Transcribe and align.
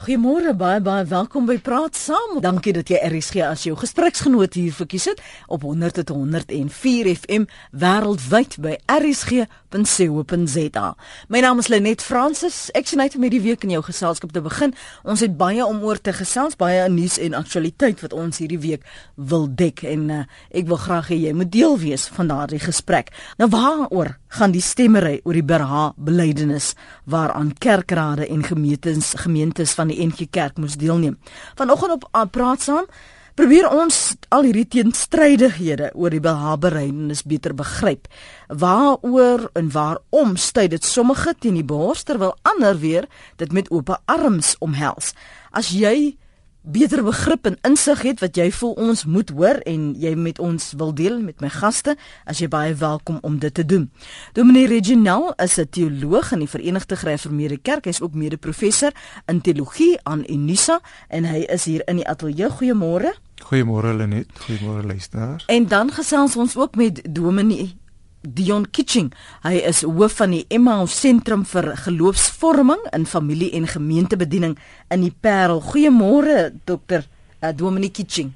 Goeiemôre 0.00 0.54
baie 0.56 0.80
baie 0.80 1.04
welkom 1.04 1.44
by 1.44 1.58
Praat 1.60 1.92
Saam. 1.92 2.38
Dankie 2.40 2.72
dat 2.72 2.88
jy 2.88 2.96
RSG 3.04 3.42
as 3.44 3.66
jou 3.66 3.74
gespreksgenoot 3.76 4.54
hier 4.56 4.72
verkies 4.72 5.04
het 5.10 5.18
op 5.52 5.60
100.104 5.68 7.10
FM 7.18 7.44
wêreldwyd 7.82 8.56
by 8.64 8.78
rsg.co.za. 8.88 10.86
My 11.28 11.42
naam 11.44 11.60
is 11.60 11.68
Lenet 11.68 12.00
Fransis. 12.00 12.70
Ek 12.72 12.88
sien 12.88 13.04
uit 13.04 13.12
om 13.18 13.26
hierdie 13.28 13.42
week 13.44 13.68
in 13.68 13.74
jou 13.76 13.82
geselskap 13.90 14.32
te 14.32 14.40
begin. 14.40 14.72
Ons 15.04 15.20
het 15.20 15.36
baie 15.36 15.60
om 15.68 15.84
oor 15.84 16.00
te 16.00 16.16
gesels, 16.16 16.56
baie 16.56 16.88
nuus 16.88 17.20
en 17.20 17.36
aktualiteit 17.36 18.00
wat 18.00 18.16
ons 18.16 18.40
hierdie 18.40 18.62
week 18.64 18.88
wil 19.20 19.52
dek 19.52 19.84
en 19.84 20.08
uh, 20.08 20.24
ek 20.48 20.64
wil 20.72 20.80
graag 20.80 21.12
hê 21.12 21.20
jy 21.26 21.36
moet 21.36 21.52
deel 21.52 21.76
wees 21.84 22.08
van 22.16 22.32
daardie 22.32 22.64
gesprek. 22.64 23.12
Nou 23.36 23.52
waaroor 23.52 24.16
gaan 24.38 24.54
die 24.54 24.62
stemmery 24.62 25.18
oor 25.24 25.34
die 25.34 25.46
Berha 25.46 25.90
belydenis 25.98 26.74
waaraan 27.10 27.54
kerkrade 27.58 28.28
en 28.28 28.44
gemeentes 28.46 29.14
gemeentes 29.18 29.74
van 29.78 29.90
die 29.90 29.98
NG 30.06 30.28
Kerk 30.30 30.58
moes 30.58 30.78
deelneem. 30.78 31.18
Vanoggend 31.58 31.98
op 31.98 32.06
uh, 32.12 32.26
praat 32.30 32.62
saam 32.62 32.86
probeer 33.34 33.70
ons 33.72 34.14
al 34.28 34.44
hierdie 34.50 34.66
teenstrydighede 34.68 35.90
oor 35.96 36.12
die 36.12 36.22
Berha-belydenis 36.22 37.22
beter 37.24 37.54
begryp. 37.56 38.08
Waaroor 38.48 39.48
en 39.56 39.70
waarom 39.72 40.36
stry 40.36 40.68
dit 40.68 40.84
sommige 40.84 41.34
teen 41.40 41.56
die 41.56 41.66
bors 41.66 42.04
terwyl 42.04 42.34
ander 42.42 42.78
weer 42.78 43.08
dit 43.40 43.52
met 43.52 43.70
oop 43.72 43.94
arms 44.04 44.56
omhels? 44.60 45.14
As 45.50 45.72
jy 45.72 46.18
beter 46.62 47.02
begrip 47.04 47.46
en 47.46 47.56
insig 47.62 48.02
het 48.02 48.20
wat 48.20 48.36
jy 48.36 48.50
voel 48.52 48.72
ons 48.80 49.04
moet 49.04 49.30
hoor 49.30 49.60
en 49.68 49.94
jy 49.98 50.12
met 50.14 50.38
ons 50.38 50.72
wil 50.76 50.92
deel 50.94 51.20
met 51.20 51.40
my 51.40 51.48
gaste, 51.48 51.96
as 52.28 52.40
jy 52.42 52.48
baie 52.52 52.74
welkom 52.74 53.18
om 53.22 53.38
dit 53.40 53.54
te 53.54 53.64
doen. 53.64 53.88
Dominee 54.36 54.68
Reginal 54.68 55.32
is 55.36 55.58
'n 55.58 55.68
teoloog 55.70 56.32
in 56.32 56.38
die 56.38 56.48
Verenigde 56.48 56.96
Gereformeerde 56.96 57.58
Kerk. 57.58 57.84
Hy 57.84 57.90
is 57.90 58.00
ook 58.00 58.14
mede-professor 58.14 58.92
in 59.26 59.40
teologie 59.40 59.98
aan 60.02 60.24
Unisa 60.28 60.80
en 61.08 61.24
hy 61.24 61.46
is 61.48 61.64
hier 61.64 61.82
in 61.88 61.96
die 61.96 62.08
ateljee. 62.08 62.50
Goeiemôre. 62.50 63.14
Goeiemôre 63.40 63.94
Lenet. 63.96 64.26
Goeiemôre 64.38 64.86
luisteraars. 64.86 65.44
En 65.46 65.66
dan 65.66 65.90
gesels 65.90 66.36
ons 66.36 66.56
ook 66.56 66.76
met 66.76 67.02
Dominee 67.10 67.79
Dion 68.20 68.66
Kitching. 68.70 69.12
Hy 69.42 69.62
is 69.64 69.80
hoof 69.82 70.18
van 70.20 70.34
die 70.34 70.44
Emmaus 70.52 70.92
Sentrum 71.00 71.46
vir 71.48 71.72
Geloofsvorming 71.86 72.82
in 72.92 73.06
Familie 73.08 73.52
en 73.56 73.66
Gemeentebediening 73.66 74.58
in 74.92 75.06
die 75.06 75.14
Parel. 75.20 75.62
Goeiemôre 75.64 76.50
Dr. 76.68 77.06
Uh, 77.40 77.52
Dominic 77.56 77.94
Kitching. 77.96 78.34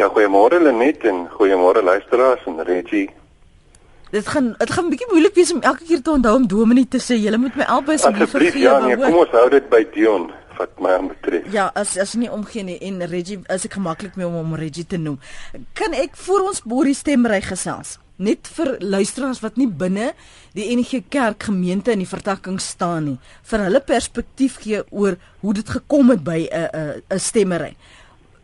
Ja, 0.00 0.08
goeiemôre 0.08 0.62
Lenet 0.62 1.04
en 1.04 1.26
goeiemôre 1.36 1.82
luisteraars 1.84 2.46
en 2.48 2.62
Reggie. 2.64 3.10
Dit 4.10 4.26
gaan 4.26 4.54
dit 4.58 4.70
gaan 4.70 4.84
'n 4.84 4.90
bietjie 4.90 5.10
moeilik 5.10 5.34
wees 5.34 5.52
om 5.52 5.60
elke 5.60 5.84
keer 5.84 6.02
te 6.02 6.10
onthou 6.10 6.34
om 6.34 6.46
Dominic 6.46 6.90
te 6.90 6.98
sê. 6.98 7.14
Jy 7.20 7.36
moet 7.36 7.54
my 7.54 7.62
albei 7.62 7.94
asseblief 7.94 8.30
vergeet. 8.30 8.62
Ja, 8.62 8.78
nee, 8.78 8.96
kom 8.96 9.14
ons 9.14 9.30
hou 9.30 9.48
dit 9.50 9.68
by 9.68 9.86
Dion 9.92 10.32
wat 10.58 10.80
my 10.80 10.98
betref. 11.08 11.52
Ja, 11.52 11.70
as 11.74 11.96
as 11.98 12.14
nie 12.14 12.30
omgee 12.30 12.62
nie 12.62 12.78
en 12.80 13.02
Reggie 13.06 13.40
is 13.48 13.64
ek 13.64 13.72
gemaklik 13.78 14.16
mee 14.16 14.26
om 14.26 14.34
hom 14.34 14.54
Reggie 14.54 14.86
te 14.86 14.98
noem. 14.98 15.18
Kan 15.74 15.94
ek 15.94 16.16
vir 16.16 16.46
ons 16.46 16.62
Borie 16.62 16.94
stemry 16.94 17.40
gesels? 17.40 17.98
net 18.20 18.48
vir 18.52 18.74
luisteraars 18.84 19.40
wat 19.40 19.56
nie 19.56 19.68
binne 19.82 20.12
die 20.56 20.68
NG 20.74 21.02
Kerk 21.12 21.48
gemeente 21.48 21.94
in 21.94 22.02
die 22.02 22.08
vertakking 22.08 22.60
staan 22.60 23.06
nie 23.08 23.16
vir 23.48 23.64
hulle 23.64 23.80
perspektief 23.80 24.58
gee 24.64 24.82
oor 24.90 25.16
hoe 25.40 25.54
dit 25.56 25.72
gekom 25.76 26.12
het 26.12 26.24
by 26.24 26.40
'n 26.52 26.68
'n 26.72 27.02
'n 27.10 27.18
stemmery. 27.18 27.76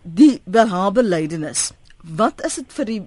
Die 0.02 0.40
welhabelydenis. 0.44 1.72
Wat 2.14 2.44
is 2.46 2.54
dit 2.54 2.74
vir 2.76 2.86
die 2.86 3.00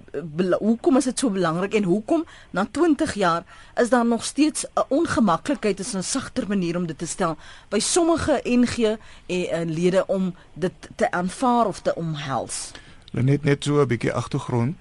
hoekom 0.60 0.98
is 0.98 1.06
dit 1.08 1.22
so 1.22 1.32
belangrik 1.32 1.72
en 1.78 1.86
hoekom 1.88 2.24
na 2.52 2.66
20 2.68 3.14
jaar 3.16 3.46
is 3.80 3.88
daar 3.88 4.04
nog 4.04 4.24
steeds 4.24 4.64
'n 4.64 4.84
ongemaklikheid 4.88 5.80
is 5.80 5.94
'n 5.94 6.02
sagter 6.02 6.48
manier 6.48 6.76
om 6.76 6.86
dit 6.86 6.98
te 6.98 7.06
stel 7.06 7.36
by 7.68 7.78
sommige 7.78 8.40
NG 8.44 8.98
en, 9.26 9.70
lede 9.72 10.06
om 10.06 10.34
dit 10.54 10.72
te 10.96 11.10
aanvaar 11.10 11.66
of 11.66 11.80
te 11.80 11.94
omhels. 11.94 12.72
Net 13.12 13.44
net 13.44 13.64
so 13.64 13.80
'n 13.80 13.86
bietjie 13.86 14.12
agtergrond. 14.12 14.76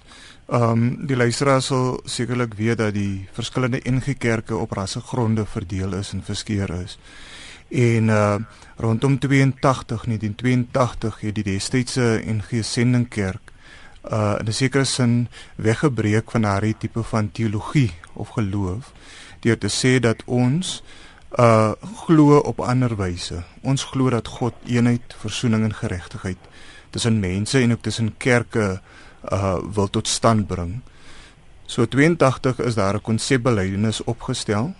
Ehm 0.48 0.72
um, 0.72 1.06
die 1.08 1.16
luisteraars 1.16 1.66
sal 1.66 2.00
sekerlik 2.04 2.54
weet 2.54 2.78
dat 2.78 2.94
die 2.94 3.28
verskillende 3.32 3.82
NG 3.84 4.18
Kerke 4.18 4.56
op 4.56 4.72
rassegronde 4.72 5.46
verdeel 5.46 5.94
is 5.94 6.12
en 6.12 6.24
verskeer 6.24 6.70
is. 6.70 6.98
En 7.70 8.08
uh 8.08 8.36
rondom 8.76 9.20
82 9.20 10.04
1982 10.04 11.20
het 11.20 11.36
die 11.36 11.44
destydse 11.44 12.22
NG 12.26 12.66
Sendingkerk 12.66 13.49
uh 14.04 14.36
in 14.40 14.48
'n 14.48 14.54
sekere 14.54 14.86
sin 14.86 15.28
weggebreek 15.56 16.32
van 16.32 16.42
daardie 16.42 16.78
tipe 16.78 17.04
van 17.04 17.32
teologie 17.32 17.92
of 18.14 18.30
geloof 18.30 18.94
deur 19.40 19.58
te 19.58 19.68
sê 19.68 20.00
dat 20.00 20.24
ons 20.26 20.84
uh 21.38 21.72
glo 22.06 22.38
op 22.38 22.60
ander 22.60 22.96
wyse. 22.96 23.44
Ons 23.62 23.84
glo 23.84 24.10
dat 24.10 24.28
God 24.28 24.54
eenheid, 24.66 25.16
verzoening 25.18 25.64
en 25.64 25.74
geregtigheid 25.74 26.38
tussen 26.90 27.20
mense 27.20 27.60
en 27.60 27.72
ook 27.72 27.82
tussen 27.82 28.18
kerke 28.18 28.82
uh 29.32 29.58
wil 29.74 29.90
tot 29.90 30.08
stand 30.08 30.48
bring. 30.48 30.82
So 31.66 31.86
82 31.86 32.60
is 32.60 32.76
daar 32.76 32.96
'n 32.96 33.02
konsepbelydenis 33.02 34.04
opgestel. 34.04 34.74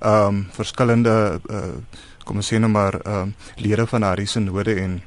Um 0.00 0.46
verskillende 0.50 1.40
uh 1.50 1.78
kom 2.24 2.36
ons 2.36 2.52
sê 2.52 2.58
nou 2.58 2.70
maar 2.70 2.94
um 3.06 3.28
uh, 3.28 3.62
lede 3.62 3.86
van 3.86 4.00
daardie 4.00 4.26
sinode 4.26 4.74
en 4.74 5.02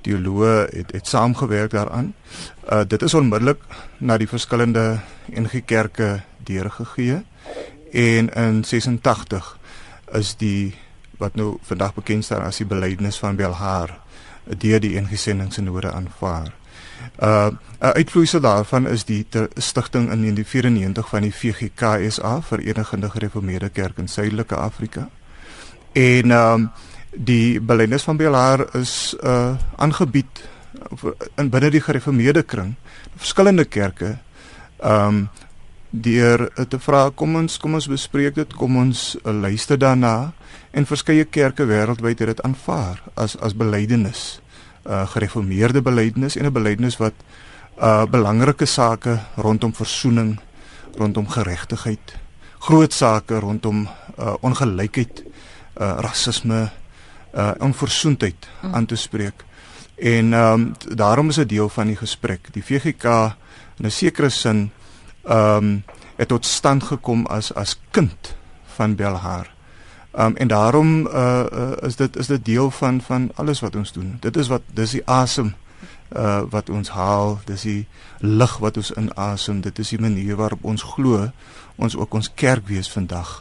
teoloë 0.00 0.68
het 0.72 0.92
het 0.92 1.06
saamgewerk 1.06 1.70
daaraan. 1.70 2.14
Uh 2.72 2.82
dit 2.86 3.02
is 3.02 3.14
onmiddellik 3.14 3.62
na 3.98 4.16
die 4.16 4.28
verskillende 4.28 5.00
NG 5.28 5.64
Kerke 5.64 6.20
deurgegee 6.44 7.22
en 7.92 8.28
in 8.28 8.64
86 8.64 9.58
is 10.12 10.36
die 10.36 10.74
wat 11.18 11.34
nou 11.34 11.56
vandag 11.62 11.94
bekend 11.94 12.24
staan 12.24 12.42
as 12.46 12.56
die 12.56 12.66
belydenis 12.66 13.18
van 13.18 13.36
Belhar 13.36 13.98
deur 14.44 14.80
die 14.80 15.00
NG 15.00 15.18
Sendingsinode 15.18 15.92
aanvaar. 15.92 16.52
Uh 17.22 17.50
'n 17.80 17.94
uitvloeisel 17.94 18.40
daarvan 18.40 18.86
is 18.86 19.04
die 19.04 19.26
stigting 19.54 20.10
in 20.10 20.20
1994 20.20 21.08
van 21.08 21.22
die 21.22 21.34
VGKSA, 21.34 22.42
Verenigde 22.42 23.10
Gereformeerde 23.10 23.68
Kerk 23.68 23.98
in 23.98 24.08
Suidelike 24.08 24.54
Afrika. 24.54 25.08
En 25.92 26.30
um 26.30 26.70
die 27.12 27.60
belydenis 27.60 28.04
van 28.04 28.16
Belhar 28.16 28.66
is 28.76 29.16
uh 29.22 29.56
aangebied 29.76 30.44
in 31.36 31.48
binne 31.50 31.70
die 31.70 31.80
gereformeerde 31.80 32.42
kring, 32.42 32.74
verskillende 33.16 33.64
kerke 33.64 34.18
um 34.84 35.28
deur 35.90 36.50
te 36.68 36.78
vra 36.78 37.08
kom 37.10 37.36
ons 37.40 37.56
kom 37.58 37.74
ons 37.74 37.88
bespreek 37.88 38.34
dit, 38.36 38.50
kom 38.54 38.76
ons 38.76 39.16
uh, 39.24 39.32
luister 39.32 39.78
daarna 39.80 40.32
en 40.76 40.86
verskeie 40.86 41.24
kerke 41.24 41.64
wêreldwyd 41.64 42.20
het 42.20 42.34
dit 42.34 42.42
aanvaar 42.44 43.00
as 43.16 43.36
as 43.40 43.56
belydenis 43.56 44.40
uh 44.84 45.06
gereformeerde 45.08 45.82
belydenis 45.82 46.36
en 46.36 46.46
'n 46.46 46.52
belydenis 46.52 46.98
wat 47.00 47.14
uh 47.80 48.04
belangrike 48.06 48.66
sake 48.66 49.18
rondom 49.36 49.72
versoening, 49.74 50.38
rondom 50.98 51.28
geregtigheid, 51.28 52.16
groot 52.58 52.92
sake 52.92 53.38
rondom 53.38 53.88
uh 54.18 54.34
ongelykheid, 54.40 55.22
uh 55.80 55.98
rasisme, 56.02 56.70
uh 57.34 57.50
onversoendheid 57.58 58.48
mm. 58.62 58.74
aan 58.74 58.86
te 58.86 58.96
spreek. 58.96 59.44
En 59.96 60.32
ehm 60.32 60.52
um, 60.52 60.74
daarom 60.94 61.28
is 61.28 61.36
'n 61.36 61.46
deel 61.46 61.68
van 61.68 61.86
die 61.86 61.96
gesprek. 61.96 62.52
Die 62.52 62.64
VGK 62.64 63.04
in 63.78 63.86
'n 63.86 63.90
sekere 63.90 64.28
sin 64.28 64.70
ehm 65.24 65.56
um, 65.56 65.84
het 66.16 66.28
tot 66.28 66.46
stand 66.46 66.82
gekom 66.82 67.26
as 67.26 67.54
as 67.54 67.80
kind 67.90 68.36
van 68.64 68.94
Belhar. 68.94 69.50
Um, 70.18 70.36
en 70.36 70.48
daarom 70.48 71.06
uh, 71.06 71.44
uh, 71.52 71.70
is 71.80 71.96
dit 71.96 72.16
is 72.16 72.26
dit 72.26 72.44
deel 72.44 72.70
van 72.70 73.00
van 73.00 73.30
alles 73.34 73.60
wat 73.60 73.76
ons 73.76 73.92
doen. 73.92 74.16
Dit 74.20 74.36
is 74.36 74.48
wat 74.48 74.62
dis 74.72 74.90
die 74.90 75.06
asem 75.06 75.54
uh, 76.16 76.40
wat 76.50 76.70
ons 76.70 76.88
haal, 76.88 77.38
dis 77.44 77.62
die 77.62 77.86
lig 78.18 78.56
wat 78.58 78.76
ons 78.76 78.92
inasem, 78.96 79.60
dit 79.60 79.78
is 79.78 79.88
die 79.88 80.00
manier 80.00 80.36
waarop 80.36 80.64
ons 80.64 80.82
glo 80.82 81.30
ons 81.76 81.96
ook 81.96 82.14
ons 82.14 82.30
kerk 82.34 82.66
wees 82.66 82.90
vandag 82.90 83.38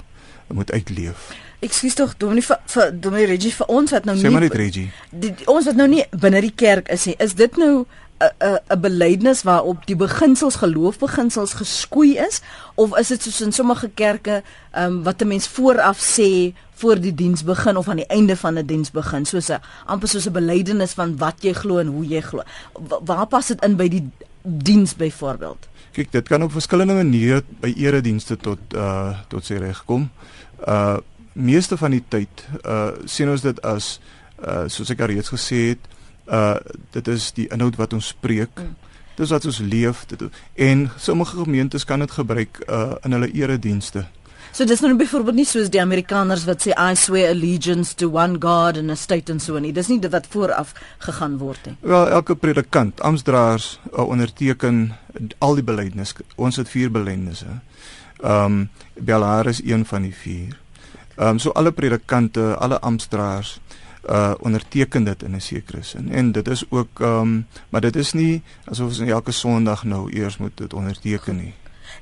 moet 0.54 0.72
uitleef. 0.72 1.32
Ekskuus 1.60 1.96
tog, 1.98 2.18
Dominee 2.22 2.46
vir, 2.46 2.60
vir 2.70 2.92
Dominee 3.02 3.26
Reggie 3.32 3.54
vir 3.54 3.72
ons 3.74 3.92
wat 3.92 4.06
nou 4.06 4.14
nie 4.14 4.22
Sê 4.22 4.30
maar 4.30 4.44
net 4.46 4.54
Reggie. 4.54 4.92
Die, 5.10 5.32
ons 5.50 5.66
wat 5.66 5.80
nou 5.80 5.88
nie 5.90 6.04
binne 6.14 6.42
die 6.46 6.54
kerk 6.54 6.92
is 6.94 7.08
nie, 7.10 7.16
is 7.24 7.34
dit 7.40 7.58
nou 7.58 7.86
'n 8.18 8.58
'n 8.74 8.80
belydenis 8.82 9.42
waarop 9.44 9.86
die 9.86 9.96
beginsels 9.96 10.56
geloofbeginsels 10.56 11.54
geskoei 11.54 12.18
is? 12.18 12.42
Of 12.76 12.98
is 12.98 13.08
dit 13.08 13.22
soos 13.24 13.42
in 13.42 13.52
sommige 13.52 13.90
kerke 13.94 14.44
um, 14.78 15.04
wat 15.04 15.22
'n 15.22 15.28
mens 15.28 15.48
vooraf 15.48 15.98
sê 15.98 16.54
voor 16.74 17.00
die 17.00 17.14
diens 17.14 17.44
begin 17.44 17.78
of 17.78 17.88
aan 17.88 18.02
die 18.06 18.08
einde 18.10 18.38
van 18.38 18.54
'n 18.54 18.66
die 18.66 18.66
diens 18.66 18.92
begin? 18.92 19.26
Soos 19.26 19.50
'n 19.50 19.62
amper 19.86 20.08
soos 20.08 20.28
'n 20.28 20.32
belydenis 20.32 20.94
van 20.94 21.18
wat 21.18 21.42
jy 21.42 21.54
glo 21.54 21.78
en 21.78 21.88
hoe 21.88 22.08
jy 22.08 22.22
glo. 22.22 22.42
Waar 23.02 23.28
pas 23.28 23.48
dit 23.48 23.64
in 23.64 23.76
by 23.76 23.88
die 23.88 24.10
diens 24.42 24.96
byvoorbeeld 24.96 25.68
kyk 25.98 26.12
dit 26.12 26.28
kan 26.28 26.44
op 26.44 26.52
verskillende 26.52 26.94
maniere 26.94 27.44
by 27.60 27.74
eredienste 27.78 28.38
tot 28.38 28.60
uh 28.76 29.18
tot 29.28 29.46
sy 29.46 29.58
reg 29.58 29.86
kom. 29.86 30.02
uh 30.02 30.37
meeste 31.38 31.78
van 31.78 31.94
die 31.94 32.04
tyd 32.10 32.44
uh 32.66 32.92
sien 33.06 33.30
ons 33.30 33.46
dit 33.46 33.62
as 33.62 34.00
uh 34.42 34.66
soos 34.68 34.90
ek 34.94 35.06
reeds 35.12 35.30
gesê 35.30 35.62
het 35.74 35.88
uh 36.28 36.58
dit 36.92 37.08
is 37.14 37.32
die 37.38 37.48
inhoud 37.54 37.78
wat 37.78 37.94
ons 37.94 38.14
spreek. 38.16 38.54
Mm. 38.58 38.76
Dit 39.18 39.26
is 39.26 39.34
wat 39.34 39.46
ons 39.50 39.60
leef 39.60 40.06
dit 40.10 40.28
en 40.56 40.90
sommige 40.98 41.38
gemeentes 41.38 41.86
kan 41.86 42.00
dit 42.00 42.12
gebruik 42.12 42.64
uh 42.68 42.96
in 43.04 43.18
hulle 43.18 43.32
eredienste. 43.34 44.08
So 44.58 44.66
dis 44.66 44.82
nou 44.82 44.96
byvoorbeeld 44.98 45.38
nie 45.38 45.46
soos 45.46 45.68
die 45.70 45.82
Amerikaners 45.82 46.46
wat 46.48 46.64
sê 46.66 46.74
I 46.74 46.96
swear 46.98 47.30
allegiance 47.30 47.94
to 48.02 48.08
one 48.10 48.40
God 48.42 48.80
and 48.80 48.90
a 48.92 48.96
state 48.96 49.30
and 49.30 49.44
so 49.44 49.60
nie. 49.60 49.74
Dis 49.76 49.90
nie 49.92 50.00
dit 50.02 50.12
wat 50.12 50.26
vooraf 50.34 50.74
gegaan 51.04 51.38
word 51.38 51.68
nie. 51.68 51.76
Wel, 51.82 52.08
elke 52.16 52.36
predikant, 52.40 53.02
amptdraers 53.06 53.76
uh, 53.92 54.08
onderteken 54.08 54.96
al 55.44 55.60
die 55.60 55.66
belydenis. 55.68 56.16
Ons 56.36 56.58
het 56.62 56.72
vier 56.74 56.90
belydenisse. 56.94 57.60
Ehm 58.20 58.44
um, 58.44 58.70
Belhar 58.94 59.46
is 59.46 59.64
een 59.64 59.86
van 59.86 60.02
die 60.02 60.16
vier. 60.16 60.60
Ehm 61.16 61.28
um, 61.28 61.40
so 61.40 61.50
alle 61.52 61.72
predikante, 61.72 62.56
alle 62.56 62.80
amptdraers 62.80 63.60
uh 64.10 64.34
onderteken 64.40 65.04
dit 65.04 65.24
in 65.24 65.36
'n 65.36 65.42
sekere 65.42 65.84
sin. 65.84 66.12
En 66.12 66.32
dit 66.32 66.48
is 66.48 66.66
ook 66.70 67.00
ehm 67.00 67.20
um, 67.20 67.48
maar 67.70 67.82
dit 67.82 67.96
is 67.96 68.14
nie 68.14 68.42
asof 68.66 68.88
ons 68.88 69.00
elke 69.00 69.32
Sondag 69.32 69.84
nou 69.84 70.12
eers 70.12 70.38
moet 70.38 70.58
dit 70.58 70.74
onderteken 70.74 71.36
nie. 71.36 71.54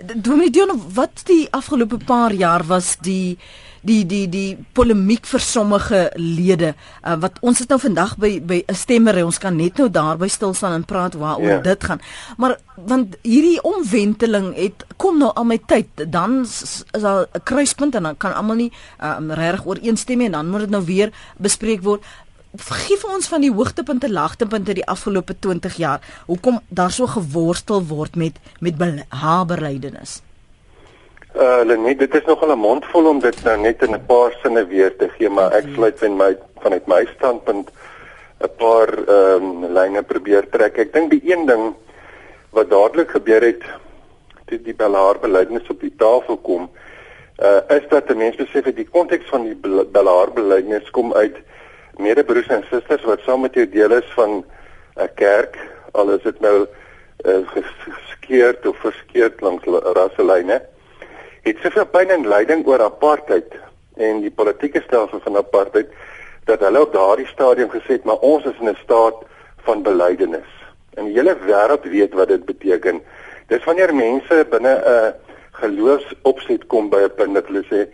Dominee 0.03 0.51
Dion, 0.51 0.73
wat 0.93 1.23
die 1.29 1.47
afgelope 1.55 1.97
paar 1.97 2.33
jaar 2.33 2.65
was 2.67 2.97
die 3.01 3.37
die 3.85 4.01
die 4.09 4.25
die 4.29 4.57
polemiek 4.73 5.27
vir 5.29 5.41
sommige 5.43 5.99
lede 6.17 6.71
uh, 6.73 7.15
wat 7.21 7.37
ons 7.45 7.61
het 7.61 7.69
nou 7.69 7.77
vandag 7.81 8.15
by 8.17 8.31
by 8.41 8.63
'n 8.65 8.75
stemmer 8.75 9.19
ons 9.23 9.37
kan 9.37 9.55
net 9.55 9.77
nou 9.77 9.89
daarby 9.89 10.27
stil 10.27 10.53
staan 10.53 10.73
en 10.73 10.85
praat 10.85 11.13
waaroor 11.13 11.61
ja. 11.61 11.61
dit 11.61 11.83
gaan. 11.83 12.01
Maar 12.37 12.57
want 12.75 13.15
hierdie 13.21 13.61
omwenteling 13.61 14.55
het 14.55 14.85
kom 14.97 15.19
nou 15.19 15.31
al 15.35 15.45
my 15.45 15.59
tyd 15.67 15.87
dan 16.09 16.41
is 16.41 16.83
daar 16.91 17.27
'n 17.31 17.43
kruispunt 17.43 17.95
en 17.95 18.03
dan 18.03 18.17
kan 18.17 18.33
almal 18.33 18.55
nie 18.55 18.71
um, 19.03 19.31
regtig 19.31 19.65
ooreenstem 19.65 20.17
nie 20.17 20.25
en 20.25 20.31
dan 20.31 20.49
moet 20.49 20.59
dit 20.59 20.69
nou 20.69 20.85
weer 20.85 21.13
bespreek 21.37 21.83
word 21.83 22.03
vir 22.57 23.09
ons 23.13 23.27
van 23.27 23.41
die 23.41 23.51
hoogtepunte 23.51 24.09
laagtepunte 24.11 24.73
die 24.73 24.85
afgelope 24.85 25.35
20 25.39 25.75
jaar. 25.81 26.01
Hoekom 26.27 26.59
daar 26.69 26.91
so 26.91 27.07
geworstel 27.07 27.83
word 27.89 28.15
met 28.15 28.39
met 28.59 28.79
haberlydenis? 29.09 30.21
Uh 31.35 31.63
nee, 31.63 31.95
dit 31.95 32.13
is 32.15 32.25
nogal 32.25 32.51
'n 32.55 32.59
mondvol 32.59 33.05
om 33.05 33.19
dit 33.19 33.43
nou 33.43 33.57
net 33.57 33.81
in 33.83 33.93
'n 33.93 34.05
paar 34.05 34.31
sinne 34.41 34.65
weer 34.67 34.95
te 34.95 35.09
gee, 35.17 35.29
maar 35.29 35.51
ek 35.51 35.65
sluit 35.75 35.99
van 35.99 36.15
my 36.17 36.37
vanuit 36.63 36.87
my 36.87 37.05
standpunt 37.15 37.71
'n 38.39 38.49
paar 38.57 38.89
ehm 39.07 39.43
um, 39.43 39.73
lyne 39.73 40.03
probeer 40.03 40.49
trek. 40.49 40.77
Ek 40.77 40.93
dink 40.93 41.11
die 41.11 41.21
een 41.31 41.45
ding 41.45 41.73
wat 42.51 42.69
dadelik 42.69 43.09
gebeur 43.09 43.41
het 43.41 43.63
toe 44.45 44.61
die 44.61 44.73
Bellaar 44.73 45.19
belydenis 45.19 45.69
op 45.69 45.79
die 45.81 45.93
tafel 45.97 46.37
kom, 46.37 46.69
uh 47.43 47.77
is 47.77 47.83
dat 47.89 48.15
mense 48.15 48.43
besef 48.43 48.63
dat 48.63 48.75
die 48.75 48.89
konteks 48.89 49.29
van 49.29 49.43
die 49.43 49.55
Bellaar 49.91 50.31
belydenis 50.31 50.89
kom 50.91 51.13
uit 51.13 51.35
medebroers 51.97 52.47
en 52.47 52.63
susters 52.69 53.03
wat 53.03 53.19
saam 53.25 53.41
met 53.41 53.53
jou 53.53 53.65
deel 53.69 53.91
is 53.91 54.09
van 54.15 54.43
'n 54.95 55.09
kerk, 55.15 55.57
al 55.91 56.09
is 56.09 56.23
dit 56.23 56.39
nou 56.39 56.67
uh, 57.25 57.47
geskeerd 57.47 58.67
of 58.67 58.77
verskeerd 58.77 59.41
langs 59.41 59.63
rasselyne, 59.65 60.61
het 61.41 61.57
soveel 61.61 61.85
pyn 61.85 62.09
en 62.09 62.27
lyding 62.27 62.65
oor 62.67 62.81
apartheid 62.81 63.53
en 63.95 64.21
die 64.21 64.31
politieke 64.31 64.81
stelsel 64.81 65.19
van 65.19 65.37
apartheid 65.37 65.91
dat 66.45 66.59
hulle 66.59 66.81
op 66.81 66.93
daardie 66.93 67.27
stadium 67.27 67.69
gesê 67.69 67.97
het 67.97 68.03
maar 68.03 68.21
ons 68.21 68.45
is 68.45 68.59
in 68.59 68.69
'n 68.69 68.77
staat 68.83 69.15
van 69.65 69.83
belydenis. 69.83 70.51
En 70.93 71.05
die 71.05 71.13
hele 71.13 71.35
wêreld 71.45 71.83
weet 71.83 72.13
wat 72.13 72.27
dit 72.27 72.45
beteken. 72.45 73.01
Dis 73.47 73.63
wanneer 73.63 73.95
mense 73.95 74.45
binne 74.49 74.73
'n 74.85 75.13
geloofsopset 75.51 76.67
kom 76.67 76.89
by 76.89 77.01
'n 77.03 77.15
punt 77.15 77.33
dat 77.33 77.47
hulle 77.47 77.63
sê 77.71 77.87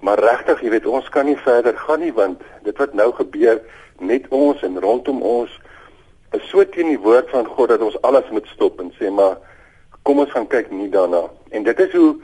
Maar 0.00 0.20
regtig, 0.20 0.60
jy 0.60 0.70
weet, 0.70 0.86
ons 0.86 1.08
kan 1.08 1.26
nie 1.26 1.38
verder 1.40 1.76
gaan 1.78 2.00
nie 2.04 2.12
want 2.12 2.42
dit 2.66 2.76
wat 2.78 2.94
nou 2.94 3.12
gebeur 3.16 3.60
met 3.98 4.28
ons 4.28 4.62
en 4.62 4.80
rondom 4.80 5.22
ons 5.24 5.52
is 6.36 6.48
so 6.50 6.64
teen 6.68 6.90
die 6.92 7.00
woord 7.00 7.30
van 7.32 7.46
God 7.48 7.72
dat 7.72 7.84
ons 7.84 7.96
alles 8.04 8.28
moet 8.34 8.48
stop 8.52 8.80
en 8.82 8.92
sê 8.98 9.10
maar 9.10 9.38
kom 10.06 10.20
ons 10.22 10.30
gaan 10.30 10.46
kyk 10.46 10.70
nie 10.70 10.90
daarna. 10.92 11.24
En 11.50 11.64
dit 11.66 11.80
is 11.82 11.94
hoe 11.96 12.14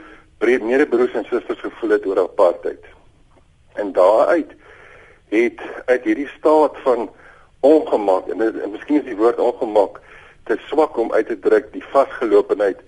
breed 0.43 0.63
medebroers 0.63 1.15
en 1.19 1.27
susters 1.27 1.61
gevoel 1.63 1.97
het 1.97 2.07
oor 2.07 2.21
apartheid. 2.23 2.85
En 3.81 3.93
daaruit 3.97 4.53
het 5.33 5.61
uit 5.87 6.05
hierdie 6.05 6.29
staat 6.37 6.77
van 6.85 7.09
ongemak 7.61 8.29
en, 8.29 8.43
en 8.43 8.71
miskien 8.75 9.01
is 9.01 9.09
die 9.09 9.19
woord 9.19 9.41
ongemak 9.41 10.01
te 10.51 10.59
swak 10.69 10.97
om 10.99 11.13
uit 11.13 11.27
te 11.27 11.39
druk 11.39 11.71
die 11.73 11.85
vasgelopenheid 11.95 12.83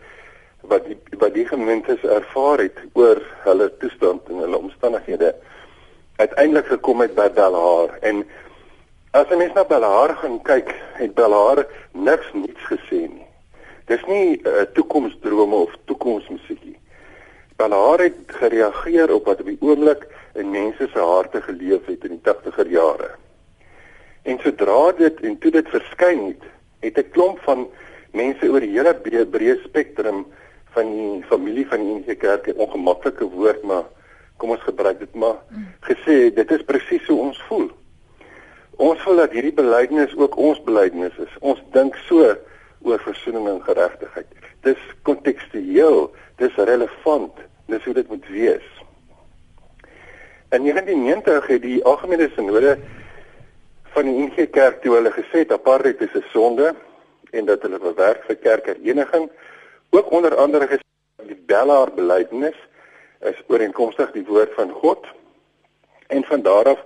wat 0.69 0.85
die 0.85 0.99
wat 1.19 1.35
die 1.35 1.47
gemeentes 1.49 2.03
ervaar 2.03 2.59
het 2.59 2.79
oor 2.93 3.21
hulle 3.45 3.69
toestand 3.83 4.29
en 4.29 4.43
hulle 4.45 4.59
omstandighede 4.59 5.35
uiteindelik 6.17 6.67
gekom 6.67 7.01
het 7.01 7.15
by 7.15 7.29
Belhar 7.35 7.99
en 8.01 8.25
as 9.13 9.29
jy 9.31 9.39
mens 9.39 9.55
na 9.55 9.65
Belhar 9.65 10.15
gaan 10.23 10.41
kyk 10.43 10.75
het 11.01 11.15
Belhar 11.15 11.65
niks 11.93 12.33
niets 12.33 12.71
gesê 12.71 13.05
nie. 13.09 13.27
Dis 13.87 14.05
nie 14.07 14.41
'n 14.41 14.49
uh, 14.49 14.65
toekomsdrome 14.75 15.55
of 15.55 15.77
toekomsmusiekie 15.85 16.79
Belhar 17.57 17.99
het 17.99 18.19
gereageer 18.27 19.13
op 19.15 19.25
wat 19.31 19.41
op 19.41 19.47
die 19.47 19.61
oomblik 19.61 20.07
in 20.35 20.51
mense 20.51 20.89
se 20.91 20.99
harte 20.99 21.43
geleef 21.43 21.87
het 21.87 22.05
in 22.05 22.17
die 22.17 22.25
80er 22.27 22.71
jare. 22.71 23.11
En 24.23 24.41
sodra 24.43 24.93
dit 24.99 25.21
en 25.21 25.39
toe 25.39 25.51
dit 25.55 25.69
verskyn 25.69 26.25
het 26.27 26.43
het 26.81 26.99
'n 26.99 27.11
klomp 27.11 27.39
van 27.47 27.69
mense 28.13 28.49
oor 28.51 28.61
die 28.61 28.75
hele 28.75 28.95
breë 29.35 29.57
spektrum 29.65 30.25
van 30.75 30.91
die 30.91 31.23
familie 31.31 31.67
van 31.71 31.83
die 31.83 31.95
NG 32.01 32.19
Kerk 32.19 32.49
'n 32.49 32.59
ongemaklike 32.59 33.29
woord 33.31 33.63
maar 33.63 33.85
kom 34.37 34.51
ons 34.51 34.67
gebruik 34.67 34.99
dit 34.99 35.15
maar 35.15 35.39
gesê 35.89 36.35
dit 36.35 36.51
is 36.51 36.63
presies 36.63 37.07
hoe 37.07 37.21
ons 37.21 37.43
voel. 37.49 37.71
Ons 38.77 39.03
voel 39.03 39.23
dat 39.23 39.35
hierdie 39.37 39.55
belydenis 39.55 40.17
ook 40.19 40.37
ons 40.37 40.63
belydenis 40.67 41.17
is. 41.23 41.35
Ons 41.41 41.63
dink 41.73 41.95
so 42.09 42.35
oor 42.83 42.99
versoening 42.99 43.49
en 43.49 43.63
geregtigheid. 43.63 44.27
Dis 44.67 44.81
kontekstueel, 45.03 46.11
dis 46.37 46.57
relevant, 46.57 47.39
dis 47.71 47.85
hoe 47.85 47.95
dit 47.95 48.09
moet 48.09 48.27
wees. 48.29 48.67
In 50.51 50.67
1990 50.67 51.47
het 51.47 51.63
die 51.63 51.85
algemene 51.85 52.29
sinode 52.35 52.77
van 53.95 54.11
die 54.11 54.27
NG 54.27 54.51
Kerk 54.51 54.83
toe 54.83 54.97
hulle 54.97 55.13
gesê 55.15 55.45
dat 55.47 55.61
apartheid 55.61 56.03
is 56.03 56.15
'n 56.15 56.27
sonde 56.33 56.75
en 57.31 57.45
dat 57.45 57.63
hulle 57.63 57.79
bewerk 57.79 58.25
vir 58.27 58.37
kerkhereniging 58.37 59.31
ook 59.99 60.11
onder 60.11 60.37
andere 60.37 60.67
gesê 60.67 60.83
die 61.27 61.43
Bellaar 61.47 61.93
belydenis 61.95 62.57
is 63.21 63.43
ooreenkomstig 63.47 64.13
die 64.13 64.27
woord 64.27 64.53
van 64.55 64.71
God 64.71 65.07
en 66.07 66.25
van 66.25 66.43
daar 66.43 66.69
af 66.75 66.85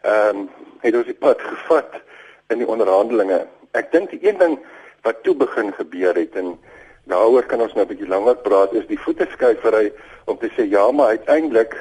ehm 0.00 0.36
um, 0.36 0.48
het 0.80 0.94
ons 0.96 1.04
die 1.04 1.14
pad 1.14 1.40
gevat 1.44 1.98
in 2.48 2.62
die 2.62 2.66
onderhandelinge. 2.66 3.42
Ek 3.76 3.90
dink 3.92 4.10
die 4.10 4.20
een 4.24 4.38
ding 4.40 4.54
wat 5.04 5.22
toe 5.22 5.34
begin 5.36 5.74
gebeur 5.76 6.16
het 6.16 6.36
en 6.40 6.54
daaroor 7.04 7.44
kan 7.44 7.60
ons 7.60 7.74
nou 7.74 7.84
'n 7.84 7.88
bietjie 7.88 8.08
langer 8.08 8.36
praat 8.36 8.72
is 8.72 8.86
die 8.86 9.00
voeteskuifery 9.00 9.92
om 10.24 10.38
te 10.38 10.48
sê 10.56 10.64
ja, 10.64 10.90
maar 10.90 11.06
uiteindelik 11.06 11.76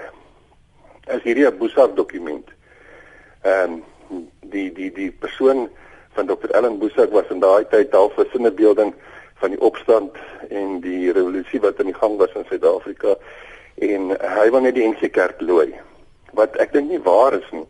is 1.08 1.24
hierdie 1.24 1.48
'n 1.48 1.58
Boesak 1.58 1.96
dokument. 1.96 2.48
Ehm 3.42 3.82
um, 4.12 4.28
die 4.42 4.72
die 4.74 4.92
die 4.92 5.12
persoon 5.12 5.70
van 6.14 6.28
Dr. 6.28 6.52
Ellen 6.52 6.80
Boesak 6.80 7.12
was 7.12 7.30
in 7.30 7.40
daai 7.40 7.66
tyd 7.70 7.92
half 7.92 8.18
'n 8.18 8.28
sinnebeelding 8.32 8.94
van 9.40 9.56
die 9.56 9.62
opstand 9.62 10.18
en 10.50 10.80
die 10.84 11.12
revolusie 11.12 11.62
wat 11.64 11.80
in 11.80 11.92
die 11.92 12.00
gang 12.00 12.18
was 12.18 12.36
in 12.36 12.46
Suid-Afrika 12.50 13.16
en 13.90 14.12
hy 14.20 14.48
wou 14.52 14.62
net 14.62 14.76
die 14.76 14.88
NG 14.88 15.12
Kerk 15.16 15.42
looi 15.42 15.72
wat 16.38 16.56
ek 16.62 16.74
dink 16.76 16.92
nie 16.92 17.02
waar 17.06 17.34
is 17.38 17.50
nie. 17.56 17.66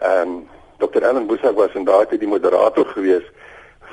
Ehm 0.00 0.40
um, 0.40 0.40
Dr. 0.80 1.04
Ellen 1.04 1.26
Boesak 1.28 1.58
was 1.58 1.74
in 1.76 1.84
daardie 1.84 2.16
die 2.18 2.28
moderator 2.28 2.86
gewees 2.94 3.26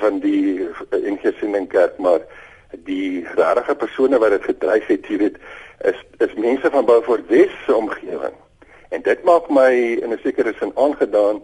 van 0.00 0.22
die 0.22 0.64
NG 0.96 1.34
Sending 1.36 1.68
Kerk 1.68 1.98
maar 1.98 2.22
die 2.88 3.26
regte 3.36 3.74
persone 3.74 4.18
wat 4.22 4.32
dit 4.36 4.44
gedryf 4.44 4.86
het 4.88 5.06
hier 5.06 5.26
het 5.26 5.36
is 5.90 6.00
is 6.24 6.34
mense 6.34 6.70
van 6.70 6.88
Beaufort 6.88 7.28
Wes 7.28 7.52
se 7.66 7.74
omgewing. 7.74 8.34
En 8.88 9.02
dit 9.02 9.24
maak 9.24 9.50
my 9.50 9.72
in 10.00 10.12
'n 10.12 10.20
sekere 10.22 10.54
sin 10.58 10.72
aangedaan 10.74 11.42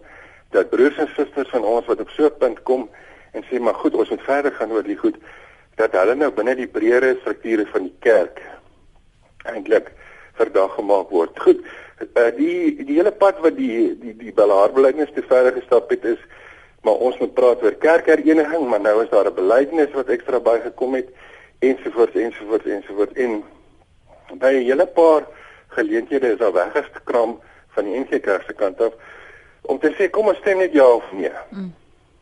dat 0.49 0.69
broers 0.69 0.97
en 0.97 1.09
susters 1.15 1.49
van 1.49 1.63
ons 1.63 1.85
wat 1.85 1.99
op 1.99 2.09
so 2.09 2.25
'n 2.25 2.37
punt 2.37 2.63
kom 2.63 2.89
en 3.31 3.43
sê 3.43 3.59
maar 3.59 3.75
goed, 3.75 3.95
ons 3.95 4.09
moet 4.09 4.21
verder 4.21 4.51
gaan 4.51 4.71
oor 4.71 4.83
die 4.83 4.97
goed 4.97 5.15
dat 5.75 5.91
hulle 5.91 6.15
nou 6.15 6.31
binne 6.31 6.55
die 6.55 6.67
breëre 6.71 7.15
strukture 7.21 7.65
van 7.71 7.89
die 7.89 7.95
kerk 7.99 8.41
eintlik 9.45 9.91
verdag 10.35 10.73
gemaak 10.75 11.09
word. 11.09 11.39
Goed, 11.39 11.61
uh, 12.01 12.31
die 12.37 12.75
die 12.83 12.97
hele 12.97 13.11
pad 13.11 13.39
wat 13.43 13.57
die 13.57 13.95
die 13.99 14.15
die 14.19 14.33
belaarbeleidings 14.35 15.13
te 15.15 15.23
verder 15.27 15.55
gestap 15.55 15.89
het 15.89 16.05
is 16.15 16.21
maar 16.85 17.01
ons 17.01 17.17
moet 17.17 17.33
praat 17.33 17.63
oor 17.65 17.73
kerkhereniging, 17.81 18.67
maar 18.69 18.81
nou 18.81 19.01
is 19.03 19.09
daar 19.09 19.25
'n 19.25 19.33
belydenis 19.33 19.93
wat 19.93 20.09
ekstra 20.09 20.39
bygekom 20.39 20.93
het 20.93 21.09
ensovoorts 21.59 22.15
ensovoorts 22.15 22.65
ensovoorts 22.65 23.13
en 23.13 23.43
by 24.33 24.51
'n 24.53 24.67
hele 24.69 24.85
paar 24.85 25.23
geleenthede 25.67 26.31
is 26.31 26.37
daar 26.37 26.53
weggeskram 26.53 27.39
van 27.67 27.83
die 27.83 27.99
NG 27.99 28.21
Kerk 28.21 28.43
se 28.47 28.53
kant 28.53 28.81
af 28.81 28.93
om 29.61 29.79
te 29.79 29.91
sê 29.97 30.09
kom 30.09 30.27
ons 30.27 30.37
stem 30.37 30.57
net 30.57 30.73
ja 30.73 30.87
of 30.87 31.11
nee. 31.11 31.31
Mm. 31.49 31.73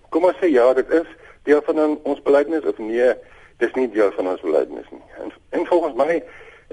Kom 0.10 0.26
ons 0.26 0.38
sê 0.42 0.50
ja, 0.52 0.74
dit 0.74 0.90
is 0.90 1.08
deel 1.44 1.62
van 1.66 2.00
ons 2.04 2.22
belydenis 2.22 2.64
of 2.64 2.78
nee, 2.78 3.14
dis 3.64 3.76
nie 3.80 3.90
deel 3.94 4.12
van 4.18 4.32
ons 4.34 4.44
belydenis 4.44 4.90
nie. 4.92 5.04
En, 5.24 5.34
en 5.58 5.68
volgens 5.70 5.96
my 6.00 6.20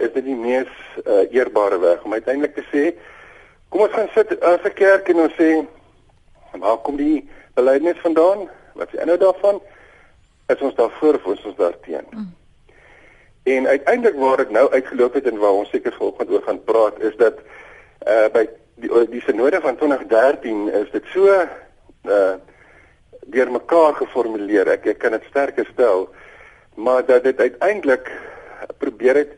is 0.01 0.13
dit 0.17 0.25
die 0.25 0.37
mees 0.37 0.71
uh, 1.05 1.25
eerbare 1.31 1.79
weg 1.83 2.05
om 2.05 2.17
uiteindelik 2.17 2.57
te 2.57 2.67
sê 2.71 2.85
kom 3.71 3.85
ons 3.87 3.95
gaan 3.95 4.11
sit 4.15 4.33
as 4.43 4.65
'n 4.67 4.75
kerk 4.75 5.09
en 5.13 5.27
ons 5.27 5.37
sê 5.39 5.51
waar 6.59 6.81
kom 6.83 6.97
die 6.99 7.29
belydenis 7.55 8.01
vandaan? 8.03 8.49
Wat 8.75 8.87
is 8.87 8.93
die 8.93 9.03
inhoud 9.03 9.21
daarvan? 9.21 9.61
Is 10.51 10.61
ons 10.61 10.75
daarvoor 10.75 11.15
of 11.15 11.27
is 11.35 11.45
ons 11.45 11.57
daarteen? 11.57 12.07
Mm. 12.11 12.31
En 13.43 13.67
uiteindelik 13.67 14.17
waar 14.19 14.41
ek 14.41 14.51
nou 14.51 14.67
uitgeloop 14.71 15.15
het 15.15 15.27
en 15.27 15.39
waar 15.39 15.59
ons 15.63 15.71
seker 15.71 15.95
vanoggend 15.97 16.31
oor 16.31 16.43
gaan 16.43 16.65
praat 16.65 17.01
is 17.01 17.17
dat 17.17 17.39
uh 18.07 18.29
by 18.33 18.47
die 18.81 18.91
die 19.13 19.23
sinode 19.25 19.61
van 19.61 19.77
2013 19.77 20.69
is 20.83 20.91
dit 20.91 21.05
so 21.15 21.29
uh 21.29 22.35
deur 23.31 23.51
mekaar 23.53 23.95
geformuleer. 23.95 24.69
Ek 24.69 24.87
ek 24.87 24.99
kan 24.99 25.15
dit 25.17 25.25
sterker 25.31 25.69
stel, 25.73 26.09
maar 26.75 27.07
dat 27.07 27.25
dit 27.25 27.39
uiteindelik 27.39 28.11
probeer 28.79 29.15
het 29.15 29.33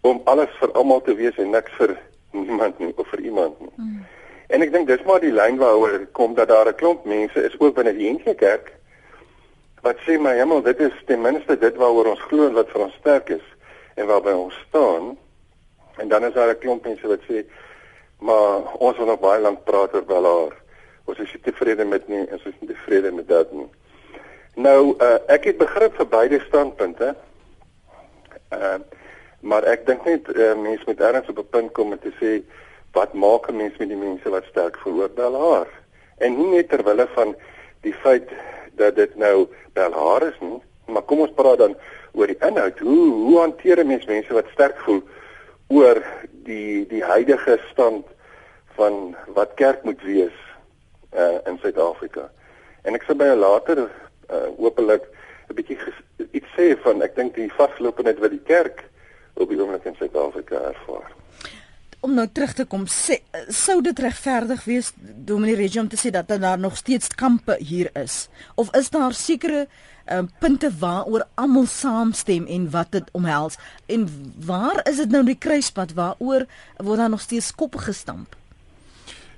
om 0.00 0.20
alles 0.24 0.50
vir 0.60 0.72
almal 0.72 1.02
te 1.02 1.14
wees 1.14 1.36
en 1.38 1.50
niks 1.50 1.72
vir 1.78 1.96
niemand 2.30 2.78
nie 2.78 2.92
of 2.96 3.08
vir 3.08 3.20
iemand 3.20 3.60
nie. 3.60 3.72
Mm. 3.76 4.04
En 4.52 4.62
ek 4.62 4.72
dink 4.72 4.86
dis 4.86 5.02
maar 5.08 5.20
die 5.20 5.32
lyn 5.32 5.56
waaroor 5.60 6.06
kom 6.12 6.34
dat 6.34 6.48
daar 6.48 6.68
'n 6.68 6.74
klomp 6.74 7.04
mense 7.04 7.44
is 7.44 7.58
ook 7.58 7.74
binne 7.74 7.94
die 7.96 8.10
NG 8.12 8.34
Kerk 8.36 8.72
wat 9.82 9.96
sê 10.06 10.18
my 10.18 10.34
hemel 10.36 10.62
dit 10.62 10.80
is 10.80 10.94
ten 11.06 11.20
minste 11.20 11.58
dit 11.58 11.76
waaroor 11.76 12.06
ons 12.14 12.26
glo 12.30 12.46
en 12.46 12.54
wat 12.54 12.70
vir 12.70 12.82
ons 12.82 12.94
sterk 12.94 13.28
is 13.28 13.46
en 13.94 14.06
waarby 14.06 14.30
ons 14.30 14.54
staan. 14.68 15.16
En 15.96 16.08
dan 16.08 16.24
is 16.24 16.32
daar 16.32 16.48
'n 16.48 16.58
klomp 16.58 16.84
mense 16.84 17.06
wat 17.06 17.22
sê 17.28 17.44
maar 18.18 18.74
ons 18.78 18.96
wil 18.96 19.06
nog 19.06 19.20
baie 19.20 19.40
lank 19.40 19.64
praat 19.64 19.94
oor 19.94 20.04
Belaar. 20.04 20.52
Ons 21.04 21.18
is 21.18 21.32
nie 21.32 21.42
tevrede 21.42 21.84
met 21.84 22.08
nie, 22.08 22.26
ons 22.32 22.44
is 22.44 22.54
nie 22.60 22.68
tevrede 22.68 23.12
met 23.12 23.28
dit 23.28 23.52
nie. 23.52 23.68
Nou 24.54 24.96
uh, 25.00 25.14
ek 25.32 25.46
het 25.48 25.56
begrip 25.56 25.94
vir 25.96 26.08
beide 26.12 26.40
standpunte. 26.44 27.14
Uh, 28.52 28.80
maar 29.40 29.64
ek 29.64 29.86
dink 29.88 30.04
net 30.04 30.28
uh, 30.28 30.52
mense 30.60 30.84
moet 30.86 31.00
ergens 31.00 31.28
op 31.32 31.38
'n 31.40 31.48
punt 31.50 31.72
kom 31.72 31.92
om 31.92 31.98
te 31.98 32.12
sê 32.20 32.42
wat 32.92 33.14
maak 33.14 33.48
'n 33.48 33.56
mens 33.56 33.76
met 33.78 33.88
die 33.88 33.96
mense 33.96 34.28
wat 34.28 34.44
sterk 34.44 34.76
veroordeel 34.76 35.40
haar? 35.40 35.68
En 36.18 36.36
nie 36.36 36.50
net 36.56 36.68
ter 36.68 36.84
wille 36.84 37.08
van 37.14 37.34
die 37.80 37.94
feit 37.94 38.28
dat 38.76 38.96
dit 38.96 39.16
nou 39.16 39.48
bel 39.72 39.92
haar 39.92 40.22
is 40.28 40.38
nie, 40.40 40.60
maar 40.86 41.02
kom 41.02 41.20
ons 41.20 41.34
praat 41.34 41.58
dan 41.58 41.76
oor 42.12 42.26
die 42.26 42.40
inhoud. 42.40 42.78
Hoe 42.78 43.10
hoe 43.10 43.38
hanteer 43.40 43.78
'n 43.78 43.86
mens 43.86 44.04
mense 44.04 44.32
wat 44.32 44.52
sterk 44.52 44.78
voel 44.84 45.02
oor 45.68 46.02
die 46.44 46.86
die 46.86 47.04
huidige 47.04 47.58
stand 47.70 48.06
van 48.76 49.16
wat 49.26 49.54
kerk 49.54 49.82
moet 49.82 50.02
wees 50.02 50.36
uh, 51.16 51.40
in 51.46 51.58
Suid-Afrika? 51.58 52.30
En 52.82 52.94
ek 52.94 53.02
sê 53.02 53.16
by 53.16 53.24
'n 53.24 53.38
later 53.38 53.88
uh, 54.32 54.48
hopelik 54.58 55.04
'n 55.48 55.54
bietjie 55.54 55.78
iets 56.32 56.52
sê 56.56 56.72
van 56.84 57.02
ek 57.02 57.16
dink 57.16 57.34
die 57.34 57.50
vasloopendheid 57.52 58.20
wat 58.22 58.30
die 58.30 58.46
kerk 58.46 58.84
op 59.34 59.48
die 59.48 59.58
oomblik 59.60 59.84
in 59.88 59.96
Suid-Afrika 59.98 60.60
ervaar. 60.72 61.10
Om 62.02 62.16
nou 62.18 62.26
terug 62.34 62.52
te 62.58 62.64
kom, 62.66 62.88
sê, 62.90 63.20
sou 63.48 63.78
dit 63.84 63.98
regverdig 63.98 64.64
wees 64.66 64.90
Dominee 64.98 65.54
Regie 65.54 65.80
om 65.80 65.88
te 65.88 66.00
sê 66.00 66.10
dat 66.10 66.28
daar 66.28 66.58
nog 66.58 66.76
steeds 66.76 67.08
kampe 67.08 67.56
hier 67.60 67.90
is 67.94 68.28
of 68.54 68.74
is 68.76 68.90
daar 68.90 69.14
sekere 69.14 69.66
um, 70.10 70.28
punte 70.42 70.70
waaroor 70.78 71.26
almal 71.34 71.66
saamstem 71.66 72.46
en 72.46 72.68
wat 72.70 72.92
dit 72.92 73.08
omhels 73.12 73.58
en 73.86 74.08
waar 74.46 74.82
is 74.88 74.96
dit 74.96 75.10
nou 75.10 75.22
die 75.24 75.38
kruispunt 75.38 75.94
waaroor 75.94 76.46
word 76.76 76.98
daar 76.98 77.12
nog 77.12 77.22
steeds 77.22 77.54
koppe 77.54 77.78
gestamp? 77.78 78.36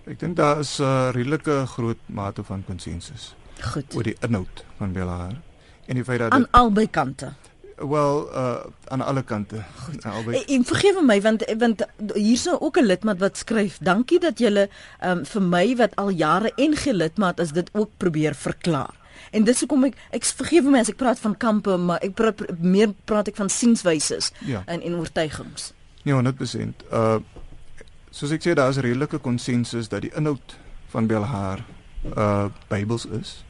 Ek 0.04 0.18
dink 0.20 0.36
daar 0.36 0.58
is 0.60 0.78
'n 0.78 0.84
uh, 0.84 1.10
redelike 1.12 1.66
groot 1.66 2.00
mate 2.06 2.44
van 2.44 2.64
konsensus. 2.64 3.34
Goed. 3.60 3.94
oor 3.94 4.02
die 4.02 4.16
inhoud 4.20 4.64
van 4.78 4.92
Belaar 4.92 5.40
en 5.86 5.94
die 5.94 6.04
feit 6.04 6.18
dat 6.18 6.32
aan 6.32 6.46
albei 6.50 6.90
kante. 6.90 7.32
Wel 7.76 8.28
uh 8.32 8.56
aan 8.84 9.00
alle 9.00 9.22
kante. 9.22 9.62
Albei 10.02 10.36
en, 10.38 10.46
en 10.46 10.64
vergewe 10.64 11.02
my 11.02 11.20
want 11.20 11.44
want 11.58 11.86
hier's 12.14 12.44
nou 12.44 12.58
ook 12.60 12.78
'n 12.78 12.86
lidmaat 12.86 13.18
wat 13.18 13.36
skryf 13.36 13.78
dankie 13.78 14.20
dat 14.20 14.38
julle 14.38 14.68
um, 15.04 15.24
vir 15.24 15.42
my 15.42 15.76
wat 15.76 15.96
al 15.96 16.10
jare 16.10 16.52
en 16.56 16.76
gelidmaat 16.76 17.40
is 17.40 17.52
dit 17.52 17.70
ook 17.72 17.90
probeer 17.96 18.34
verklaar. 18.34 18.94
En 19.30 19.44
dis 19.44 19.60
hoekom 19.60 19.84
ek 19.84 19.94
ek 20.10 20.24
vergewe 20.24 20.70
my 20.70 20.78
as 20.78 20.88
ek 20.88 20.96
praat 20.96 21.18
van 21.18 21.36
kampe 21.36 21.76
maar 21.76 21.98
ek 22.02 22.14
praat 22.14 22.60
meer 22.60 22.94
praat 23.04 23.28
ek 23.28 23.36
van 23.36 23.48
sienswyse 23.48 24.18
ja. 24.46 24.62
en 24.66 24.80
en 24.80 24.94
oortuigings. 24.94 25.72
Nee 26.02 26.14
100% 26.14 26.86
uh 26.92 27.18
soos 28.14 28.30
ek 28.30 28.44
sê 28.46 28.52
daar 28.54 28.70
is 28.70 28.78
redelike 28.78 29.18
konsensus 29.18 29.88
dat 29.88 30.00
die 30.00 30.12
inhoud 30.14 30.54
van 30.92 31.06
Belhar 31.06 31.64
uh 32.16 32.44
Bybels 32.68 33.06
is 33.06 33.44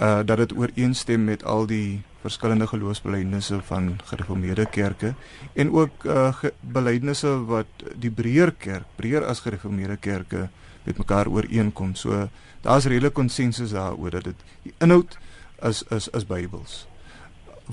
uh 0.00 0.20
dat 0.24 0.36
dit 0.36 0.56
ooreenstem 0.56 1.24
met 1.24 1.44
al 1.44 1.66
die 1.66 2.02
verskillende 2.20 2.66
geloofsbelijdenisse 2.66 3.60
van 3.62 3.98
gereformeerde 4.04 4.66
kerke 4.66 5.14
en 5.52 5.72
ook 5.72 6.04
uh 6.04 6.34
belijdenisse 6.60 7.44
wat 7.44 7.66
die 7.96 8.10
breër 8.10 8.52
kerk, 8.52 8.86
breër 8.96 9.24
as 9.24 9.40
gereformeerde 9.40 9.96
kerke 9.96 10.48
met 10.84 10.98
mekaar 10.98 11.28
ooreenkom. 11.28 11.94
So 11.94 12.28
daar's 12.60 12.84
redelike 12.84 13.14
konsensus 13.14 13.70
daaroor 13.70 14.10
dat 14.10 14.24
dit 14.24 14.44
die 14.62 14.74
inhoud 14.78 15.18
is 15.62 15.82
is 15.90 16.08
is 16.08 16.26
Bybels. 16.26 16.86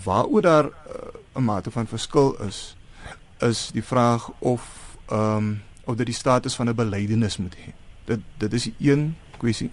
Waaroor 0.04 0.42
daar 0.42 0.66
'n 0.66 1.40
uh, 1.40 1.44
mate 1.44 1.72
van 1.72 1.88
verskil 1.88 2.36
is 2.48 2.76
is 3.40 3.70
die 3.74 3.84
vraag 3.84 4.32
of 4.40 4.62
ehm 5.06 5.38
um, 5.38 5.62
of 5.84 5.96
dit 5.96 6.06
die 6.06 6.16
status 6.16 6.56
van 6.56 6.70
'n 6.70 6.76
belydenis 6.76 7.38
moet 7.38 7.56
hê. 7.56 7.72
Dit 8.06 8.20
dit 8.38 8.54
is 8.54 8.70
een 8.80 9.16
kwessie. 9.38 9.72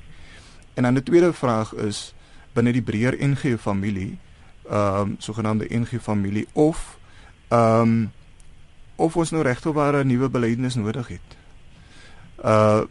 En 0.78 0.84
dan 0.84 0.94
'n 0.94 1.02
tweede 1.02 1.32
vraag 1.32 1.74
is 1.74 2.14
binne 2.52 2.72
die 2.72 2.82
breër 2.82 3.16
NG 3.18 3.58
familie, 3.60 4.18
ehm 4.70 5.00
um, 5.00 5.16
sogenaamde 5.18 5.66
NG 5.68 5.98
familie 6.00 6.46
of 6.52 6.98
ehm 7.48 7.80
um, 7.80 8.12
of 8.96 9.16
ons 9.16 9.30
nou 9.30 9.42
regteware 9.42 10.04
nuwe 10.04 10.28
belydenis 10.28 10.74
nodig 10.74 11.08
het. 11.08 11.28
Uh 12.44 12.82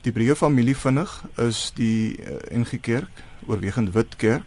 die 0.00 0.12
breër 0.12 0.36
familie 0.36 0.76
vinnig 0.76 1.24
is 1.36 1.72
die 1.74 2.18
uh, 2.18 2.58
NG 2.58 2.80
Kerk, 2.80 3.22
oorwegend 3.46 3.92
wit 3.92 4.16
kerk. 4.16 4.46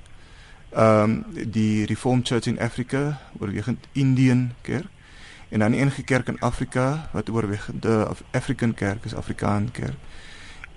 Ehm 0.69 1.03
um, 1.03 1.25
die 1.51 1.85
Reformed 1.85 2.27
Church 2.27 2.45
in 2.45 2.59
Africa, 2.59 3.19
oorwegend 3.39 3.87
Indian 3.91 4.53
kerk 4.61 4.89
en 5.49 5.59
dan 5.59 5.71
die 5.71 5.85
NG 5.85 6.03
Kerk 6.03 6.27
in 6.27 6.39
Afrika 6.39 7.09
wat 7.11 7.29
oorwegend 7.29 7.85
African 8.31 8.73
Kerk 8.73 9.05
is, 9.05 9.15
Afrikaan 9.15 9.71
kerk. 9.71 9.99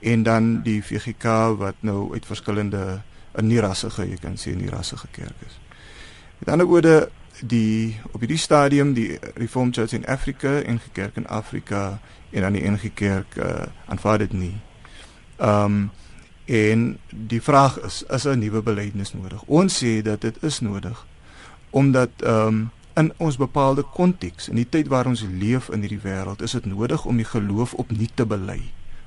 En 0.04 0.22
dan 0.22 0.62
die 0.62 0.82
VGK 0.84 1.56
wat 1.56 1.74
nou 1.80 2.12
uit 2.12 2.26
verskillende 2.26 3.00
'n 3.32 3.46
nie 3.46 3.60
rassige, 3.60 4.08
jy 4.08 4.16
kan 4.20 4.36
sê 4.36 4.52
'n 4.52 4.56
nie 4.56 4.70
rassige 4.70 5.06
kerk 5.10 5.38
is. 5.46 5.58
Met 6.38 6.48
ander 6.48 6.66
woorde, 6.66 7.08
die 7.40 8.00
op 8.12 8.20
hierdie 8.20 8.38
stadium 8.38 8.92
die 8.92 9.18
Reformed 9.34 9.74
Church 9.74 9.92
in 9.92 10.06
Afrika 10.06 10.60
en 10.60 10.76
die 10.76 10.92
kerk 10.92 11.16
in 11.16 11.26
Afrika 11.26 11.98
en 12.30 12.40
dan 12.40 12.52
die 12.52 12.70
NG 12.70 12.92
Kerk 12.94 13.36
uh, 13.36 13.62
aanvaar 13.86 14.18
dit 14.18 14.32
nie. 14.32 14.56
Ehm 15.36 15.64
um, 15.64 15.90
en 16.44 16.98
die 17.08 17.42
vraag 17.42 17.80
is 17.80 18.04
is 18.08 18.24
'n 18.24 18.38
nuwe 18.38 18.62
belydenis 18.62 19.12
nodig? 19.12 19.42
Ons 19.42 19.84
sê 19.84 20.02
dat 20.02 20.20
dit 20.20 20.42
is 20.42 20.60
nodig 20.60 21.06
omdat 21.70 22.10
ehm 22.18 22.46
um, 22.46 22.70
in 22.94 23.12
ons 23.16 23.36
bepaalde 23.36 23.82
konteks 23.82 24.48
in 24.48 24.54
die 24.54 24.68
tyd 24.68 24.86
waar 24.86 25.06
ons 25.06 25.24
leef 25.38 25.68
in 25.68 25.80
hierdie 25.80 26.02
wêreld 26.02 26.42
is 26.42 26.52
dit 26.52 26.64
nodig 26.64 27.04
om 27.04 27.16
die 27.16 27.24
geloof 27.24 27.74
opnuut 27.74 28.10
te 28.14 28.26
bely 28.26 28.60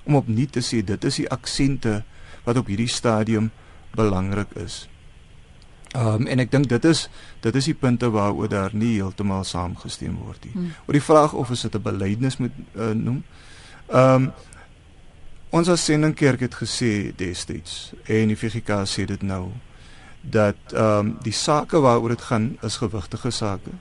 om 0.08 0.16
opnuut 0.16 0.52
te 0.52 0.64
sê 0.64 0.82
dit 0.86 1.08
is 1.10 1.22
die 1.22 1.30
aksente 1.30 2.02
wat 2.48 2.58
op 2.58 2.70
hierdie 2.72 2.92
stadium 2.92 3.52
belangrik 3.96 4.54
is. 4.64 4.86
Ehm 5.96 6.24
um, 6.24 6.28
en 6.28 6.44
ek 6.44 6.52
dink 6.52 6.68
dit 6.72 6.86
is 6.86 7.08
dit 7.44 7.56
is 7.56 7.70
die 7.70 7.76
punte 7.76 8.10
waaroor 8.12 8.50
daar 8.52 8.76
nie 8.76 8.96
heeltemal 8.98 9.44
saamgestem 9.48 10.18
word 10.24 10.44
nie. 10.46 10.54
Hmm. 10.54 10.74
Oor 10.86 10.98
die 11.00 11.04
vraag 11.04 11.34
of 11.34 11.50
ons 11.50 11.62
dit 11.62 11.76
'n 11.76 11.82
belydenis 11.82 12.38
moet 12.38 12.56
uh, 12.76 12.92
noem. 12.92 13.24
Ehm 13.88 14.28
um, 14.28 14.32
ons 15.50 15.70
as 15.70 15.86
sendingkerk 15.86 16.40
het 16.40 16.56
gesê 16.56 17.16
destyds 17.16 17.94
en 18.04 18.28
die 18.28 18.36
VGK 18.36 18.84
sê 18.84 19.06
dit 19.06 19.24
nou 19.24 19.52
dat 20.22 20.60
ehm 20.74 21.00
um, 21.00 21.18
die 21.24 21.36
sake 21.36 21.80
waaroor 21.80 22.16
dit 22.16 22.22
gaan 22.22 22.58
is 22.62 22.78
gewigtige 22.78 23.32
sake. 23.32 23.72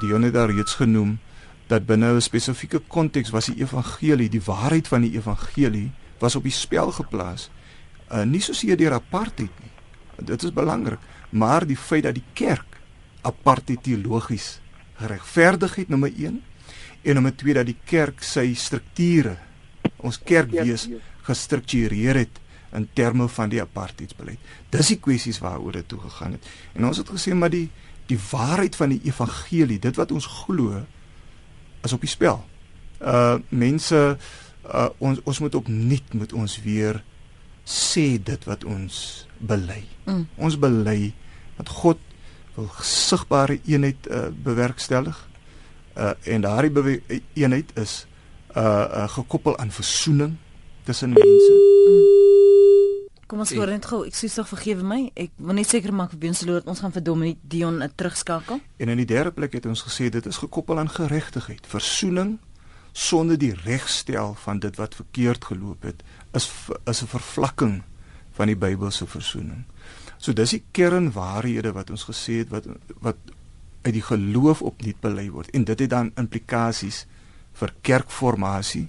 Die 0.00 0.08
Jon 0.08 0.22
het 0.22 0.32
daar 0.32 0.50
reeds 0.50 0.74
genoem 0.74 1.18
dat 1.66 1.86
binne 1.86 2.14
'n 2.14 2.20
spesifieke 2.20 2.78
konteks 2.78 3.30
was 3.30 3.46
die 3.46 3.60
evangelie, 3.60 4.28
die 4.28 4.42
waarheid 4.42 4.88
van 4.88 5.00
die 5.00 5.16
evangelie 5.16 5.90
was 6.18 6.36
op 6.36 6.42
die 6.42 6.52
spel 6.52 6.92
geplaas 6.92 7.50
uh, 8.12 8.22
nie 8.22 8.40
soseer 8.40 8.76
deur 8.76 8.92
apartheid 8.92 9.52
nie. 9.60 9.72
Dit 10.26 10.42
is 10.42 10.54
belangrik, 10.54 11.02
maar 11.30 11.66
die 11.66 11.76
feit 11.76 12.06
dat 12.06 12.14
die 12.14 12.24
kerk 12.34 12.78
apartheid 13.26 13.82
teologies 13.82 14.60
geregverdig 15.00 15.74
het 15.74 15.88
nommer 15.88 16.12
1 16.12 16.40
en 17.02 17.14
nommer 17.18 17.34
2 17.36 17.54
dat 17.58 17.66
die 17.66 17.78
kerk 17.84 18.22
sy 18.24 18.54
strukture 18.54 19.36
ons 19.96 20.18
kerkwees 20.18 20.88
gestruktureer 21.26 22.22
het 22.22 22.40
in 22.76 22.86
terme 22.94 23.26
van 23.28 23.50
die 23.50 23.60
apartheidsbeleid. 23.62 24.38
Dis 24.70 24.92
die 24.92 25.00
kwessies 25.00 25.40
waaroor 25.42 25.78
dit 25.78 25.88
toe 25.88 25.98
gegaan 26.00 26.36
het. 26.36 26.48
En 26.74 26.86
ons 26.86 26.98
het 27.00 27.10
gesê 27.10 27.34
maar 27.34 27.52
die 27.52 27.68
die 28.06 28.18
waarheid 28.30 28.76
van 28.78 28.92
die 28.94 29.00
evangelie, 29.08 29.80
dit 29.82 29.96
wat 29.98 30.12
ons 30.14 30.28
glo 30.44 30.84
is 31.86 31.94
op 31.96 32.04
die 32.04 32.10
spel. 32.10 32.42
Uh 33.00 33.36
mense 33.48 34.00
uh 34.66 34.88
ons 34.98 35.20
ons 35.24 35.40
moet 35.44 35.54
opnuut 35.54 36.14
moet 36.18 36.32
ons 36.32 36.58
weer 36.64 37.02
sê 37.66 38.16
dit 38.22 38.44
wat 38.46 38.64
ons 38.64 39.26
bely. 39.38 39.82
Mm. 40.06 40.26
Ons 40.36 40.58
bely 40.58 41.12
dat 41.56 41.72
God 41.82 42.02
wil 42.56 42.70
sigbare 42.80 43.58
eenheid 43.66 44.08
uh, 44.10 44.28
bewerkstellig. 44.32 45.18
Uh 45.96 46.14
en 46.24 46.46
daardie 46.46 47.02
eenheid 47.34 47.72
is 47.76 48.04
uh, 48.56 48.62
uh 48.62 49.08
gekoppel 49.18 49.58
aan 49.58 49.70
versoening 49.70 50.36
tussen 50.84 51.12
mense. 51.12 51.52
Mm. 51.52 52.35
Kom 53.26 53.40
ons 53.42 53.50
hoor 53.58 53.72
net 53.74 53.86
gou. 53.90 54.04
Ek 54.06 54.14
sê 54.14 54.28
tog 54.30 54.46
vergewe 54.46 54.84
my. 54.86 55.00
Ek 55.18 55.32
wil 55.42 55.58
net 55.58 55.66
seker 55.66 55.90
maak 55.94 56.12
vir 56.14 56.20
Benselo 56.28 56.60
dat 56.60 56.68
ons 56.70 56.82
gaan 56.84 56.92
vir 56.94 57.02
Dominic 57.02 57.38
Dion 57.42 57.82
terugskakel. 57.98 58.60
En 58.78 58.92
in 58.92 59.00
die 59.02 59.08
derde 59.08 59.32
plek 59.34 59.56
het 59.58 59.66
ons 59.66 59.82
gesê 59.82 60.06
dit 60.14 60.26
is 60.30 60.38
gekoppel 60.38 60.78
aan 60.78 60.92
geregtigheid, 60.92 61.66
versoening 61.66 62.36
sonder 62.96 63.36
die 63.36 63.52
regstel 63.64 64.36
van 64.40 64.60
dit 64.62 64.78
wat 64.80 64.94
verkeerd 64.96 65.44
geloop 65.44 65.82
het 65.84 66.02
is 66.38 66.48
is 66.86 67.02
'n 67.02 67.12
vervlakking 67.12 67.82
van 68.38 68.46
die 68.46 68.56
Bybelse 68.56 69.06
versoening. 69.06 69.64
So 70.18 70.32
dis 70.32 70.50
die 70.50 70.64
kernwaarhede 70.72 71.72
wat 71.72 71.90
ons 71.90 72.04
gesê 72.04 72.38
het 72.38 72.48
wat 72.48 72.64
wat 73.00 73.16
uit 73.82 73.92
die 73.92 74.02
geloof 74.02 74.62
opnuut 74.62 75.00
bely 75.00 75.30
word 75.30 75.50
en 75.50 75.64
dit 75.64 75.78
het 75.78 75.90
dan 75.90 76.12
implikasies 76.16 77.06
vir 77.52 77.74
kerkformasie 77.82 78.88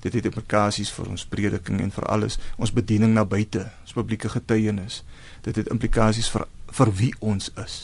dit 0.00 0.14
het 0.14 0.24
implikasies 0.24 0.90
vir 0.96 1.08
ons 1.12 1.26
prediking 1.28 1.80
en 1.80 1.90
vir 1.90 2.06
alles. 2.12 2.38
Ons 2.56 2.72
bediening 2.72 3.14
na 3.14 3.24
buite 3.24 3.66
ons 3.84 3.96
publieke 3.96 4.28
getuienis. 4.28 5.02
Dit 5.42 5.56
het 5.56 5.70
implikasies 5.72 6.30
vir 6.30 6.46
vir 6.70 6.92
wie 6.94 7.14
ons 7.20 7.50
is. 7.64 7.78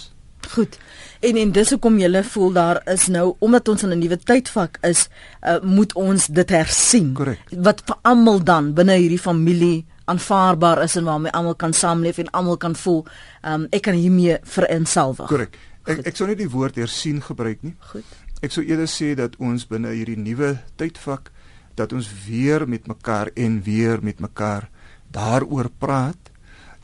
Goed. 0.55 0.79
En 1.27 1.37
en 1.37 1.53
dis 1.53 1.71
hoekom 1.71 1.99
jy 1.99 2.23
voel 2.23 2.53
daar 2.53 2.81
is 2.93 3.09
nou 3.09 3.35
omdat 3.39 3.69
ons 3.69 3.83
in 3.83 3.91
'n 3.91 3.99
nuwe 3.99 4.17
tydvak 4.17 4.79
is 4.83 5.09
uh, 5.43 5.59
moet 5.63 5.93
ons 5.93 6.27
dit 6.27 6.51
hersien. 6.51 7.13
Correct. 7.15 7.55
wat 7.63 7.83
vir 7.87 7.97
almal 8.03 8.45
dan 8.45 8.75
binne 8.75 8.95
hierdie 8.95 9.19
familie 9.19 9.85
aanvaarbaar 10.05 10.83
is 10.83 10.97
en 10.97 11.05
waarmee 11.05 11.33
almal 11.33 11.55
kan 11.55 11.73
saamleef 11.73 12.19
en 12.19 12.31
almal 12.31 12.57
kan 12.57 12.77
voel 12.77 13.07
um, 13.43 13.67
ek 13.71 13.83
kan 13.83 13.95
hiermee 13.95 14.39
verenselwig 14.43 15.27
korrek 15.27 15.59
ek 15.87 16.07
ek 16.11 16.19
sou 16.19 16.29
nie 16.29 16.39
die 16.39 16.51
woord 16.51 16.79
hersien 16.81 17.21
gebruik 17.23 17.63
nie. 17.63 17.75
Goed. 17.93 18.05
Ek 18.45 18.53
sou 18.53 18.65
eerder 18.67 18.91
sê 18.91 19.15
dat 19.19 19.39
ons 19.43 19.67
binne 19.71 19.95
hierdie 19.95 20.19
nuwe 20.19 20.57
tydvak 20.81 21.31
dat 21.77 21.93
ons 21.93 22.09
weer 22.27 22.67
met 22.69 22.87
mekaar 22.87 23.31
en 23.35 23.61
weer 23.63 24.03
met 24.03 24.21
mekaar 24.21 24.69
daaroor 25.13 25.71
praat 25.79 26.33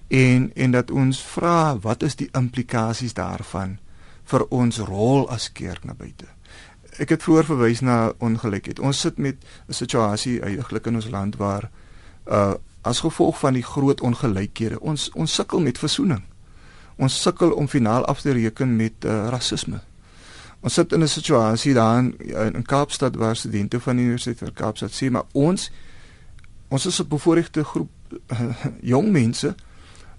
en 0.08 0.50
en 0.54 0.70
dat 0.70 0.90
ons 0.90 1.22
vra 1.22 1.78
wat 1.80 2.02
is 2.02 2.16
die 2.16 2.28
implikasies 2.36 3.16
daarvan 3.16 3.78
vir 4.28 4.44
ons 4.50 4.78
rol 4.78 5.28
as 5.30 5.50
kerk 5.52 5.84
na 5.84 5.94
buite. 5.98 6.28
Ek 7.00 7.14
het 7.14 7.24
vroeër 7.24 7.48
verwys 7.48 7.80
na 7.80 8.12
ongelykheid. 8.20 8.80
Ons 8.80 9.00
sit 9.00 9.18
met 9.18 9.36
'n 9.68 9.72
situasie 9.72 10.40
eintlik 10.40 10.86
in 10.86 10.94
ons 10.94 11.08
land 11.08 11.36
waar 11.36 11.70
uh 12.26 12.54
as 12.82 13.00
gevolg 13.00 13.38
van 13.38 13.54
die 13.54 13.62
groot 13.62 14.00
ongelykhede 14.00 14.80
ons 14.80 15.10
ons 15.14 15.34
sukkel 15.34 15.60
met 15.60 15.78
versoening. 15.78 16.22
Ons 16.96 17.22
sukkel 17.22 17.52
om 17.52 17.68
finaal 17.68 18.04
af 18.04 18.20
te 18.20 18.32
reken 18.32 18.76
met 18.76 19.04
uh, 19.04 19.28
rasisme. 19.28 19.80
Ons 20.62 20.74
sit 20.78 20.92
in 20.92 21.02
'n 21.02 21.08
situasie 21.08 21.74
daar 21.74 21.98
in, 21.98 22.14
in 22.54 22.62
Kaapstad 22.62 23.16
waar 23.16 23.36
studente 23.36 23.80
van 23.80 23.96
die 23.96 24.04
Universiteit 24.04 24.38
van 24.38 24.52
Kaapstad 24.52 24.92
sê 24.94 25.10
maar 25.10 25.26
ons 25.32 25.70
ons 26.68 26.86
is 26.86 27.00
'n 27.00 27.08
bevoorregte 27.08 27.64
groep 27.64 27.90
jong 28.92 29.10
mense 29.10 29.54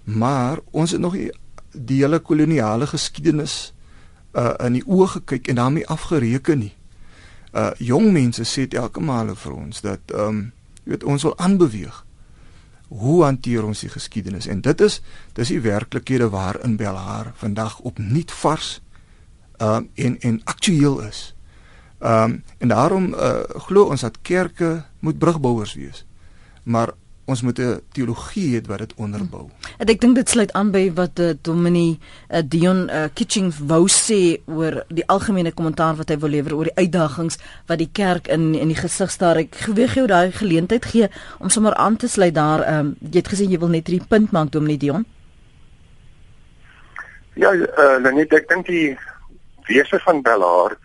maar 0.04 0.58
ons 0.70 0.90
het 0.90 1.00
nog 1.00 1.12
die, 1.12 1.32
die 1.72 2.00
hele 2.02 2.18
koloniale 2.18 2.86
geskiedenis 2.86 3.72
uh, 4.32 4.52
in 4.64 4.78
die 4.78 4.84
oë 4.86 5.06
gekyk 5.18 5.48
en 5.48 5.60
daarmee 5.60 5.86
afgereken 5.86 6.58
nie. 6.58 6.74
Uh 7.54 7.70
jong 7.78 8.10
mense 8.12 8.42
sê 8.44 8.66
elke 8.68 9.00
maal 9.00 9.34
vir 9.34 9.52
ons 9.52 9.80
dat 9.80 10.00
ehm 10.10 10.28
um, 10.28 10.52
jy 10.84 10.90
weet 10.90 11.04
ons 11.04 11.22
wil 11.22 11.38
aanbeweeg. 11.38 12.04
Hoe 12.88 13.24
hanteer 13.24 13.64
ons 13.64 13.80
die 13.80 13.88
geskiedenis? 13.88 14.46
En 14.46 14.60
dit 14.60 14.80
is 14.80 15.00
dis 15.32 15.48
die 15.48 15.60
werklikhede 15.60 16.28
waarin 16.28 16.76
Belhar 16.76 17.32
vandag 17.40 17.78
opnuut 17.78 18.32
vars 18.32 18.82
um, 19.58 19.88
en 19.94 20.20
en 20.20 20.40
aktueel 20.44 21.00
is. 21.00 21.34
Ehm 21.98 22.30
um, 22.30 22.42
en 22.58 22.68
daarom 22.68 23.14
uh, 23.14 23.40
glo 23.66 23.84
ons 23.84 24.00
dat 24.00 24.18
kerke 24.22 24.84
moet 25.00 25.18
brugbouers 25.18 25.74
wees. 25.74 26.06
Maar 26.62 26.92
ons 27.24 27.42
moet 27.42 27.58
'n 27.58 27.80
teologie 27.92 28.56
hê 28.56 28.66
wat 28.66 28.78
dit 28.78 28.94
onderbou. 28.96 29.48
En 29.78 29.86
ek 29.86 30.00
dink 30.00 30.14
dit 30.14 30.28
sluit 30.28 30.52
aan 30.52 30.70
by 30.70 30.92
wat 30.94 31.18
uh, 31.18 31.32
Dominee 31.40 31.98
uh, 32.30 32.38
Dion 32.44 32.88
uh, 32.90 33.04
Kitching 33.14 33.52
wou 33.66 33.88
sê 33.88 34.40
oor 34.44 34.84
die 34.88 35.06
algemene 35.06 35.52
kommentaar 35.52 35.96
wat 35.96 36.08
hy 36.08 36.18
wil 36.18 36.28
lewer 36.28 36.54
oor 36.54 36.64
die 36.64 36.76
uitdagings 36.76 37.38
wat 37.66 37.78
die 37.78 37.88
kerk 37.92 38.28
in 38.28 38.54
in 38.54 38.68
die 38.68 38.76
gesig 38.76 39.10
staar. 39.10 39.36
Ek 39.36 39.54
geweeg 39.54 39.94
jou 39.94 40.06
daai 40.06 40.32
geleentheid 40.32 40.84
gee 40.84 41.08
om 41.38 41.48
sommer 41.48 41.74
aan 41.74 41.96
te 41.96 42.08
sluit 42.08 42.34
daar. 42.34 42.60
Ehm 42.62 42.78
um, 42.78 42.96
jy 43.00 43.18
het 43.18 43.28
gesê 43.28 43.48
jy 43.48 43.58
wil 43.58 43.68
net 43.68 43.88
'n 43.88 44.06
punt 44.08 44.30
maak 44.30 44.50
Dominee 44.52 44.78
Dion. 44.78 45.04
Ja, 47.34 47.50
uh, 47.54 48.12
net 48.12 48.32
ek 48.32 48.48
dink 48.48 48.66
die 48.66 48.98
wese 49.66 50.00
van 50.06 50.22
Bellaar 50.22 50.76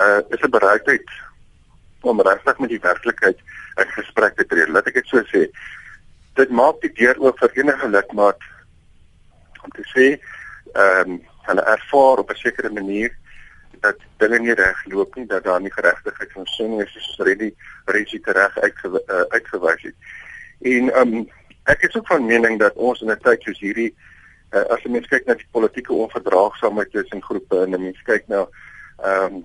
uh 0.00 0.20
is 0.28 0.40
'n 0.40 0.50
bereidheid 0.50 1.10
om 2.00 2.20
regtig 2.20 2.58
met 2.58 2.68
die 2.68 2.80
werklikheid 2.80 3.38
in 3.74 3.88
gesprek 3.88 4.36
te 4.36 4.46
tree. 4.46 4.70
Laat 4.70 4.86
ek 4.86 5.00
dit 5.00 5.06
so 5.06 5.22
sê. 5.32 5.46
Dit 6.34 6.50
maak 6.50 6.80
die 6.80 6.92
deur 6.92 7.18
oop 7.20 7.38
vir 7.38 7.50
enige 7.60 7.88
lidmaat 7.88 8.42
om 9.64 9.70
te 9.70 9.86
sê 9.94 10.08
ehm 10.74 11.10
um, 11.10 11.22
hulle 11.46 11.62
ervaar 11.62 12.18
op 12.18 12.30
'n 12.30 12.42
sekere 12.42 12.70
manier 12.70 13.12
dat 13.80 13.96
dinge 14.18 14.38
nie 14.38 14.54
reg 14.54 14.84
loop 14.84 15.14
nie, 15.14 15.26
dat 15.26 15.44
daar 15.44 15.60
nie 15.60 15.72
geregtigheid 15.72 16.32
van 16.32 16.46
sin 16.46 16.80
is 16.80 16.92
soos 16.92 17.26
Reddy 17.26 17.54
Reggie 17.84 18.20
reg 18.24 18.58
uitge, 18.58 19.02
uh, 19.06 19.24
uitgewys 19.28 19.82
het. 19.82 19.94
En 20.60 20.90
ehm 20.92 21.14
um, 21.14 21.28
ek 21.64 21.82
is 21.82 21.96
ook 21.96 22.06
van 22.06 22.26
mening 22.26 22.58
dat 22.58 22.74
ons 22.74 23.00
in 23.00 23.10
'n 23.10 23.18
tyd 23.22 23.42
soos 23.42 23.60
hierdie 23.60 23.94
uh, 24.52 24.64
as 24.74 24.82
jy 24.84 24.90
mens 24.90 25.06
kyk 25.06 25.26
na 25.26 25.34
die 25.34 25.48
politieke 25.50 25.92
onverdraagsaamheid 25.92 26.90
tussen 26.90 27.22
groepe 27.22 27.62
en 27.64 27.76
mense 27.80 28.02
kyk 28.04 28.28
na 28.28 28.46
ehm 29.02 29.34
um, 29.34 29.44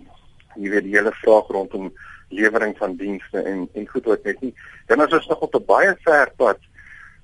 jy 0.60 0.70
weet 0.70 0.84
die 0.84 0.98
hele 0.98 1.14
vraag 1.22 1.48
rondom 1.48 1.92
lewering 2.36 2.74
van 2.78 2.98
dienste 3.00 3.40
en 3.40 3.70
en 3.74 3.88
goed 3.88 4.06
wat 4.12 4.24
net 4.28 4.42
nie 4.42 4.52
dan 4.88 5.04
is 5.06 5.14
ons 5.14 5.28
nog 5.28 5.46
op 5.48 5.56
'n 5.56 5.66
baie 5.66 5.96
ver 6.04 6.32
pad 6.38 6.60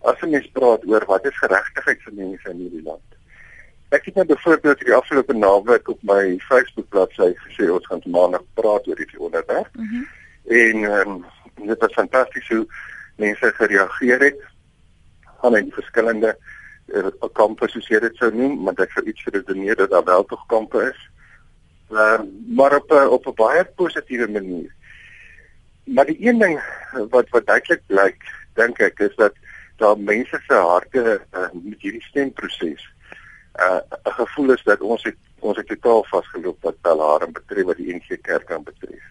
as 0.02 0.22
'n 0.22 0.30
mens 0.30 0.48
praat 0.54 0.88
oor 0.88 1.06
wat 1.06 1.26
is 1.26 1.38
geregtigheid 1.38 2.02
vir 2.02 2.14
mense 2.14 2.50
in 2.50 2.58
hierdie 2.58 2.84
land. 2.84 3.08
Ek 3.90 4.06
het 4.06 4.16
net 4.16 4.28
nou 4.28 4.36
byvoorbeeld 4.36 4.80
die 4.80 4.94
afgelope 4.94 5.34
naweek 5.34 5.90
op 5.90 6.00
my 6.04 6.38
Facebook 6.48 6.90
bladsy 6.90 7.34
gesê 7.46 7.70
ons 7.72 7.88
gaan 7.88 8.02
maandag 8.06 8.44
praat 8.54 8.88
oor 8.88 8.98
hierdie 8.98 9.20
onderwerp. 9.20 9.76
Mm 9.76 9.88
-hmm. 9.88 10.08
En 10.48 10.84
ehm 10.84 11.10
um, 11.10 11.26
dit 11.68 11.80
was 11.80 11.94
fantasties 11.94 12.48
hoe 12.48 12.68
mense 13.16 13.52
gereageer 13.56 14.20
het 14.20 14.42
aan 15.42 15.54
die 15.54 15.74
verskillende 15.74 16.38
uh, 16.94 17.30
kampe 17.34 17.68
soos 17.70 17.88
jy 17.88 18.00
dit 18.00 18.16
sou 18.16 18.32
noem, 18.32 18.58
maar 18.64 18.80
ek 18.84 18.92
vir 18.96 19.12
iets 19.12 19.28
redeneer 19.34 19.76
dat 19.76 19.92
daar 19.92 20.06
wel 20.08 20.26
tog 20.26 20.46
kampe 20.48 20.84
is. 20.90 21.00
Uh, 21.92 22.22
maar 22.56 22.76
op 22.76 22.92
op 22.92 23.28
'n 23.28 23.36
baie 23.36 23.66
positiewe 23.66 24.28
manier. 24.28 24.72
Maar 25.84 26.06
die 26.06 26.18
een 26.20 26.40
ding 26.40 26.60
wat 27.10 27.30
wat 27.30 27.46
duidelik 27.46 27.82
blyk, 27.88 28.24
dink 28.54 28.80
ek, 28.80 29.00
is 29.00 29.16
dat 29.16 29.34
daar 29.78 30.00
mense 30.00 30.40
se 30.48 30.54
harte 30.54 31.22
uh, 31.34 31.50
met 31.54 31.82
hierdie 31.82 32.04
stemproses 32.04 32.84
'n 33.58 33.82
uh, 34.06 34.14
gevoel 34.20 34.52
is 34.54 34.64
dat 34.64 34.82
ons 34.82 35.04
het 35.04 35.16
ons 35.40 35.58
het 35.58 35.68
totaal 35.68 36.04
vasgeloop 36.04 36.58
wat 36.62 36.76
Talare 36.82 37.28
betref 37.32 37.66
wat 37.66 37.78
die 37.78 37.94
NG 37.96 38.22
Kerk 38.22 38.52
aan 38.52 38.64
betref. 38.64 39.04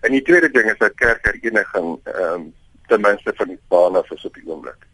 En 0.00 0.10
die 0.10 0.22
tweede 0.22 0.50
ding 0.50 0.70
is 0.70 0.78
dat 0.78 0.94
kerkhereniging 0.94 1.98
ehm 2.02 2.32
um, 2.32 2.54
ten 2.86 3.00
minste 3.00 3.32
van 3.34 3.48
die 3.48 3.60
bane 3.68 4.04
is 4.08 4.24
op 4.24 4.34
die 4.34 4.46
oomblik 4.46 4.86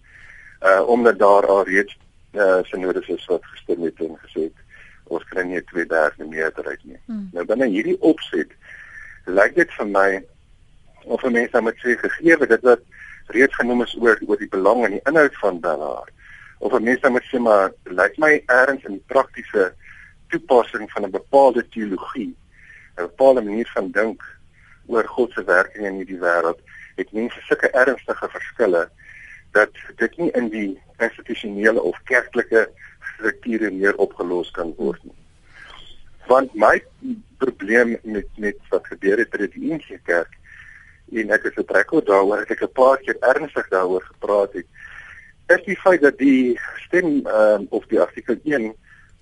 uh 0.61 0.89
omdat 0.89 1.19
daar 1.19 1.47
al 1.47 1.65
reeds 1.65 1.97
uh 2.33 2.63
synodes 2.63 3.09
is 3.09 3.27
wat 3.27 3.45
gestem 3.45 3.83
het 3.83 4.01
en 4.01 4.19
gesê 4.25 4.49
het 4.49 4.59
ons 5.05 5.25
kry 5.25 5.43
nie 5.43 5.63
2 5.65 5.87
derde 5.87 6.25
meerderheid 6.25 6.85
nie. 6.85 7.01
Hmm. 7.07 7.29
Nou 7.33 7.45
binne 7.45 7.67
hierdie 7.67 7.99
opset 8.01 8.53
lyk 9.27 9.55
dit 9.57 9.73
vir 9.79 9.87
my 9.87 10.09
of 11.05 11.23
mense 11.23 11.61
moet 11.61 11.79
sê 11.83 11.97
gegee 11.99 12.47
dit 12.47 12.67
wat 12.69 12.83
reeds 13.35 13.57
genoem 13.57 13.83
is 13.83 13.95
oor 13.99 14.19
oor 14.27 14.39
die 14.39 14.51
belang 14.53 14.85
en 14.85 14.97
die 14.99 15.05
inhoud 15.11 15.37
van 15.43 15.61
Bellaar. 15.61 16.09
Of 16.59 16.77
mense 16.79 17.09
moet 17.09 17.27
sê 17.31 17.41
maar 17.41 17.73
lyk 17.85 18.19
my 18.19 18.33
erns 18.47 18.85
in 18.85 18.99
die 18.99 19.09
praktiese 19.13 19.71
toepassing 20.31 20.91
van 20.93 21.05
'n 21.07 21.11
bepaalde 21.11 21.67
teologie, 21.69 22.35
'n 22.99 23.09
bepaalde 23.09 23.43
manier 23.43 23.71
van 23.75 23.91
dink 23.91 24.23
oor 24.87 25.05
God 25.05 25.33
se 25.33 25.45
werking 25.45 25.87
in 25.87 25.95
hierdie 25.95 26.19
wêreld, 26.19 26.61
het 26.97 27.13
mense 27.13 27.41
sulke 27.41 27.71
ernstige 27.71 28.29
verskille 28.29 28.89
dat 29.53 29.71
dit 29.97 30.19
nie 30.19 30.31
in 30.39 30.49
die 30.49 30.81
institusionele 30.99 31.83
of 31.83 32.03
kerklike 32.05 32.69
strukture 33.15 33.71
meer 33.71 33.97
opgelos 33.97 34.51
kan 34.51 34.75
word 34.77 35.03
nie. 35.05 35.17
Want 36.29 36.55
my 36.55 36.77
probleem 37.39 37.97
met 38.03 38.29
met 38.37 38.59
wat 38.71 38.87
gebeur 38.87 39.19
het 39.19 39.31
by 39.31 39.49
die 39.49 39.73
NG 39.75 39.99
Kerk 40.05 40.37
en 41.21 41.33
ek 41.35 41.49
het 41.49 41.57
getrek 41.59 41.93
oor 41.93 42.05
daaroor 42.07 42.45
ek 42.45 42.55
het 42.55 42.63
'n 42.69 42.79
paar 42.81 42.99
keer 42.99 43.19
ernstig 43.33 43.69
daaroor 43.69 44.05
gepraat 44.13 44.53
het 44.53 44.67
is 45.57 45.65
die 45.65 45.77
feit 45.77 46.01
dat 46.01 46.19
die 46.19 46.59
stem 46.87 47.27
um, 47.27 47.67
of 47.71 47.87
die 47.87 48.01
artikel 48.01 48.37
1 48.45 48.71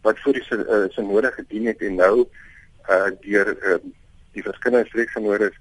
wat 0.03 0.19
vir 0.25 0.33
die 0.33 0.45
uh, 0.57 0.85
synode 0.97 1.33
gedien 1.33 1.67
het 1.67 1.81
en 1.83 1.95
nou 1.95 2.17
uh, 2.91 3.11
deur 3.21 3.49
uh, 3.63 3.79
die 4.37 4.43
verskillende 4.43 4.89
streeksynodes 4.89 5.57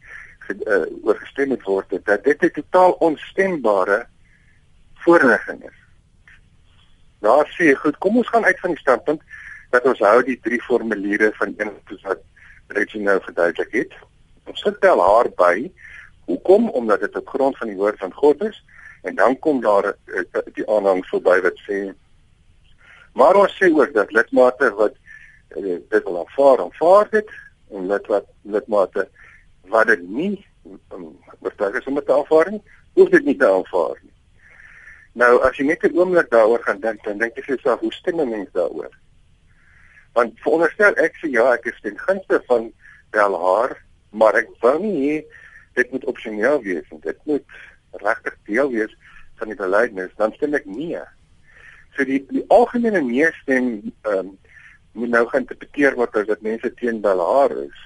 uh, 0.50 0.84
oorgestem 1.04 1.56
het 1.56 1.64
word 1.64 1.96
dat 2.04 2.24
dit 2.24 2.44
'n 2.44 2.52
totaal 2.60 2.92
onstembare 3.10 4.06
voorligging 5.08 5.64
is. 5.70 5.78
Daar 7.26 7.50
sê 7.56 7.72
goed, 7.80 7.98
kom 8.04 8.20
ons 8.22 8.30
gaan 8.30 8.46
uit 8.46 8.60
van 8.60 8.76
die 8.76 8.84
standpunt 8.84 9.22
dat 9.74 9.88
ons 9.90 10.04
hou 10.06 10.20
die 10.24 10.40
drie 10.44 10.62
formuliere 10.68 11.32
van 11.40 11.56
een 11.58 11.74
wat 12.04 12.24
Reggie 12.76 13.02
nou 13.02 13.18
verduidelik 13.24 13.72
het. 13.72 13.94
Ons 14.48 14.62
sit 14.64 14.76
tel 14.84 15.02
haar 15.02 15.32
by. 15.40 15.70
Hoekom? 16.28 16.70
Omdat 16.70 17.08
dit 17.08 17.16
op 17.16 17.30
grond 17.32 17.58
van 17.58 17.72
die 17.72 17.80
woord 17.80 18.00
van 18.04 18.14
God 18.14 18.44
is 18.44 18.60
En 19.08 19.16
dan 19.16 19.40
kom 19.40 19.62
daar 19.62 19.96
uh, 20.06 20.22
die 20.54 20.70
aanhangsel 20.70 21.22
by 21.22 21.40
wat 21.46 21.60
sê 21.68 21.78
maar 23.18 23.38
ons 23.40 23.54
sê 23.58 23.70
ook 23.74 23.94
dat 23.94 24.12
lidmate 24.14 24.68
wat 24.78 24.98
uh, 25.58 25.78
dit 25.90 26.04
wil 26.04 26.20
aanvaar, 26.20 26.60
aanvaar 26.66 27.08
dit 27.14 27.32
en 27.74 27.88
lid 27.92 28.10
wat 28.12 28.28
lidmate 28.42 29.08
wat 29.74 29.88
dit 29.88 30.04
nie 30.10 30.34
um, 30.94 31.08
bespreek 31.40 31.80
is 31.80 31.88
om 31.90 31.98
dit 31.98 32.06
te 32.06 32.14
aanvaar 32.14 32.52
nie, 32.52 32.62
hoef 33.00 33.10
dit 33.16 33.26
nie 33.26 33.38
te 33.40 33.48
aanvaar 33.48 33.96
nie. 34.02 34.14
Nou 35.18 35.40
as 35.42 35.58
jy 35.58 35.66
net 35.66 35.84
'n 35.84 35.98
oomblik 35.98 36.30
daaroor 36.30 36.62
gaan 36.64 36.80
dink, 36.80 37.04
dan 37.04 37.18
dink 37.18 37.36
jy 37.36 37.44
vir 37.44 37.56
jouself, 37.56 37.80
hoe 37.80 37.94
stem 37.94 38.20
'n 38.22 38.30
mens 38.30 38.52
daaroor? 38.54 38.94
Want 40.14 40.40
veronderstel 40.46 40.94
ek 40.96 41.18
sê 41.18 41.30
ja, 41.30 41.54
ek 41.54 41.66
is 41.66 41.82
ten 41.82 41.98
gunste 41.98 42.42
van 42.48 42.72
Belhar, 43.10 43.78
maar 44.12 44.36
ek 44.36 44.50
wou 44.62 44.80
nie 44.80 45.26
dit 45.74 45.92
moet 45.92 46.06
opsioneel 46.06 46.62
wees 46.62 46.86
en 46.92 47.00
dit 47.00 47.20
moet 47.26 47.46
regtig 47.92 48.36
deel 48.46 48.70
wees 48.70 48.94
van 49.38 49.48
die 49.48 49.58
beleidnes, 49.58 50.14
dan 50.18 50.34
stem 50.34 50.54
ek 50.54 50.66
nee. 50.66 51.02
So 51.96 52.06
die 52.06 52.26
die 52.30 52.46
algemene 52.48 53.02
nee 53.02 53.32
stem 53.42 53.92
ehm 54.04 54.20
um, 54.20 54.38
moet 54.98 55.10
nou 55.10 55.28
gaan 55.30 55.46
interpreteer 55.46 55.94
word 55.96 56.16
as 56.16 56.28
dat 56.28 56.42
mense 56.42 56.74
teen 56.74 57.02
Belhar 57.02 57.52
is, 57.52 57.80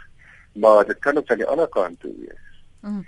maar 0.54 0.86
dit 0.86 1.00
kan 1.00 1.18
ook 1.18 1.32
aan 1.32 1.44
die 1.44 1.48
ander 1.48 1.68
kant 1.68 2.00
toe 2.00 2.14
wees. 2.20 2.48
Mm. 2.80 3.06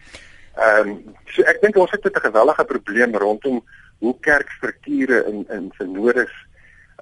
Ehm 0.56 0.90
um, 0.90 1.16
so 1.28 1.44
ek 1.44 1.62
dink 1.62 1.76
ons 1.76 1.92
het 1.92 2.06
'n 2.06 2.28
gewellige 2.28 2.66
probleem 2.66 3.16
rondom 3.16 3.64
hoe 4.04 4.16
kerkstrukture 4.20 5.24
in 5.30 5.46
in 5.50 5.70
synodes 5.80 6.34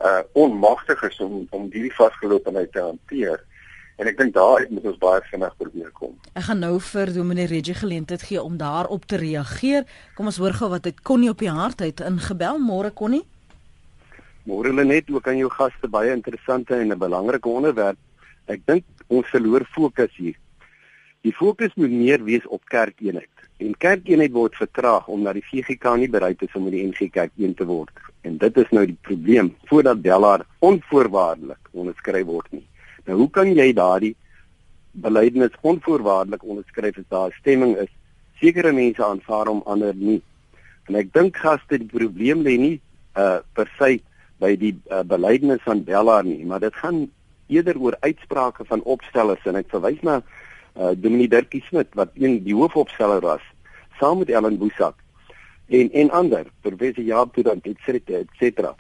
uh 0.02 0.22
onmagtig 0.34 1.02
is 1.10 1.18
om 1.20 1.48
om 1.50 1.70
hierdie 1.74 1.96
vasgeloopheid 1.98 2.72
te 2.72 2.82
hanteer. 2.82 3.42
En 4.02 4.10
ek 4.10 4.18
dink 4.18 4.34
daar 4.34 4.66
moet 4.70 4.86
ons 4.90 5.02
baie 5.02 5.22
vinnig 5.30 5.58
probeer 5.58 5.90
kom. 5.98 6.14
Ek 6.34 6.48
gaan 6.48 6.62
nou 6.64 6.78
vir 6.82 7.12
Dominee 7.14 7.50
Reggie 7.50 7.76
geleentheid 7.78 8.24
gee 8.26 8.42
om 8.42 8.56
daarop 8.58 9.06
te 9.06 9.20
reageer. 9.22 9.86
Kom 10.18 10.32
ons 10.32 10.40
hoor 10.42 10.56
gou 10.58 10.72
wat 10.72 10.88
dit 10.88 11.02
Connie 11.06 11.30
op 11.30 11.42
die 11.42 11.52
hart 11.54 11.82
uit 11.82 12.02
ingebel. 12.06 12.62
Môre 12.62 12.94
Connie. 12.94 13.26
Môre 14.50 14.72
hulle 14.72 14.88
net 14.90 15.10
ook 15.14 15.28
aan 15.30 15.38
jou 15.38 15.52
gaste 15.54 15.90
baie 15.90 16.14
interessante 16.14 16.78
en 16.78 16.94
'n 16.94 16.98
belangrike 16.98 17.50
onderwerp. 17.50 17.98
Ek 18.48 18.66
dink 18.66 18.86
ons 19.08 19.28
verloor 19.30 19.66
fokus 19.76 20.14
hier. 20.18 20.38
Die 21.22 21.34
fokus 21.34 21.76
moet 21.76 21.92
meer 21.92 22.24
wees 22.24 22.48
op 22.48 22.66
kerkeenheid. 22.66 23.41
En 23.62 23.76
kerkeenheid 23.78 24.34
word 24.34 24.56
vertraag 24.58 25.08
omdat 25.14 25.38
die 25.38 25.46
VGK 25.46 25.96
nie 26.02 26.10
bereid 26.10 26.42
is 26.42 26.56
om 26.58 26.66
met 26.66 26.74
die 26.74 26.86
NG 26.88 27.12
Kerk 27.14 27.34
een 27.38 27.54
te 27.58 27.68
word. 27.70 27.94
En 28.26 28.40
dit 28.42 28.58
is 28.58 28.74
nou 28.74 28.86
die 28.90 28.98
probleem 29.06 29.54
voordat 29.70 30.02
Bellaar 30.02 30.46
onvoorwaardelik 30.66 31.70
onderskryf 31.72 32.26
word 32.26 32.52
nie. 32.58 32.66
Nou 33.06 33.20
hoe 33.22 33.30
kan 33.30 33.54
jy 33.54 33.70
daardie 33.78 34.16
belydenis 34.92 35.54
onvoorwaardelik 35.62 36.44
onderskryf 36.44 36.98
as 36.98 37.10
daar 37.14 37.38
stemming 37.38 37.78
is? 37.86 37.92
Sekere 38.42 38.74
mense 38.74 39.06
aanvaar 39.06 39.52
hom 39.54 39.62
ander 39.70 39.96
nie. 39.96 40.22
En 40.90 40.98
ek 40.98 41.14
dink 41.14 41.38
gaste 41.38 41.78
die 41.78 41.90
probleem 41.90 42.42
lê 42.46 42.58
nie 42.58 42.78
uh 43.20 43.42
per 43.54 43.70
se 43.78 44.00
by 44.42 44.56
die 44.58 44.74
uh, 44.90 45.04
belydenis 45.06 45.62
van 45.68 45.84
Bellaar 45.86 46.26
nie, 46.26 46.42
maar 46.50 46.64
dit 46.64 46.76
gaan 46.82 47.04
eerder 47.52 47.78
oor 47.78 47.98
uitsprake 48.00 48.66
van 48.66 48.82
opstellers 48.90 49.46
en 49.46 49.60
ek 49.60 49.70
verwys 49.70 50.02
na 50.08 50.22
uh 50.76 50.92
Dominee 50.96 51.28
Dirkie 51.28 51.64
Smit 51.68 51.88
wat 51.96 52.12
een 52.16 52.44
die 52.44 52.56
hoofopsteller 52.56 53.22
was 53.22 53.42
saam 54.00 54.18
met 54.20 54.30
Ellen 54.30 54.58
Boesak 54.58 54.96
en 55.68 55.92
en 55.92 56.10
ander 56.10 56.46
professor 56.62 57.04
Jaap 57.04 57.34
Tudor 57.34 57.58
et 57.64 57.78
cetera 57.86 58.18
et 58.18 58.30
cetera. 58.40 58.76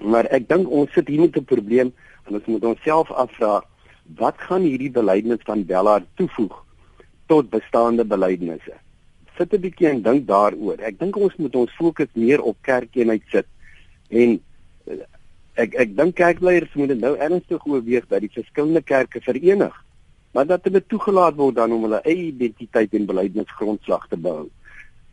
Maar 0.00 0.24
ek 0.30 0.48
dink 0.48 0.70
ons 0.70 0.92
sit 0.92 1.08
hier 1.08 1.20
met 1.20 1.36
'n 1.36 1.44
probleem 1.44 1.92
en 2.26 2.34
ons 2.34 2.46
moet 2.46 2.64
onsself 2.64 3.10
afvra 3.10 3.62
wat 4.16 4.36
gaan 4.38 4.62
hierdie 4.62 4.90
belydenis 4.90 5.44
van 5.44 5.64
Bella 5.64 6.02
toevoeg 6.14 6.64
tot 7.26 7.50
bestaande 7.50 8.04
belydenisse 8.04 8.78
sit 9.36 9.54
'n 9.54 9.60
bietjie 9.60 9.88
en 9.88 10.02
dink 10.02 10.26
daaroor. 10.26 10.78
Ek 10.80 10.98
dink 10.98 11.16
ons 11.16 11.36
moet 11.36 11.54
ons 11.56 11.76
fokus 11.76 12.08
meer 12.12 12.40
op 12.42 12.56
kerkeenheid 12.62 13.22
sit 13.32 13.46
en 14.08 14.40
uh, 14.86 15.04
ek 15.54 15.74
ek 15.74 15.96
dink 15.96 16.14
kerkleiers 16.14 16.74
moet 16.74 16.92
nou 16.98 17.14
ernstig 17.16 17.66
oorweeg 17.66 18.06
dat 18.08 18.20
die 18.20 18.34
verskillende 18.34 18.82
kerke 18.82 19.20
verenig 19.20 19.76
maar 20.30 20.46
dat 20.46 20.64
hulle 20.64 20.82
toegelaat 20.86 21.34
word 21.34 21.58
dan 21.58 21.72
om 21.72 21.84
hulle 21.88 22.00
eie 22.04 22.30
identiteit 22.30 22.94
en 22.94 23.06
beleidensgrondslag 23.06 24.06
te 24.08 24.16
bou. 24.16 24.46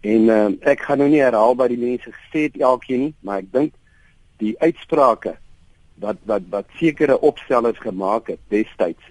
En 0.06 0.30
uh, 0.30 0.46
ek 0.70 0.86
gaan 0.86 1.02
nou 1.02 1.10
nie 1.10 1.24
herhaal 1.24 1.58
wat 1.58 1.74
die 1.74 1.82
mense 1.82 2.12
gesê 2.14 2.48
het 2.48 2.60
elkeen 2.62 3.08
nie, 3.08 3.14
maar 3.26 3.42
ek 3.42 3.52
dink 3.54 3.74
die 4.42 4.54
uitsprake 4.62 5.38
wat 6.04 6.20
wat 6.30 6.46
wat 6.54 6.70
sekere 6.78 7.18
opstellers 7.26 7.80
gemaak 7.82 8.30
het 8.30 8.42
destyds, 8.54 9.02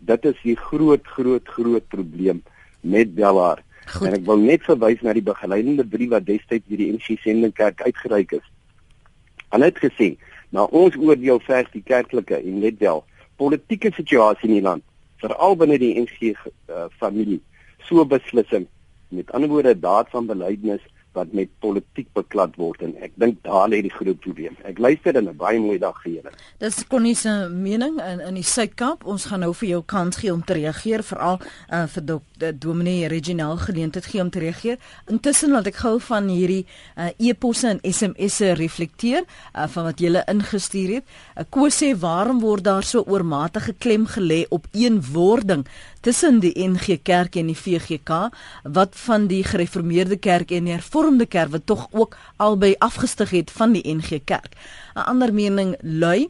dit 0.00 0.24
is 0.30 0.38
die 0.42 0.56
groot 0.56 1.04
groot 1.16 1.48
groot 1.56 1.84
probleem 1.92 2.40
met 2.80 3.12
Bellaar. 3.14 3.60
Goed. 3.92 4.06
En 4.08 4.16
ek 4.16 4.24
wil 4.24 4.40
net 4.40 4.64
verwys 4.64 5.02
na 5.04 5.12
die 5.12 5.26
begeleidende 5.26 5.84
brief 5.84 6.14
wat 6.14 6.24
destyds 6.24 6.64
deur 6.70 6.80
die 6.80 6.92
NG 6.94 7.18
Sendingkerk 7.20 7.82
uitgereik 7.84 8.38
is. 8.38 8.46
Hulle 9.52 9.68
het 9.68 9.82
gesê, 9.82 10.14
na 10.54 10.64
ons 10.64 10.96
oordeel 10.96 11.42
vers 11.44 11.68
die 11.74 11.84
kerklike 11.84 12.38
en 12.40 12.62
net 12.64 12.80
wel 12.80 13.04
politieke 13.36 13.92
situasie 13.92 14.48
in 14.48 14.56
die 14.56 14.64
land 14.64 14.86
veral 15.22 15.56
binne 15.56 15.78
die 15.78 15.94
NG 16.02 16.32
uh, 16.32 16.86
familie 17.00 17.40
so 17.88 18.04
beslissing 18.06 18.66
met 19.12 19.32
ander 19.36 19.50
woorde 19.52 19.74
daad 19.78 20.10
van 20.10 20.26
beleidnes 20.26 20.84
wat 21.12 21.32
met 21.32 21.48
politiek 21.60 22.08
beklad 22.16 22.56
word 22.60 22.82
en 22.82 22.94
ek 23.04 23.12
dink 23.20 23.42
daar 23.46 23.68
lê 23.68 23.82
die 23.84 23.92
groot 23.92 24.18
probleem. 24.20 24.56
Ek 24.64 24.78
luister 24.78 25.16
en 25.16 25.28
'n 25.28 25.36
baie 25.36 25.60
mooi 25.60 25.78
dag 25.78 25.96
vir 26.02 26.12
julle. 26.12 26.32
Dis 26.58 26.84
Connie 26.88 27.14
se 27.14 27.48
mening 27.48 28.00
in 28.00 28.20
in 28.20 28.34
die 28.34 28.42
Suid-Kaap. 28.42 29.04
Ons 29.04 29.24
gaan 29.24 29.40
nou 29.40 29.54
vir 29.54 29.68
jou 29.68 29.82
kans 29.82 30.16
gee 30.16 30.32
om 30.32 30.44
te 30.44 30.54
reageer 30.54 31.02
veral 31.02 31.40
uh, 31.72 31.86
vir 31.86 32.02
Dr. 32.04 32.52
Dominee 32.58 33.08
Reginald 33.08 33.60
geleentheid 33.60 34.06
gee 34.06 34.20
om 34.20 34.30
te 34.30 34.38
reageer. 34.38 34.78
Intussen 35.06 35.50
laat 35.50 35.66
ek 35.66 35.76
gou 35.76 35.98
van 36.00 36.28
hierdie 36.28 36.66
uh, 36.96 37.10
e-posse 37.18 37.68
en 37.68 37.80
SMS'e 37.82 38.54
reflekteer 38.54 39.24
uh, 39.54 39.68
van 39.68 39.84
wat 39.84 39.98
julle 40.00 40.24
ingestuur 40.26 40.94
het. 40.94 41.04
Uh, 41.36 41.44
Ko 41.50 41.68
sê 41.68 41.92
waarom 41.98 42.40
word 42.40 42.64
daar 42.64 42.82
so 42.82 43.04
oormatige 43.06 43.74
klem 43.78 44.06
gelê 44.06 44.44
op 44.50 44.66
een 44.72 45.02
wording 45.12 45.66
tussen 46.02 46.40
die 46.42 46.52
NG 46.58 46.98
Kerk 47.02 47.36
en 47.40 47.48
die 47.50 47.56
VGK? 47.56 48.28
Wat 48.64 48.98
van 49.06 49.28
die 49.30 49.42
gereformeerde 49.46 50.18
kerk 50.18 50.50
en 50.50 50.68
die 50.68 50.74
hervormde 50.74 51.26
kerk 51.26 51.54
wat 51.54 51.66
tog 51.66 51.88
ook 51.90 52.16
albei 52.36 52.74
afgestig 52.78 53.30
het 53.30 53.50
van 53.50 53.72
die 53.72 53.82
NG 53.86 54.20
Kerk. 54.24 54.54
'n 54.94 55.06
Ander 55.08 55.32
mening 55.34 55.76
lui 55.82 56.28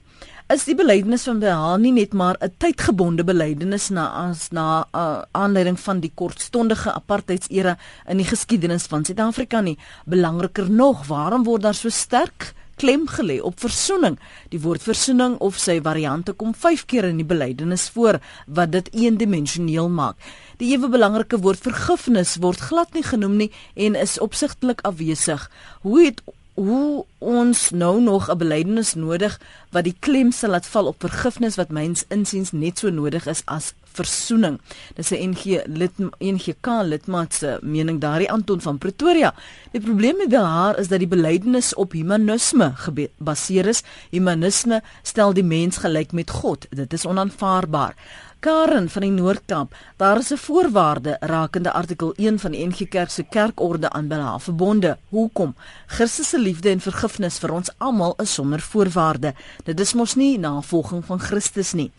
is 0.52 0.64
die 0.68 0.74
belydenis 0.76 1.24
van 1.24 1.38
Behaal 1.40 1.78
nie 1.80 1.92
net 1.92 2.12
maar 2.12 2.36
'n 2.40 2.52
tydgebonde 2.58 3.24
belydenis 3.24 3.88
na 3.90 4.06
as 4.28 4.50
na 4.50 4.86
uh, 4.94 5.22
aanleiding 5.32 5.80
van 5.80 6.00
die 6.00 6.12
kortstondige 6.14 6.92
apartheidsera 6.92 7.76
in 8.08 8.16
die 8.16 8.26
geskiedenis 8.26 8.86
van 8.86 9.04
Suid-Afrika 9.04 9.60
nie. 9.60 9.78
Belangriker 10.04 10.70
nog, 10.70 11.06
waarom 11.06 11.44
word 11.44 11.62
daar 11.62 11.74
so 11.74 11.88
sterk 11.88 12.54
klem 12.76 13.06
gelê 13.08 13.40
op 13.40 13.60
versoening. 13.60 14.18
Die 14.48 14.60
woord 14.60 14.82
versoening 14.82 15.38
of 15.38 15.58
sy 15.58 15.80
variante 15.82 16.32
kom 16.32 16.54
5 16.54 16.84
keer 16.86 17.04
in 17.04 17.20
die 17.22 17.28
belydenis 17.28 17.88
voor 17.94 18.20
wat 18.46 18.72
dit 18.72 18.88
eendimensioneel 18.92 19.88
maak. 19.88 20.16
Die 20.58 20.72
ewe 20.76 20.88
belangrike 20.88 21.40
woord 21.42 21.62
vergifnis 21.62 22.36
word 22.42 22.60
glad 22.60 22.94
nie 22.94 23.06
genoem 23.06 23.36
nie 23.36 23.50
en 23.74 23.98
is 23.98 24.18
opsigtelik 24.20 24.80
afwesig. 24.86 25.50
Hoe 25.82 26.04
het 26.04 26.22
hoe 26.54 27.04
ons 27.18 27.70
nou 27.70 28.00
nog 28.00 28.28
'n 28.30 28.38
belydenis 28.38 28.94
nodig 28.94 29.40
wat 29.70 29.84
die 29.84 29.96
klem 29.98 30.32
sal 30.32 30.50
laat 30.50 30.66
val 30.66 30.86
op 30.86 31.00
vergifnis 31.00 31.56
wat 31.56 31.70
myns 31.70 32.04
insiens 32.08 32.52
net 32.52 32.78
so 32.78 32.90
nodig 32.90 33.26
is 33.26 33.42
as 33.44 33.72
versoening. 33.94 34.60
Dis 34.94 35.10
'n 35.10 35.30
NG 35.30 35.62
lid 35.66 35.92
NGK 36.18 36.66
lidmaat 36.82 37.34
se 37.34 37.58
mening 37.62 38.00
daardie 38.00 38.30
Anton 38.30 38.60
van 38.60 38.78
Pretoria. 38.78 39.34
Die 39.72 39.80
probleem 39.80 40.16
met 40.16 40.34
haar 40.34 40.78
is 40.78 40.88
dat 40.88 40.98
die 40.98 41.08
belydenis 41.08 41.74
op 41.74 41.92
humanisme 41.92 42.72
gebaseer 42.74 43.66
is. 43.66 43.82
Humanisme 44.10 44.82
stel 45.02 45.32
die 45.32 45.44
mens 45.44 45.76
gelyk 45.76 46.12
met 46.12 46.30
God. 46.30 46.66
Dit 46.70 46.92
is 46.92 47.06
onaanvaarbaar. 47.06 47.94
Karen 48.42 48.88
van 48.90 49.04
die 49.04 49.10
Noord-Kaap, 49.14 49.74
daar 49.96 50.18
is 50.18 50.32
'n 50.32 50.36
voorwaarde 50.36 51.16
rakende 51.20 51.72
artikel 51.72 52.12
1 52.16 52.38
van 52.38 52.50
die 52.50 52.66
NG 52.66 52.88
Kerk 52.88 53.10
se 53.10 53.22
kerkorde 53.22 53.90
aan 53.90 54.08
binne 54.08 54.40
verbonde. 54.40 54.98
Hoekom? 55.08 55.54
Christus 55.86 56.28
se 56.28 56.38
liefde 56.38 56.68
en 56.70 56.80
vergifnis 56.80 57.38
vir 57.38 57.52
ons 57.52 57.70
almal 57.78 58.14
is 58.16 58.34
sonder 58.34 58.60
voorwaarde. 58.60 59.34
Dit 59.64 59.80
is 59.80 59.92
mos 59.94 60.14
nie 60.14 60.38
navolging 60.38 61.04
van 61.04 61.20
Christus 61.20 61.72
nie. 61.72 61.92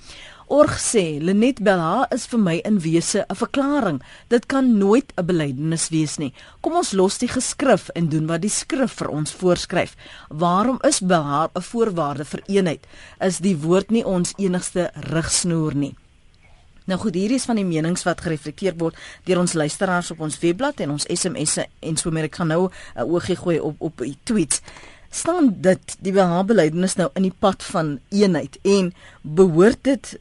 Org 0.47 0.75
sê 0.79 1.19
Lenet 1.23 1.61
Bella 1.63 2.07
is 2.11 2.25
vir 2.27 2.39
my 2.39 2.55
in 2.67 2.79
wese 2.83 3.25
'n 3.29 3.35
verklaring. 3.35 4.01
Dit 4.27 4.45
kan 4.45 4.77
nooit 4.77 5.13
'n 5.15 5.25
belydenis 5.25 5.89
wees 5.89 6.17
nie. 6.17 6.33
Kom 6.61 6.75
ons 6.75 6.91
los 6.91 7.17
die 7.17 7.27
geskrif 7.27 7.89
en 7.95 8.09
doen 8.09 8.27
wat 8.27 8.41
die 8.41 8.49
skrif 8.49 8.91
vir 8.91 9.09
ons 9.09 9.31
voorskryf. 9.31 9.95
Waarom 10.29 10.79
is 10.81 10.99
Bella 10.99 11.49
'n 11.55 11.61
voorwaarde 11.61 12.25
vir 12.25 12.41
eenheid? 12.47 12.87
Is 13.19 13.39
die 13.39 13.57
woord 13.57 13.91
nie 13.91 14.05
ons 14.05 14.33
enigste 14.37 14.91
rigsnoer 14.93 15.75
nie? 15.75 15.95
Nou 16.85 16.99
goed, 16.99 17.15
hier 17.15 17.31
is 17.31 17.45
van 17.45 17.55
die 17.55 17.65
menings 17.65 18.03
wat 18.03 18.21
gereflekteer 18.21 18.75
word 18.77 18.95
deur 19.23 19.39
ons 19.39 19.53
luisteraars 19.53 20.11
op 20.11 20.19
ons 20.19 20.39
webblad 20.39 20.79
en 20.79 20.89
ons 20.89 21.05
SMS'e 21.07 21.65
en 21.79 21.97
so 21.97 22.11
meer. 22.11 22.23
Ek 22.23 22.35
gaan 22.35 22.47
nou 22.47 22.69
'n 22.95 23.01
oogie 23.01 23.35
gooi 23.35 23.59
op 23.59 23.75
op 23.79 23.97
die 23.97 24.17
tweets. 24.23 24.61
staan 25.13 25.61
dit 25.61 25.95
die 26.01 26.11
behabeleidnis 26.11 26.95
nou 26.97 27.09
in 27.13 27.27
die 27.27 27.35
pad 27.39 27.63
van 27.69 27.99
eenheid 28.09 28.57
en 28.65 28.93
behoort 29.21 29.83
dit 29.85 30.15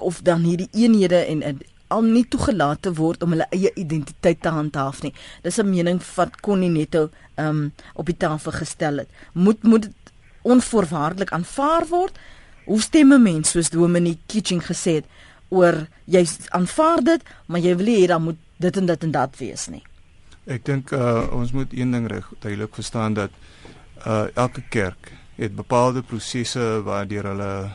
of 0.00 0.22
dan 0.22 0.42
hierdie 0.42 0.68
eenhede 0.72 1.16
en, 1.16 1.42
en 1.42 1.60
veral 1.94 2.12
nie 2.12 2.24
toegelaat 2.28 2.82
te 2.82 2.92
word 2.92 3.22
om 3.22 3.34
hulle 3.34 3.46
eie 3.52 3.70
identiteit 3.76 4.40
te 4.42 4.50
handhaaf 4.50 5.02
nie. 5.02 5.12
Dis 5.42 5.58
'n 5.58 5.70
mening 5.70 6.00
wat 6.16 6.40
Connie 6.40 6.70
Netto 6.70 7.10
um 7.36 7.72
op 7.94 8.06
die 8.06 8.16
tafel 8.16 8.52
gestel 8.52 8.98
het. 8.98 9.08
Moet 9.32 9.62
moet 9.62 9.82
dit 9.82 10.12
onvoorwaardelik 10.42 11.32
aanvaar 11.32 11.86
word? 11.88 12.18
Hoe 12.66 12.80
stem 12.80 13.12
'n 13.12 13.22
mens 13.22 13.50
soos 13.50 13.70
Dominee 13.70 14.18
Kitching 14.26 14.62
gesê 14.62 15.02
het 15.02 15.06
oor 15.50 15.86
jy 16.06 16.26
aanvaar 16.50 17.02
dit, 17.04 17.22
maar 17.46 17.60
jy 17.60 17.76
wil 17.76 17.86
hê 17.86 18.06
dan 18.06 18.22
moet 18.22 18.38
dit 18.58 18.76
en 18.76 18.86
dit 18.86 19.02
en 19.02 19.10
dat 19.10 19.38
wees 19.38 19.68
nie. 19.68 19.82
Ek 20.46 20.64
dink 20.64 20.90
uh, 20.92 21.28
ons 21.32 21.52
moet 21.52 21.72
een 21.72 21.90
ding 21.90 22.06
reg 22.06 22.32
duidelik 22.40 22.74
verstaan 22.74 23.14
dat 23.14 23.30
uh, 24.06 24.26
elke 24.34 24.62
kerk 24.68 25.12
het 25.36 25.54
bepaalde 25.54 26.02
prosesse 26.02 26.82
waardeur 26.84 27.24
hulle 27.24 27.70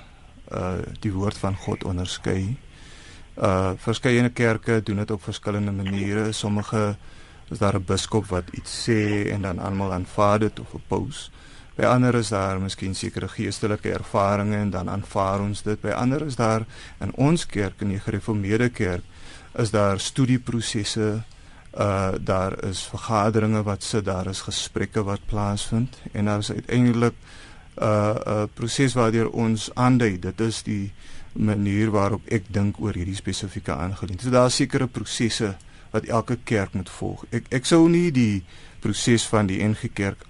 uh, 0.53 0.73
die 0.99 1.11
woord 1.13 1.37
van 1.37 1.55
God 1.55 1.83
onderskei. 1.83 2.57
Uh 3.37 3.71
verskeie 3.77 4.29
kerke 4.29 4.81
doen 4.83 4.97
dit 4.97 5.11
op 5.11 5.23
verskillende 5.23 5.71
maniere. 5.71 6.31
Sommige 6.31 6.95
is 7.49 7.57
daar 7.57 7.75
'n 7.75 7.85
biskop 7.85 8.25
wat 8.27 8.43
iets 8.51 8.89
sê 8.89 9.31
en 9.31 9.41
dan 9.41 9.59
almal 9.59 9.93
aanvaar 9.93 10.39
dit 10.39 10.59
of 10.59 10.73
'n 10.73 10.83
paus. 10.87 11.31
By 11.75 11.85
ander 11.85 12.15
is 12.15 12.29
daar 12.29 12.59
miskien 12.59 12.95
sekere 12.95 13.27
geestelike 13.27 13.91
ervarings 13.91 14.55
en 14.55 14.69
dan 14.69 14.89
aanvaar 14.89 15.39
ons 15.39 15.61
dit. 15.61 15.81
By 15.81 15.89
ander 15.89 16.25
is 16.25 16.35
daar 16.35 16.65
in 16.99 17.15
ons 17.15 17.45
kerk 17.45 17.81
in 17.81 17.87
die 17.87 17.99
gereformeerde 17.99 18.69
kerk 18.69 19.03
is 19.57 19.71
daar 19.71 19.99
studieprosesse 19.99 21.23
uh 21.77 22.11
daar 22.19 22.63
is 22.63 22.81
vergaderinge 22.81 23.63
wat 23.63 23.83
sit 23.83 24.05
daar 24.05 24.27
is 24.27 24.41
gesprekke 24.41 25.03
wat 25.03 25.19
plaasvind 25.25 25.97
en 26.11 26.25
daar 26.25 26.39
is 26.39 26.51
uiteindelik 26.51 27.13
'n 27.13 27.48
uh, 27.79 27.87
uh, 27.87 28.45
proses 28.53 28.93
waardeur 28.93 29.29
ons 29.31 29.69
aandui 29.75 30.19
dit 30.19 30.41
is 30.41 30.63
die 30.63 30.91
manier 31.33 31.91
waarop 31.93 32.25
ek 32.31 32.49
dink 32.51 32.79
oor 32.81 32.93
hierdie 32.97 33.17
spesifieke 33.17 33.73
aangeleentheid. 33.75 34.27
So 34.27 34.33
daar 34.33 34.49
is 34.49 34.57
sekere 34.59 34.87
prosesse 34.87 35.55
wat 35.91 36.05
elke 36.05 36.37
kerk 36.43 36.73
moet 36.73 36.89
volg. 36.89 37.25
Ek 37.33 37.49
ek 37.53 37.65
sou 37.65 37.87
nie 37.89 38.09
die 38.13 38.43
proses 38.83 39.25
van 39.29 39.49
die 39.49 39.61
NG 39.65 39.91
Kerk 39.93 40.25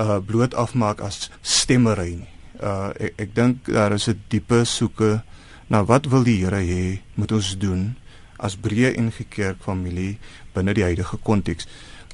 uh 0.00 0.18
bloot 0.22 0.54
afmaak 0.54 1.02
as 1.04 1.28
stemmery 1.42 2.20
nie. 2.22 2.30
Uh 2.60 2.90
ek 2.98 3.26
ek 3.26 3.34
dink 3.34 3.70
daar 3.70 3.94
is 3.94 4.08
'n 4.08 4.20
diepe 4.28 4.64
soeke 4.64 5.22
na 5.68 5.84
wat 5.84 6.06
wil 6.06 6.24
die 6.24 6.42
Here 6.42 6.62
hê 6.62 7.00
moet 7.14 7.32
ons 7.32 7.56
doen 7.58 7.96
as 8.38 8.56
breë 8.56 8.96
NG 8.98 9.28
Kerk 9.30 9.62
familie 9.62 10.18
binne 10.54 10.74
die 10.74 10.84
huidige 10.84 11.18
konteks. 11.22 11.66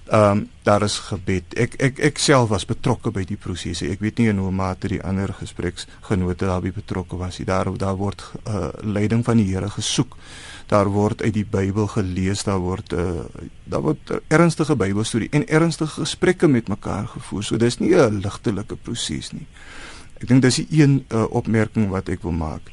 Ehm 0.07 0.31
um, 0.31 0.49
daar 0.62 0.83
is 0.83 0.99
gebed. 0.99 1.55
Ek 1.59 1.75
ek 1.83 1.99
ek 1.99 2.19
self 2.19 2.49
was 2.49 2.64
betrokke 2.66 3.11
by 3.11 3.25
die 3.27 3.37
prosesse. 3.37 3.88
Ek 3.90 4.01
weet 4.01 4.19
nie 4.19 4.29
in 4.31 4.38
hoe 4.38 4.53
mate 4.55 4.88
die 4.88 5.01
ander 5.03 5.33
gespreksgenote 5.35 6.47
daarbey 6.47 6.71
betrokke 6.75 7.19
was 7.19 7.38
nie. 7.38 7.47
Daar 7.47 7.71
daar 7.79 7.97
word 7.99 8.23
uh, 8.47 8.69
leiding 8.83 9.25
van 9.25 9.42
die 9.42 9.49
Here 9.51 9.71
gesoek. 9.71 10.16
Daar 10.71 10.87
word 10.95 11.23
uit 11.23 11.35
die 11.35 11.45
Bybel 11.45 11.87
gelees, 11.87 12.45
daar 12.47 12.62
word 12.62 12.92
uh, 12.92 13.27
daar 13.64 13.83
word 13.83 14.14
ernstige 14.29 14.77
Bybelstudie 14.77 15.31
en 15.31 15.47
ernstige 15.47 16.01
gesprekke 16.01 16.47
met 16.49 16.69
mekaar 16.69 17.07
gevoer. 17.07 17.42
So 17.42 17.57
dis 17.57 17.79
nie 17.79 17.95
'n 17.95 18.23
ligtelike 18.23 18.77
proses 18.77 19.33
nie. 19.33 19.47
Ek 20.21 20.29
dink 20.29 20.42
dis 20.42 20.62
die 20.62 20.83
een 20.83 21.05
uh, 21.11 21.27
opmerking 21.31 21.90
wat 21.90 22.09
ek 22.09 22.23
wil 22.23 22.33
maak 22.33 22.71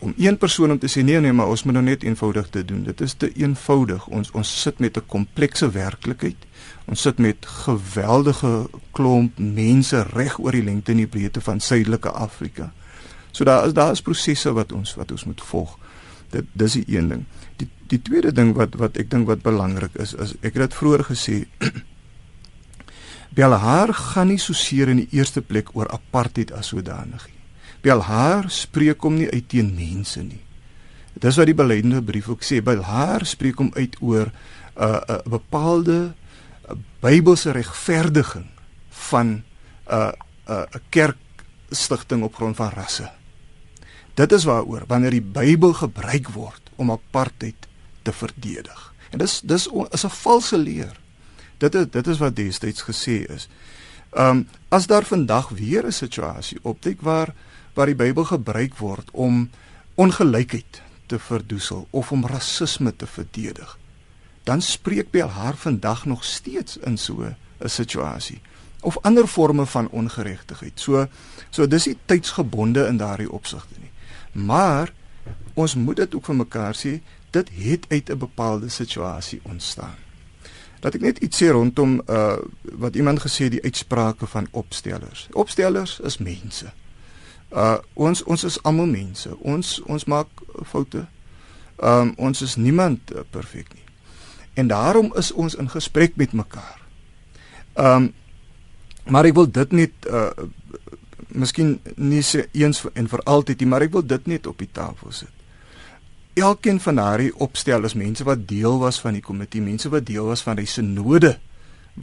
om 0.00 0.14
een 0.16 0.38
persoon 0.38 0.70
om 0.70 0.78
te 0.78 0.88
sê 0.88 1.02
nee 1.04 1.20
nee 1.20 1.32
maar 1.32 1.48
ons 1.52 1.62
moet 1.62 1.76
nou 1.76 1.84
net 1.84 2.02
eenvoudig 2.02 2.50
dit 2.50 2.68
doen. 2.68 2.82
Dit 2.84 3.00
is 3.00 3.14
te 3.14 3.32
eenvoudig. 3.32 4.06
Ons 4.06 4.30
ons 4.30 4.60
sit 4.62 4.78
met 4.78 4.96
'n 4.96 5.06
komplekse 5.06 5.70
werklikheid. 5.70 6.46
Ons 6.90 7.04
sit 7.06 7.20
met 7.22 7.46
geweldige 7.46 8.66
klomp 8.96 9.38
mense 9.38 10.02
reg 10.10 10.38
oor 10.42 10.56
die 10.56 10.64
lengte 10.66 10.90
en 10.90 11.04
die 11.04 11.10
breedte 11.10 11.40
van 11.40 11.62
Suidelike 11.62 12.10
Afrika. 12.10 12.72
So 13.30 13.46
daar 13.46 13.68
is 13.68 13.76
daar 13.78 13.92
is 13.94 14.02
prosesse 14.02 14.50
wat 14.52 14.72
ons 14.74 14.96
wat 14.98 15.12
ons 15.14 15.24
moet 15.24 15.42
volg. 15.52 15.76
Dit 16.34 16.50
dis 16.52 16.80
die 16.80 16.96
een 16.96 17.12
ding. 17.12 17.22
Die 17.62 17.68
die 17.92 18.02
tweede 18.02 18.32
ding 18.34 18.56
wat 18.58 18.74
wat 18.78 18.98
ek 18.98 19.10
dink 19.10 19.30
wat 19.30 19.46
belangrik 19.46 19.94
is 20.02 20.16
is 20.18 20.34
ek 20.40 20.58
het 20.58 20.66
dit 20.66 20.76
vroeër 20.78 21.06
gesê 21.12 21.36
Belhar 23.38 23.94
gaan 23.94 24.32
nie 24.32 24.40
so 24.42 24.54
seer 24.58 24.90
in 24.90 25.04
die 25.04 25.10
eerste 25.14 25.42
plek 25.42 25.70
oor 25.78 25.86
apartheid 25.94 26.50
as 26.50 26.72
sodanig 26.74 27.28
nie. 27.30 27.38
Belhar 27.86 28.50
spreek 28.50 29.06
hom 29.06 29.20
nie 29.20 29.30
uit 29.30 29.46
teen 29.48 29.70
mense 29.76 30.22
nie. 30.22 30.42
Dis 31.20 31.38
wat 31.38 31.46
die 31.46 31.54
beleidende 31.54 32.02
brief 32.02 32.28
ook 32.32 32.42
sê. 32.42 32.58
Belhar 32.64 33.22
spreek 33.26 33.62
hom 33.62 33.70
uit 33.78 33.94
oor 34.02 34.26
'n 34.26 34.34
uh, 34.82 34.98
'n 34.98 35.14
uh, 35.14 35.30
bepaalde 35.38 36.14
Bybelse 37.00 37.50
regverdiging 37.50 38.46
van 38.88 39.26
'n 39.26 39.44
uh, 39.90 40.12
'n 40.48 40.52
uh, 40.52 40.62
'n 40.74 40.82
kerkstigting 40.88 42.22
op 42.22 42.34
grond 42.34 42.56
van 42.56 42.70
rasse. 42.70 43.10
Dit 44.14 44.32
is 44.32 44.44
waaroor 44.44 44.84
wanneer 44.86 45.10
die 45.10 45.22
Bybel 45.22 45.72
gebruik 45.72 46.28
word 46.28 46.70
om 46.76 46.90
apartheid 46.90 47.68
te 48.02 48.12
verdedig. 48.12 48.94
En 49.10 49.18
dis 49.18 49.40
dis 49.40 49.68
is 49.90 50.04
'n 50.04 50.08
valse 50.08 50.58
leer. 50.58 50.96
Dit 51.58 51.74
is 51.74 51.86
dit 51.90 52.06
is 52.06 52.18
wat 52.18 52.36
destyds 52.36 52.82
gesê 52.82 53.24
is. 53.26 53.48
Ehm 54.10 54.36
um, 54.36 54.48
as 54.68 54.86
daar 54.86 55.04
vandag 55.04 55.48
weer 55.48 55.86
'n 55.86 55.92
situasie 55.92 56.58
opduik 56.62 57.00
waar 57.00 57.34
waar 57.74 57.86
die 57.86 57.94
Bybel 57.94 58.24
gebruik 58.24 58.76
word 58.76 59.10
om 59.10 59.50
ongelykheid 59.94 60.82
te 61.06 61.18
verdoesel 61.18 61.86
of 61.90 62.12
om 62.12 62.26
rasisme 62.26 62.96
te 62.96 63.06
verdedig, 63.06 63.78
dan 64.44 64.62
spreek 64.62 65.10
Bel 65.10 65.28
haar 65.28 65.56
vandag 65.56 66.04
nog 66.04 66.24
steeds 66.24 66.76
in 66.76 66.98
so 66.98 67.22
'n 67.22 67.68
situasie 67.68 68.40
of 68.80 68.98
ander 69.00 69.26
forme 69.26 69.66
van 69.66 69.88
ongeregtigheid. 69.88 70.80
So 70.80 71.06
so 71.50 71.66
dis 71.66 71.86
nie 71.86 71.98
tydsgebonde 72.04 72.86
in 72.86 72.96
daardie 72.96 73.30
opsigte 73.30 73.74
nie. 73.80 73.90
Maar 74.44 74.92
ons 75.54 75.74
moet 75.74 75.96
dit 75.96 76.14
ook 76.14 76.24
vir 76.24 76.34
mekaar 76.34 76.76
sê, 76.76 77.00
dit 77.30 77.50
het 77.54 77.86
uit 77.88 78.10
'n 78.10 78.18
bepaalde 78.18 78.68
situasie 78.68 79.40
ontstaan. 79.42 79.96
Laat 80.80 80.94
ek 80.94 81.00
net 81.00 81.18
iets 81.18 81.42
sê 81.42 81.50
rondom 81.50 82.02
uh 82.08 82.36
wat 82.62 82.94
iemand 82.94 83.20
gesê 83.20 83.48
die 83.48 83.62
uitsprake 83.62 84.26
van 84.26 84.48
opstellers. 84.50 85.28
Opstellers 85.32 86.00
is 86.00 86.18
mense. 86.18 86.72
Uh 87.52 87.78
ons 87.94 88.22
ons 88.22 88.44
is 88.44 88.62
almal 88.62 88.86
mense. 88.86 89.36
Ons 89.38 89.80
ons 89.80 90.04
maak 90.04 90.28
foute. 90.62 91.06
Um 91.76 92.14
ons 92.16 92.42
is 92.42 92.56
niemand 92.56 93.12
uh, 93.12 93.20
perfek 93.30 93.74
nie. 93.74 93.79
En 94.60 94.68
daarom 94.68 95.12
is 95.16 95.32
ons 95.32 95.56
in 95.56 95.70
gesprek 95.72 96.16
met 96.20 96.36
mekaar. 96.36 96.80
Um 97.74 98.12
maar 99.10 99.26
ek 99.26 99.34
wil 99.34 99.48
dit 99.48 99.72
net 99.74 100.06
uh 100.06 100.30
miskien 101.30 101.78
nie 101.94 102.22
se 102.26 102.42
eens 102.58 102.82
en 102.98 103.06
vir 103.08 103.20
altyd 103.32 103.62
nie, 103.62 103.68
maar 103.70 103.84
ek 103.86 103.92
wil 103.94 104.02
dit 104.06 104.26
net 104.26 104.48
op 104.50 104.58
die 104.58 104.68
tafel 104.74 105.12
sit. 105.14 105.30
Elkeen 106.34 106.80
van 106.82 106.98
daardie 106.98 107.30
opstellers, 107.38 107.94
mense 107.94 108.26
wat 108.26 108.42
deel 108.50 108.78
was 108.82 108.98
van 109.00 109.14
die 109.14 109.22
komitee, 109.22 109.62
mense 109.62 109.88
wat 109.92 110.08
deel 110.08 110.26
was 110.26 110.42
van 110.42 110.58
die 110.58 110.66
sinode 110.66 111.36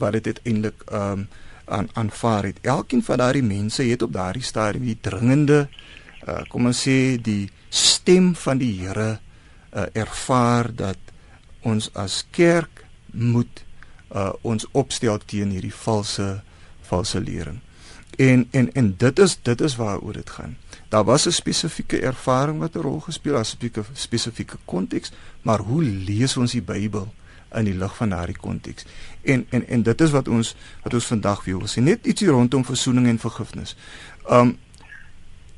wat 0.00 0.16
dit 0.16 0.32
uiteindelik 0.32 0.82
um 0.92 1.28
aan 1.68 1.88
aanvaar 1.92 2.48
het. 2.48 2.58
Elkeen 2.64 3.04
van 3.04 3.20
daardie 3.20 3.44
mense 3.44 3.84
het 3.84 4.02
op 4.02 4.12
daardie 4.12 4.42
stadium 4.42 4.88
die 4.88 4.98
dringende 5.00 5.68
uh, 6.28 6.42
kom 6.48 6.68
ons 6.70 6.80
sê 6.86 7.16
die 7.20 7.48
stem 7.68 8.32
van 8.38 8.60
die 8.60 8.72
Here 8.80 9.10
uh, 9.18 9.86
ervaar 9.92 10.72
dat 10.74 11.07
ons 11.62 11.90
as 11.94 12.24
kerk 12.30 12.84
moet 13.10 13.64
uh, 14.14 14.32
ons 14.42 14.66
opstel 14.72 15.18
teen 15.26 15.50
hierdie 15.50 15.74
valse 15.74 16.28
valse 16.88 17.20
lering. 17.20 17.60
En 18.18 18.46
en 18.50 18.72
en 18.72 18.94
dit 18.96 19.18
is 19.18 19.38
dit 19.42 19.60
is 19.60 19.76
waaroor 19.76 20.12
dit 20.12 20.30
gaan. 20.30 20.56
Daar 20.88 21.04
was 21.04 21.26
'n 21.26 21.30
spesifieke 21.30 22.00
ervaring 22.00 22.58
wat 22.58 22.74
'n 22.74 22.80
rol 22.80 23.00
gespeel 23.00 23.34
het, 23.34 23.76
'n 23.76 23.84
spesifieke 23.92 24.56
konteks, 24.64 25.12
maar 25.42 25.58
hoe 25.58 25.82
lees 25.82 26.36
ons 26.36 26.52
die 26.52 26.62
Bybel 26.62 27.14
in 27.54 27.64
die 27.64 27.74
lig 27.74 27.96
van 27.96 28.08
daardie 28.08 28.36
konteks? 28.36 28.84
En 29.22 29.46
en 29.50 29.68
en 29.68 29.82
dit 29.82 30.00
is 30.00 30.10
wat 30.10 30.28
ons 30.28 30.54
wat 30.82 30.94
ons 30.94 31.06
vandag 31.06 31.44
wil 31.44 31.66
sê, 31.66 31.80
net 31.80 32.06
ietsie 32.06 32.28
rondom 32.28 32.64
verzoening 32.64 33.06
en 33.06 33.18
vergifnis. 33.18 33.76
Um 34.30 34.58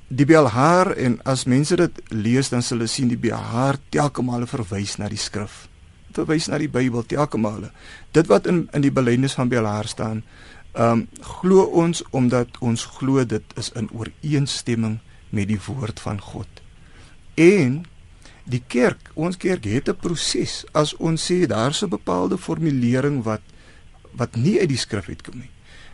die 0.08 0.26
Belhar 0.26 0.90
en 0.92 1.22
as 1.22 1.44
mense 1.44 1.76
dit 1.76 2.00
lees 2.08 2.48
dan 2.48 2.62
sal 2.62 2.76
hulle 2.76 2.88
sien 2.88 3.08
die 3.08 3.18
Belhar 3.18 3.78
telke 3.88 4.22
male 4.22 4.46
verwys 4.46 4.96
na 4.96 5.08
die 5.08 5.18
skrif. 5.18 5.69
Verwys 6.12 6.48
na 6.48 6.58
die 6.58 6.68
Bybel 6.68 7.04
telke 7.06 7.38
male. 7.38 7.70
Dit 8.12 8.26
wat 8.26 8.46
in 8.46 8.68
in 8.72 8.82
die 8.82 8.92
belydenis 8.92 9.36
van 9.38 9.48
Belhar 9.48 9.86
staan, 9.86 10.22
um 10.78 11.08
glo 11.20 11.62
ons 11.62 12.02
omdat 12.10 12.58
ons 12.60 12.84
glo 12.98 13.24
dit 13.24 13.44
is 13.56 13.70
in 13.74 13.90
ooreenstemming 13.92 14.98
met 15.30 15.48
die 15.48 15.60
woord 15.66 16.00
van 16.00 16.20
God. 16.20 16.48
En 17.34 17.84
die 18.50 18.62
kerk, 18.66 19.10
ons 19.14 19.36
kerk 19.36 19.64
het 19.64 19.88
'n 19.88 19.96
proses. 19.96 20.64
As 20.72 20.96
ons 20.96 21.30
sê 21.30 21.46
daar's 21.46 21.82
'n 21.82 21.88
bepaalde 21.88 22.38
formulering 22.38 23.22
wat 23.22 23.42
wat 24.12 24.36
nie 24.36 24.60
uit 24.60 24.68
die 24.68 24.78
skrif 24.78 25.08
uitkom 25.08 25.38
nie, 25.38 25.50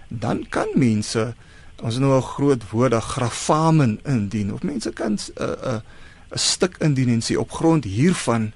dan 0.08 0.46
kan 0.48 0.68
mense 0.74 1.34
ons 1.82 1.98
nou 1.98 2.16
'n 2.16 2.22
groot 2.22 2.70
woord 2.70 2.90
da 2.90 3.00
grafamen 3.00 4.00
indien 4.04 4.52
of 4.52 4.62
mense 4.62 4.92
kan 4.92 5.12
'n 5.12 5.18
'n 5.36 5.82
'n 6.30 6.38
stuk 6.38 6.76
indien 6.78 7.08
en 7.08 7.22
sê 7.22 7.36
op 7.36 7.50
grond 7.50 7.84
hiervan 7.84 8.52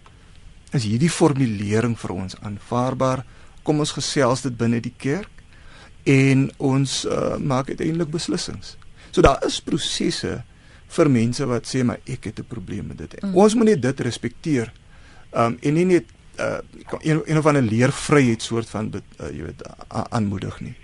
is 0.73 0.85
hierdie 0.85 1.11
formulering 1.11 1.97
vir 1.99 2.13
ons 2.15 2.37
aanvaarbaar. 2.41 3.25
Kom 3.63 3.81
ons 3.81 3.93
gesels 3.93 4.43
dit 4.43 4.57
binne 4.57 4.81
die 4.81 4.95
kerk 4.99 5.31
en 6.05 6.51
ons 6.59 7.05
uh, 7.05 7.37
maak 7.37 7.69
uiteindelik 7.69 8.11
besluissings. 8.11 8.77
So 9.11 9.21
daar 9.23 9.43
is 9.47 9.61
prosesse 9.61 10.43
vir 10.91 11.09
mense 11.11 11.47
wat 11.47 11.67
sê 11.67 11.83
maar 11.85 12.01
ek 12.07 12.25
het 12.25 12.39
'n 12.41 12.49
probleem 12.49 12.87
met 12.87 12.99
dit. 12.99 13.23
Mm. 13.23 13.35
Ons 13.37 13.55
moet 13.55 13.75
net 13.75 13.83
dit 13.83 14.01
respekteer 14.01 14.73
Um 15.31 15.57
en 15.61 15.75
nie 15.75 15.87
net 15.87 16.05
uh 16.39 16.59
een, 17.01 17.23
een 17.25 17.39
of 17.39 17.47
ander 17.47 17.63
leervryheid 17.63 18.43
soort 18.43 18.71
van 18.71 18.91
uh, 18.95 19.29
jy 19.31 19.45
weet 19.45 19.63
aanmoedig 19.89 20.61
nie. 20.61 20.75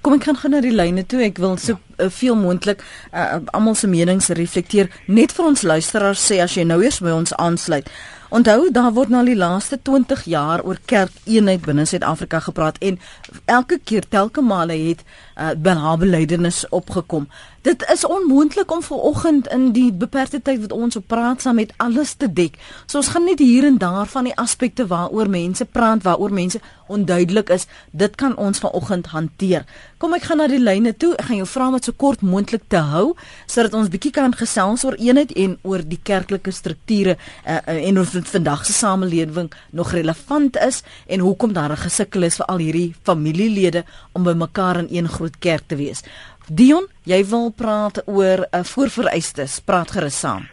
Kom 0.00 0.12
ek 0.12 0.26
gaan 0.28 0.36
gaan 0.36 0.50
na 0.50 0.60
die 0.60 0.74
lyne 0.74 1.06
toe. 1.06 1.22
Ek 1.24 1.38
wil 1.40 1.56
so 1.56 1.78
uh, 1.96 2.10
veel 2.12 2.36
moontlik 2.36 2.82
uh, 3.12 3.38
almal 3.56 3.74
se 3.74 3.88
menings 3.88 4.28
reflekteer. 4.28 4.90
Net 5.06 5.32
vir 5.32 5.46
ons 5.46 5.62
luisteraars 5.62 6.26
sê 6.32 6.40
as 6.44 6.56
jy 6.56 6.66
nou 6.68 6.82
eers 6.82 7.00
by 7.00 7.14
ons 7.14 7.32
aansluit. 7.40 7.88
Onthou, 8.28 8.70
daar 8.74 8.90
word 8.92 9.12
nou 9.14 9.22
die 9.26 9.36
laaste 9.38 9.78
20 9.82 10.24
jaar 10.26 10.62
oor 10.66 10.78
kerkeenheid 10.84 11.62
binne 11.62 11.84
Suid-Afrika 11.86 12.40
gepraat 12.42 12.78
en 12.82 12.98
elke 13.44 13.78
keer 13.78 14.08
telke 14.08 14.42
male 14.42 14.74
het 14.88 15.04
uh, 15.36 15.96
belydenis 15.98 16.68
opgekom. 16.68 17.28
Dit 17.66 17.82
is 17.92 18.04
onmoontlik 18.06 18.70
om 18.70 18.82
ver 18.82 18.96
oggend 18.96 19.48
in 19.50 19.72
die 19.74 19.92
beperkte 19.92 20.38
tyd 20.42 20.60
wat 20.60 20.72
ons 20.72 20.96
op 20.96 21.06
praat 21.10 21.42
saam 21.42 21.58
met 21.58 21.72
alles 21.82 22.14
te 22.14 22.28
dek. 22.32 22.54
So 22.86 23.00
ons 23.00 23.08
gaan 23.10 23.24
net 23.26 23.42
hier 23.42 23.66
en 23.66 23.78
daar 23.82 24.06
van 24.06 24.28
die 24.28 24.36
aspekte 24.38 24.86
waaroor 24.86 25.26
mense 25.30 25.64
praat, 25.64 26.02
waaroor 26.02 26.32
mense 26.32 26.60
onduidelik 26.86 27.50
is, 27.50 27.66
dit 27.90 28.14
kan 28.14 28.36
ons 28.38 28.62
vanoggend 28.62 29.06
hanteer. 29.10 29.64
Kom 29.98 30.14
ek 30.14 30.28
gaan 30.28 30.38
na 30.38 30.46
die 30.46 30.60
lyne 30.62 30.92
toe. 30.94 31.14
Ek 31.16 31.26
gaan 31.26 31.40
jou 31.40 31.48
vra 31.50 31.66
om 31.66 31.74
dit 31.74 31.88
so 31.88 31.98
kort 31.98 32.22
moontlik 32.22 32.68
te 32.70 32.84
hou 32.92 33.16
sodat 33.50 33.74
ons 33.74 33.90
bietjie 33.90 34.12
kan 34.14 34.34
gesels 34.36 34.84
oor 34.86 34.94
eenheid 35.02 35.34
en 35.34 35.58
oor 35.66 35.82
die 35.82 35.98
kerklike 35.98 36.54
strukture 36.54 37.16
uh, 37.16 37.58
en 37.66 37.98
of 37.98 38.14
dit 38.14 38.30
vandag 38.30 38.62
se 38.66 38.76
samelewing 38.76 39.50
nog 39.74 39.90
relevant 39.96 40.58
is 40.62 40.82
en 41.10 41.26
hoekom 41.26 41.52
daar 41.56 41.72
'n 41.72 41.82
gesukkel 41.88 42.22
is 42.22 42.36
vir 42.36 42.46
al 42.46 42.62
hierdie 42.62 42.94
familielede 43.02 43.84
om 44.12 44.22
by 44.22 44.32
mekaar 44.38 44.78
in 44.84 44.88
een 44.90 45.08
groot 45.26 45.38
kerk 45.38 45.66
te 45.68 45.76
wees. 45.76 46.02
Dion, 46.48 46.86
jy 47.04 47.24
wil 47.26 47.50
praat 47.50 48.02
oor 48.06 48.46
'n 48.46 48.58
uh, 48.60 48.64
voorvereistes. 48.64 49.60
Praat 49.60 49.90
gerus 49.90 50.18
saam. 50.18 50.48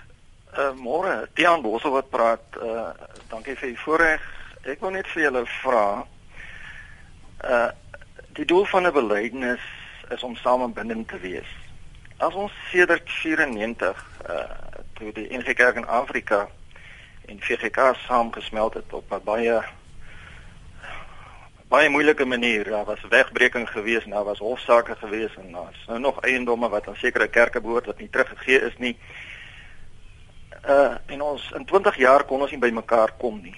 Uh 0.57 0.73
môre, 0.75 1.27
Dion 1.35 1.61
Bosse 1.61 1.89
wat 1.89 2.09
praat. 2.09 2.41
Uh 2.57 2.91
dankie 3.29 3.55
vir 3.55 3.69
die 3.69 3.77
voorreg. 3.85 4.21
Ek 4.65 4.81
wil 4.81 4.91
net 4.91 5.07
vir 5.07 5.23
julle 5.23 5.45
vra 5.61 6.05
uh 7.43 7.69
die 8.33 8.45
doel 8.45 8.65
van 8.65 8.87
'n 8.87 8.93
belydenis 8.93 9.61
is 10.09 10.23
om 10.23 10.35
samebinding 10.35 11.07
te 11.07 11.19
wees. 11.19 11.49
As 12.17 12.33
ons 12.33 12.51
sedert 12.71 13.09
94 13.09 13.97
uh 14.29 14.45
toe 14.93 15.11
die 15.13 15.29
NG 15.37 15.53
Kerk 15.53 15.75
in 15.75 15.87
Afrika 15.87 16.47
en 17.25 17.39
VGK 17.39 17.95
saamgesmelt 18.07 18.73
het 18.73 18.93
op 18.93 19.11
'n 19.11 19.23
baie 19.23 19.61
baie 21.73 21.89
moeilike 21.89 22.25
manier. 22.25 22.69
Daar 22.69 22.85
was 22.85 23.01
wegbreking 23.09 23.69
geweest, 23.69 24.09
daar 24.09 24.23
was 24.23 24.39
hofsaake 24.39 24.95
geweest 24.95 25.35
en 25.35 25.51
daar's 25.51 25.85
nou 25.87 25.99
nog 25.99 26.19
eiendomme 26.21 26.69
wat 26.69 26.87
aan 26.87 26.95
sekere 26.95 27.27
kerke 27.27 27.61
behoort 27.61 27.85
wat 27.85 27.99
nie 27.99 28.09
teruggegee 28.09 28.59
is 28.61 28.77
nie. 28.77 28.97
Uh 30.69 30.93
en 31.05 31.21
ons 31.21 31.49
in 31.57 31.65
20 31.65 31.97
jaar 31.97 32.23
kon 32.29 32.45
ons 32.45 32.53
nie 32.53 32.61
by 32.61 32.69
mekaar 32.69 33.15
kom 33.17 33.41
nie. 33.41 33.57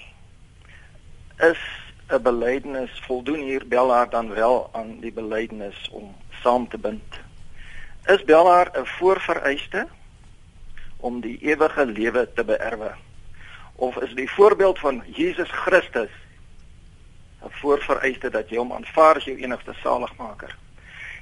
Is 1.44 1.60
'n 2.08 2.22
belydenis 2.22 3.02
voldoen 3.08 3.44
hier 3.44 3.68
Bellaar 3.68 4.10
dan 4.10 4.30
wel 4.30 4.70
aan 4.72 5.00
die 5.00 5.12
belydenis 5.12 5.90
om 5.92 6.16
saam 6.42 6.68
te 6.68 6.78
bind? 6.78 7.20
Is 8.06 8.24
Bellaar 8.24 8.72
'n 8.80 8.86
voorvereiste 8.86 9.88
om 10.98 11.20
die 11.22 11.38
ewige 11.42 11.86
lewe 11.86 12.30
te 12.34 12.44
beerwe? 12.44 12.96
Of 13.76 13.98
is 13.98 14.16
die 14.16 14.32
voorbeeld 14.32 14.80
van 14.80 15.04
Jesus 15.06 15.50
Christus 15.52 16.12
'n 17.46 17.52
voorvereiste 17.62 18.30
dat 18.30 18.50
jy 18.50 18.58
hom 18.58 18.74
aanvaar 18.74 19.16
as 19.16 19.28
jou 19.30 19.38
enigste 19.38 19.74
saligmaker. 19.82 20.56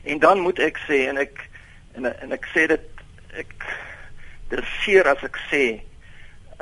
En 0.04 0.20
dan 0.20 0.40
moet 0.40 0.60
ek 0.60 0.78
sê 0.88 1.08
en 1.08 1.18
ek 1.18 1.50
en, 1.94 2.06
en 2.22 2.32
ek 2.32 2.46
sê 2.56 2.68
dit 2.68 3.04
ek 3.40 3.66
dis 4.50 4.72
seer 4.84 5.08
as 5.08 5.24
ek 5.24 5.38
sê 5.50 5.64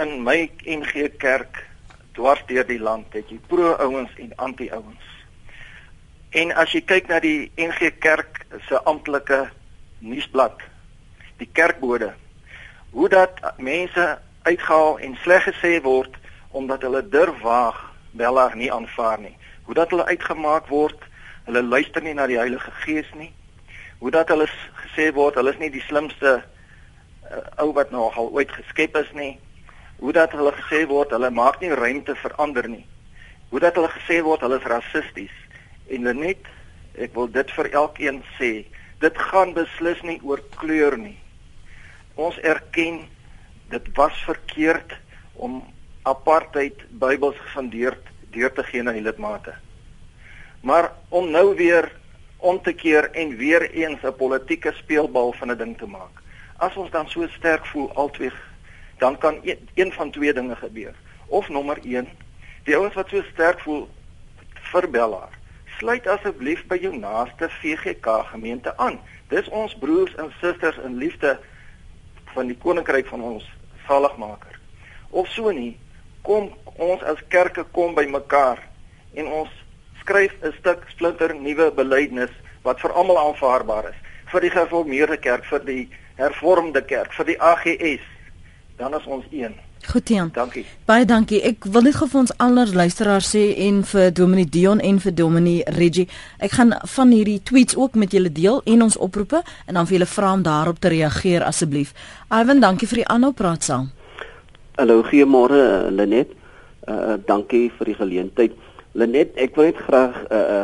in 0.02 0.24
my 0.24 0.50
NG 0.66 1.10
Kerk 1.22 1.62
dwars 2.18 2.42
deur 2.48 2.68
die 2.68 2.80
land 2.80 3.14
het 3.14 3.30
jy 3.30 3.40
pro-ouens 3.48 4.12
en 4.18 4.34
anti-ouens. 4.36 5.08
En 6.32 6.54
as 6.56 6.74
jy 6.74 6.82
kyk 6.88 7.08
na 7.12 7.20
die 7.20 7.52
NG 7.58 7.92
Kerk 8.00 8.46
se 8.68 8.80
amptelike 8.90 9.44
nuusblad, 10.00 10.58
die 11.38 11.50
kerkbode, 11.54 12.14
hoe 12.92 13.10
dat 13.10 13.40
mense 13.58 14.06
uitgehaal 14.44 15.00
en 15.00 15.18
sleg 15.24 15.46
gesê 15.50 15.78
word 15.84 16.18
omdat 16.52 16.82
hulle 16.88 17.04
durf 17.10 17.38
waag 17.46 17.88
Bellaar 18.12 18.58
nie 18.60 18.72
aanvaar 18.74 19.22
nie 19.22 19.36
hoe 19.72 19.80
dat 19.80 19.90
hulle 19.90 20.06
uitgemaak 20.06 20.66
word, 20.68 21.04
hulle 21.48 21.62
luister 21.64 22.04
nie 22.04 22.12
na 22.12 22.26
die 22.28 22.36
Heilige 22.36 22.74
Gees 22.82 23.08
nie. 23.16 23.30
Hoe 24.02 24.12
dat 24.12 24.28
hulle 24.28 24.50
gesê 24.82 25.06
word 25.16 25.38
hulle 25.40 25.54
is 25.54 25.62
nie 25.62 25.70
die 25.72 25.84
slimste 25.86 26.34
uh, 26.42 27.38
ou 27.64 27.70
wat 27.78 27.94
nog 27.96 28.18
al 28.20 28.28
ooit 28.36 28.52
geskep 28.52 29.00
is 29.00 29.14
nie. 29.16 29.30
Hoe 30.02 30.12
dat 30.12 30.36
hulle 30.36 30.52
gesê 30.58 30.82
word 30.92 31.16
hulle 31.16 31.32
maak 31.32 31.62
nie 31.64 31.72
ruimte 31.72 32.18
vir 32.20 32.36
ander 32.36 32.68
nie. 32.68 32.84
Hoe 33.54 33.64
dat 33.64 33.80
hulle 33.80 33.94
gesê 33.96 34.20
word 34.28 34.44
hulle 34.44 34.60
is 34.60 34.68
rassisties. 34.74 35.40
En 35.88 36.12
net 36.20 36.52
ek 37.00 37.16
wil 37.16 37.32
dit 37.32 37.56
vir 37.56 37.72
elkeen 37.72 38.20
sê, 38.36 38.54
dit 39.00 39.26
gaan 39.32 39.56
beslis 39.56 40.04
nie 40.04 40.20
oor 40.28 40.44
kleur 40.60 41.00
nie. 41.00 41.16
Ons 42.20 42.44
erken 42.44 43.06
dit 43.72 43.92
was 43.96 44.20
verkeerd 44.28 45.00
om 45.40 45.62
apartheid 46.04 46.90
Bybels 46.92 47.40
gefundeerd 47.48 48.11
deur 48.32 48.54
te 48.54 48.64
gee 48.64 48.82
aan 48.82 48.94
die 48.94 49.02
lidmate. 49.02 49.54
Maar 50.62 50.92
om 51.10 51.30
nou 51.32 51.56
weer 51.56 51.92
om 52.38 52.62
te 52.62 52.74
keer 52.74 53.12
en 53.12 53.36
weer 53.38 53.72
eens 53.72 54.02
'n 54.02 54.16
politieke 54.16 54.72
speelbal 54.76 55.34
van 55.34 55.52
'n 55.52 55.58
ding 55.58 55.78
te 55.78 55.86
maak. 55.86 56.22
As 56.58 56.76
ons 56.76 56.92
dan 56.92 57.10
so 57.10 57.28
sterk 57.28 57.66
voel 57.66 57.94
altyd, 57.94 58.34
dan 58.98 59.18
kan 59.18 59.40
een, 59.44 59.70
een 59.74 59.92
van 59.92 60.12
twee 60.12 60.34
dinge 60.34 60.56
gebeur. 60.56 60.94
Of 61.28 61.50
nommer 61.50 61.78
1, 61.84 62.08
die 62.64 62.76
ouens 62.76 62.94
wat 62.94 63.10
so 63.10 63.22
sterk 63.22 63.60
voel 63.60 63.90
vir 64.54 64.90
Bellaar, 64.90 65.34
sluit 65.78 66.08
asseblief 66.08 66.66
by 66.68 66.78
jou 66.82 66.98
naaste 66.98 67.50
VGK 67.50 68.08
gemeente 68.30 68.78
aan. 68.78 69.00
Dis 69.28 69.50
ons 69.50 69.76
broers 69.76 70.16
en 70.16 70.34
susters 70.40 70.78
in 70.78 70.96
liefde 70.96 71.40
van 72.34 72.48
die 72.48 72.58
koninkryk 72.58 73.08
van 73.08 73.22
ons 73.22 73.48
saligmaker. 73.88 74.60
Of 75.10 75.28
so 75.28 75.52
nie, 75.52 75.80
kom 76.22 76.52
ons 76.82 77.04
as 77.06 77.22
kerke 77.30 77.64
kom 77.78 77.96
by 77.96 78.08
mekaar 78.10 78.62
en 79.14 79.28
ons 79.42 79.50
skryf 80.02 80.34
'n 80.42 80.54
stuk 80.60 80.86
splinter 80.90 81.36
nuwe 81.36 81.72
belydenis 81.72 82.34
wat 82.64 82.80
vir 82.82 82.92
almal 82.92 83.18
aanvaarbaar 83.18 83.90
is 83.90 84.00
vir 84.32 84.42
die 84.42 84.54
gereformeerde 84.56 85.18
kerk 85.18 85.46
vir 85.46 85.66
die 85.66 85.90
hervormde 86.18 86.82
kerk 86.82 87.14
vir 87.14 87.26
die 87.26 87.42
AGS 87.42 88.06
dan 88.78 88.96
is 88.96 89.06
ons 89.06 89.26
een 89.32 89.56
Goed 89.82 90.10
Jan. 90.10 90.30
Dankie. 90.34 90.66
Baie 90.86 91.06
dankie. 91.06 91.42
Ek 91.42 91.66
wil 91.66 91.82
net 91.82 91.96
gou 91.98 92.08
vir 92.08 92.20
ons 92.20 92.34
ander 92.38 92.70
luisteraars 92.70 93.32
sê 93.34 93.42
en 93.66 93.80
vir 93.84 94.12
Dominee 94.14 94.46
Dion 94.46 94.80
en 94.80 95.00
vir 95.02 95.14
Dominee 95.18 95.64
Reggie. 95.66 96.08
Ek 96.38 96.52
gaan 96.52 96.76
van 96.96 97.12
hierdie 97.12 97.42
tweets 97.44 97.76
ook 97.76 97.98
met 97.98 98.12
julle 98.12 98.32
deel 98.32 98.62
en 98.66 98.82
ons 98.82 98.98
oproepe 98.98 99.42
en 99.66 99.74
dan 99.74 99.88
vir 99.88 99.98
julle 99.98 100.10
vra 100.14 100.34
om 100.34 100.44
daarop 100.44 100.80
te 100.80 100.94
reageer 100.94 101.44
asseblief. 101.44 101.96
Ivan, 102.30 102.62
dankie 102.62 102.88
vir 102.88 103.02
die 103.02 103.08
aanhou 103.08 103.34
praat 103.34 103.64
saam. 103.64 103.90
Hallo, 104.78 105.02
goeiemôre 105.04 105.90
Lenet. 105.90 106.41
Uh 106.90 107.18
dankie 107.26 107.70
vir 107.78 107.92
die 107.92 107.98
geleentheid. 107.98 108.54
Lenet, 108.98 109.36
ek 109.38 109.56
wil 109.56 109.70
net 109.70 109.82
graag 109.86 110.16
uh, 110.32 110.38
uh 110.38 110.64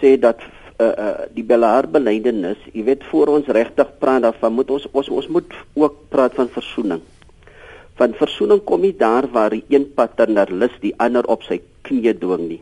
sê 0.00 0.14
dat 0.16 0.40
uh, 0.80 0.86
uh 0.86 1.26
die 1.34 1.44
Bellaar 1.44 1.88
belydenis, 1.90 2.60
jy 2.72 2.86
weet 2.86 3.04
voor 3.10 3.34
ons 3.36 3.50
regtig 3.52 3.90
praat 4.00 4.24
daarvan 4.24 4.54
moet 4.56 4.70
ons 4.70 4.86
ons 4.92 5.10
ons 5.20 5.28
moet 5.36 5.54
ook 5.76 5.98
praat 6.08 6.34
van 6.38 6.48
versoening. 6.54 7.02
Van 7.98 8.14
versoening 8.14 8.62
kom 8.64 8.84
nie 8.86 8.94
daar 8.96 9.26
waar 9.34 9.50
die 9.50 9.64
een 9.68 9.88
paternalus 9.94 10.74
die 10.80 10.94
ander 11.02 11.26
op 11.26 11.42
sy 11.42 11.60
knie 11.82 12.14
dwing 12.14 12.46
nie. 12.48 12.60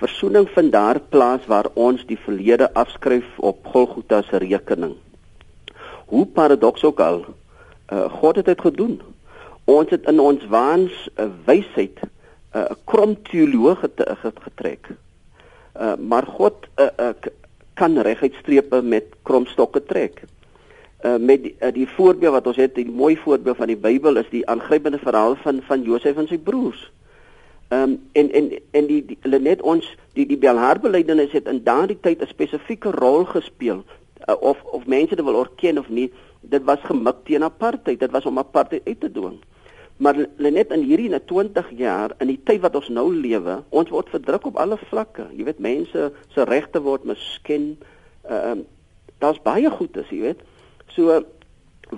Versoening 0.00 0.48
vind 0.54 0.72
daar 0.72 1.00
plaas 1.12 1.46
waar 1.50 1.68
ons 1.74 2.04
die 2.06 2.18
verlede 2.24 2.70
afskryf 2.74 3.26
op 3.38 3.66
Golgotha 3.66 4.22
se 4.22 4.38
rekening. 4.38 4.94
Hoe 6.08 6.26
paradoks 6.26 6.84
ook 6.84 7.00
al, 7.00 7.24
uh 7.92 8.08
God 8.20 8.42
het 8.42 8.46
dit 8.46 8.60
gedoen 8.60 9.00
ons 9.68 9.90
het 9.92 10.06
in 10.08 10.20
ons 10.20 10.46
waans 10.48 10.94
'n 11.08 11.22
uh, 11.22 11.28
wysheid 11.44 12.00
'n 12.00 12.58
uh, 12.58 12.64
krom 12.84 13.16
teoloog 13.22 13.84
getrek. 14.44 14.88
Uh, 15.80 15.94
maar 15.96 16.26
God 16.26 16.66
uh, 16.76 16.86
uh, 17.00 17.12
kan 17.74 17.98
reguit 17.98 18.34
strepe 18.34 18.82
met 18.82 19.04
krom 19.22 19.46
stokke 19.46 19.84
trek. 19.84 20.22
Uh, 21.02 21.16
met 21.16 21.42
die, 21.42 21.54
uh, 21.60 21.72
die 21.72 21.88
voorbeeld 21.88 22.32
wat 22.32 22.46
ons 22.46 22.56
het, 22.56 22.74
die 22.74 22.90
mooi 22.90 23.16
voorbeeld 23.16 23.56
van 23.56 23.66
die 23.66 23.76
Bybel 23.76 24.16
is 24.16 24.30
die 24.30 24.46
aangrypende 24.48 24.98
verhaal 24.98 25.36
van 25.36 25.60
van 25.62 25.82
Josef 25.82 26.16
en 26.16 26.28
sy 26.28 26.38
broers. 26.38 26.90
Ehm 27.68 27.82
um, 27.82 28.00
en 28.12 28.32
en 28.32 28.50
en 28.70 28.86
die, 28.86 29.04
die 29.06 29.18
hulle 29.20 29.38
net 29.38 29.62
ons 29.62 29.86
die 30.16 30.26
die 30.26 30.40
Belhaarbelydenis 30.40 31.32
het 31.36 31.46
in 31.46 31.62
daardie 31.62 31.98
tyd 32.00 32.22
'n 32.22 32.32
spesifieke 32.32 32.90
rol 32.90 33.24
gespeel 33.24 33.84
uh, 34.28 34.34
of 34.40 34.62
of 34.64 34.86
mense 34.86 35.14
dit 35.14 35.24
wil 35.24 35.40
erken 35.40 35.78
of 35.78 35.88
nie 35.88 36.08
dit 36.40 36.64
was 36.64 36.80
gemik 36.82 37.22
teen 37.24 37.44
apartheid 37.44 38.00
dit 38.00 38.10
was 38.10 38.26
om 38.26 38.38
apartheid 38.38 38.82
uit 38.86 39.00
te 39.00 39.10
dwing 39.12 39.38
Maar 39.98 40.26
net 40.36 40.70
in 40.70 40.84
hierdie 40.86 41.08
na 41.10 41.18
20 41.18 41.70
jaar 41.78 42.14
in 42.22 42.30
die 42.30 42.38
tyd 42.46 42.60
wat 42.62 42.76
ons 42.78 42.88
nou 42.94 43.08
lewe, 43.14 43.62
ons 43.74 43.90
word 43.90 44.12
verdruk 44.14 44.46
op 44.46 44.60
alle 44.62 44.78
vlakke. 44.88 45.26
Jy 45.34 45.46
weet 45.48 45.58
mense 45.58 46.10
se 46.34 46.44
regte 46.46 46.82
word 46.84 47.04
misken. 47.08 47.72
Ehm 48.28 48.62
uh, 48.62 48.66
daar's 49.18 49.40
baie 49.42 49.70
goed 49.74 49.96
is, 49.98 50.06
jy 50.14 50.20
weet. 50.22 50.42
So 50.94 51.16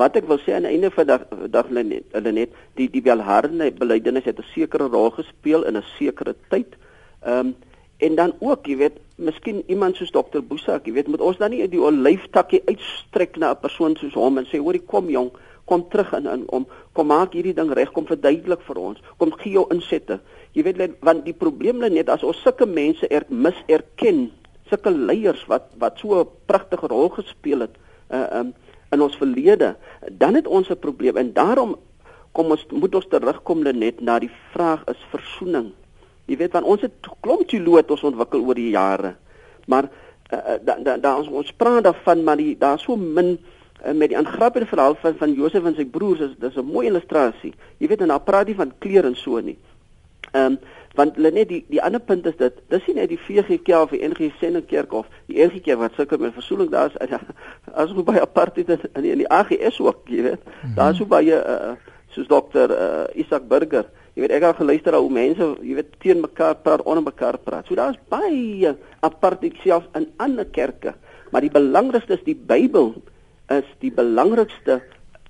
wat 0.01 0.15
ek 0.17 0.29
wil 0.31 0.39
sê 0.41 0.55
aan 0.57 0.65
die 0.65 0.71
einde 0.73 0.89
van 0.95 1.07
dag 1.07 1.27
dag 1.53 1.69
hulle 1.69 2.33
net 2.33 2.55
die 2.79 2.87
die 2.89 3.03
welharde 3.05 3.69
belydenis 3.77 4.25
het 4.25 4.39
'n 4.41 4.49
sekere 4.55 4.89
rol 4.89 5.11
gespeel 5.11 5.67
in 5.69 5.77
'n 5.77 5.85
sekere 5.99 6.35
tyd. 6.49 6.77
Ehm 7.21 7.53
um, 7.53 7.55
en 8.01 8.15
dan 8.15 8.33
ook, 8.39 8.67
jy 8.67 8.77
weet, 8.77 8.97
miskien 9.17 9.63
iemand 9.67 9.97
soos 9.97 10.11
dokter 10.11 10.41
Boesak, 10.45 10.87
jy 10.87 10.93
weet, 10.93 11.09
moet 11.09 11.21
ons 11.21 11.37
dan 11.37 11.51
nie 11.51 11.69
die 11.69 11.83
olyftakkie 11.83 12.63
uitstrek 12.65 13.37
na 13.37 13.51
'n 13.51 13.61
persoon 13.61 13.97
soos 13.97 14.15
hom 14.15 14.39
en 14.39 14.47
sê, 14.47 14.57
"Hoorie, 14.59 14.81
kom 14.87 15.11
jong, 15.11 15.31
kom 15.71 15.87
terug 15.93 16.13
in 16.19 16.27
in 16.27 16.45
om 16.51 16.67
kom 16.99 17.09
maak 17.11 17.37
hierdie 17.39 17.55
ding 17.55 17.71
reg, 17.79 17.93
kom 17.95 18.09
verduidelik 18.09 18.63
vir 18.67 18.79
ons, 18.83 19.03
kom 19.19 19.33
gee 19.39 19.55
jou 19.55 19.67
insette." 19.71 20.19
Jy 20.53 20.67
weet, 20.67 20.99
want 21.07 21.25
die 21.25 21.37
probleem 21.37 21.79
lê 21.79 21.93
net 21.95 22.11
as 22.11 22.27
ons 22.27 22.43
sulke 22.43 22.67
mense 22.67 23.07
er 23.09 23.27
miserken, 23.29 24.31
sulke 24.71 24.91
leiers 24.91 25.45
wat 25.51 25.71
wat 25.79 25.99
so 26.03 26.21
'n 26.21 26.29
pragtige 26.47 26.91
rol 26.91 27.09
gespeel 27.09 27.67
het, 27.67 27.79
uh 28.11 28.27
um 28.41 28.55
in 28.91 29.03
ons 29.03 29.17
verlede, 29.17 29.77
dan 30.11 30.35
het 30.35 30.47
ons 30.47 30.71
'n 30.71 30.79
probleem 30.79 31.17
en 31.17 31.33
daarom 31.33 31.77
kom 32.33 32.51
ons 32.51 32.67
moet 32.71 32.95
ons 32.95 33.07
terugkom 33.09 33.63
net 33.63 34.01
na 34.01 34.19
die 34.19 34.31
vraag 34.53 34.83
is 34.89 35.03
versoening. 35.11 35.73
Jy 36.27 36.37
weet 36.37 36.53
want 36.53 36.67
ons 36.67 36.81
het 36.81 37.09
klomp 37.21 37.49
teoloot 37.49 37.91
ons 37.91 38.07
ontwikkel 38.07 38.45
oor 38.47 38.55
die 38.55 38.71
jare. 38.71 39.15
Maar 39.67 39.89
uh, 40.33 40.59
da, 40.63 40.77
da, 40.79 40.97
da 40.97 41.17
ons 41.19 41.29
ons 41.29 41.53
praat 41.59 41.85
daarvan 41.85 42.25
maar 42.25 42.37
die 42.37 42.55
daar 42.59 42.79
so 42.79 42.97
min 42.97 43.39
uh, 43.87 43.93
met 43.93 44.09
die 44.09 44.19
aangrappende 44.19 44.67
verhaal 44.67 44.95
van 45.01 45.17
van 45.17 45.33
Josef 45.33 45.65
en 45.65 45.75
sy 45.75 45.85
broers 45.85 46.21
is 46.21 46.37
dis 46.39 46.57
'n 46.57 46.65
mooi 46.65 46.87
illustrasie. 46.87 47.55
Jy 47.79 47.89
weet 47.89 48.01
en 48.01 48.09
daar 48.09 48.27
praat 48.27 48.47
hy 48.47 48.55
van 48.55 48.73
kleer 48.79 49.05
en 49.05 49.17
so 49.17 49.41
nie. 49.41 49.59
Ehm 50.33 50.53
um, 50.53 50.59
want 50.99 51.15
hulle 51.19 51.31
net 51.35 51.49
die 51.51 51.61
die 51.71 51.81
ander 51.83 52.03
punt 52.03 52.27
is 52.27 52.37
dit 52.39 52.57
dis 52.73 52.87
nie 52.89 52.97
net 52.99 53.13
die 53.13 53.21
VGK 53.27 53.79
of 53.79 53.93
die 53.95 54.03
NG 54.09 54.31
Sennekerk 54.41 54.93
of 55.01 55.07
die 55.31 55.39
enige 55.39 55.63
keer 55.67 55.79
wat 55.79 55.95
sulke 55.99 56.19
met 56.19 56.35
versoening 56.35 56.71
daar 56.73 56.91
is 56.91 57.15
as 57.83 57.95
hoe 57.95 58.05
baie 58.07 58.23
apartheid 58.23 58.73
in 58.75 59.05
die, 59.05 59.13
in 59.13 59.23
die 59.23 59.31
AGS 59.31 59.79
ook 59.81 60.11
jy 60.11 60.23
weet 60.27 60.43
mm 60.45 60.53
-hmm. 60.63 60.75
daar 60.75 60.91
is 60.91 60.99
so 60.99 61.07
baie 61.07 61.39
uh, 61.39 61.73
soos 62.09 62.27
dokter 62.27 62.71
uh, 62.71 63.07
Isak 63.15 63.47
Burger 63.49 63.87
jy 64.15 64.23
weet 64.25 64.35
ek 64.35 64.43
het 64.43 64.57
geluister 64.57 64.95
hoe 64.99 65.11
mense 65.11 65.55
jy 65.63 65.75
weet 65.79 65.95
teen 66.03 66.21
mekaar 66.21 66.57
praat 66.57 66.83
onder 66.83 67.03
mekaar 67.03 67.39
praat 67.39 67.67
so 67.67 67.75
daar 67.75 67.95
is 67.95 68.03
baie 68.09 68.75
apartheid 69.01 69.55
self 69.63 69.87
in 69.95 70.11
ander 70.17 70.45
kerke 70.45 70.95
maar 71.31 71.41
die 71.41 71.55
belangrikste 71.55 72.19
is 72.19 72.27
die 72.27 72.35
Bybel 72.35 72.95
is 73.51 73.67
die 73.79 73.93
belangrikste 73.93 74.81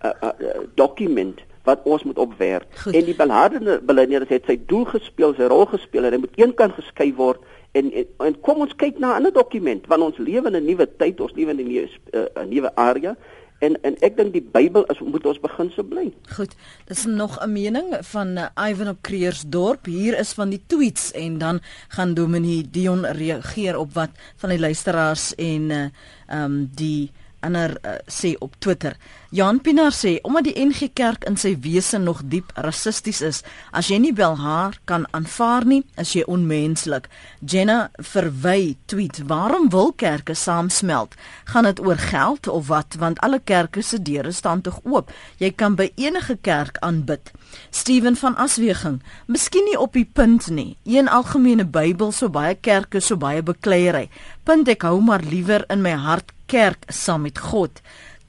uh, 0.04 0.10
uh, 0.22 0.32
dokument 0.74 1.40
wat 1.68 1.82
ons 1.84 2.02
moet 2.08 2.18
opwerk. 2.18 2.66
Goed. 2.82 2.94
En 2.94 3.04
die 3.04 3.16
belhardende 3.16 3.80
beleiders 3.84 4.28
het 4.32 4.48
sy 4.48 4.56
doel 4.66 4.86
gespeel, 4.92 5.34
sy 5.36 5.48
rol 5.52 5.66
gespeel 5.70 6.08
en 6.08 6.16
hy 6.16 6.22
moet 6.24 6.40
eenkant 6.40 6.76
geskei 6.78 7.10
word 7.16 7.44
en, 7.78 7.90
en 7.92 8.06
en 8.26 8.38
kom 8.46 8.64
ons 8.64 8.72
kyk 8.76 8.98
na 8.98 9.12
'n 9.12 9.20
ander 9.20 9.32
dokument 9.32 9.86
want 9.86 10.02
ons 10.02 10.18
lewe 10.18 10.48
in 10.48 10.56
'n 10.56 10.66
nuwe 10.66 10.86
tyd, 10.96 11.20
ons 11.20 11.36
lewe 11.36 11.50
in 11.50 11.60
'n 11.60 11.68
nuwe 11.68 11.88
uh, 12.12 12.26
'n 12.42 12.48
nuwe 12.48 12.74
area 12.74 13.16
en 13.60 13.76
en 13.82 13.96
ek 14.00 14.16
dink 14.16 14.32
die 14.32 14.42
Bybel 14.42 14.84
is 14.88 15.00
moet 15.04 15.26
ons 15.26 15.40
begin 15.40 15.70
so 15.70 15.84
bly. 15.84 16.12
Goed. 16.36 16.56
Dis 16.88 17.04
nog 17.04 17.38
'n 17.38 17.52
mening 17.52 17.96
van 18.00 18.38
uh, 18.38 18.68
Ivan 18.70 18.88
op 18.88 19.02
Creersdorp. 19.02 19.84
Hier 19.84 20.18
is 20.18 20.32
van 20.32 20.48
die 20.48 20.62
tweets 20.66 21.12
en 21.12 21.38
dan 21.38 21.60
gaan 21.88 22.14
Dominee 22.14 22.70
Dion 22.70 23.06
reageer 23.06 23.78
op 23.78 23.92
wat 23.92 24.10
van 24.36 24.48
die 24.48 24.60
luisteraars 24.60 25.34
en 25.34 25.70
uh 25.70 25.88
um 26.30 26.70
die 26.74 27.10
ander 27.40 27.76
uh, 27.82 27.98
sê 28.06 28.34
op 28.38 28.54
Twitter. 28.58 28.96
Jan 29.30 29.60
Pinaar 29.62 29.94
sê 29.94 30.16
omdat 30.26 30.48
die 30.48 30.56
NG 30.58 30.88
Kerk 30.94 31.24
in 31.28 31.36
sy 31.38 31.52
wese 31.62 32.00
nog 32.02 32.24
diep 32.26 32.50
rassisties 32.58 33.20
is, 33.22 33.42
as 33.70 33.86
jy 33.86 34.00
nie 34.02 34.12
wel 34.18 34.34
haar 34.40 34.74
kan 34.90 35.04
aanvaar 35.14 35.66
nie, 35.70 35.84
is 36.02 36.16
jy 36.16 36.24
onmenslik. 36.26 37.06
Jenna 37.38 37.92
verwy 37.94 38.74
tweet: 38.90 39.22
"Waarom 39.30 39.68
wil 39.70 39.92
kerke 39.92 40.34
saamsmelt? 40.34 41.14
Gaan 41.44 41.64
dit 41.64 41.80
oor 41.80 41.96
geld 41.96 42.48
of 42.48 42.66
wat? 42.66 42.96
Want 42.98 43.20
alle 43.20 43.38
kerke 43.38 43.82
se 43.82 44.02
deure 44.02 44.32
staan 44.32 44.60
tog 44.60 44.80
oop. 44.82 45.12
Jy 45.38 45.50
kan 45.50 45.74
by 45.74 45.92
enige 45.94 46.36
kerk 46.42 46.78
aanbid." 46.80 47.30
Steven 47.70 48.16
van 48.16 48.36
Asweging: 48.36 49.02
"Miskien 49.26 49.64
nie 49.64 49.78
op 49.78 49.92
die 49.92 50.10
punt 50.12 50.50
nie. 50.50 50.76
Een 50.84 51.08
algemene 51.08 51.64
Bybel 51.64 52.12
so 52.12 52.28
baie 52.28 52.54
kerke 52.54 53.00
so 53.00 53.16
baie 53.16 53.42
bekleierery. 53.42 54.08
Punt 54.42 54.68
ek 54.68 54.82
hou 54.82 55.00
maar 55.00 55.22
liewer 55.22 55.64
in 55.68 55.82
my 55.82 55.92
hart 55.92 56.32
kerk 56.50 56.88
saam 56.90 57.22
met 57.28 57.38
God. 57.38 57.80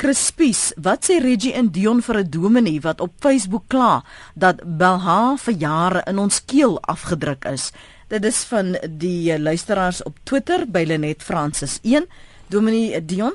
Crispies, 0.01 0.72
wat 0.82 1.05
sê 1.05 1.19
Reggie 1.22 1.53
en 1.57 1.72
Dion 1.74 2.01
vir 2.01 2.17
'n 2.22 2.30
dominee 2.30 2.82
wat 2.82 3.01
op 3.01 3.11
Facebook 3.19 3.65
kla 3.67 4.03
dat 4.36 4.61
Belha 4.78 5.38
vir 5.38 5.53
jare 5.53 6.01
in 6.07 6.17
ons 6.17 6.45
keel 6.45 6.82
afgedruk 6.82 7.45
is? 7.45 7.72
Dit 8.07 8.26
is 8.26 8.43
van 8.43 8.78
die 8.89 9.39
luisteraars 9.39 10.03
op 10.03 10.17
Twitter 10.24 10.65
by 10.67 10.84
Lenet 10.88 11.24
Francis 11.24 11.80
1. 11.84 12.05
Dominee 12.47 13.05
Dion? 13.05 13.34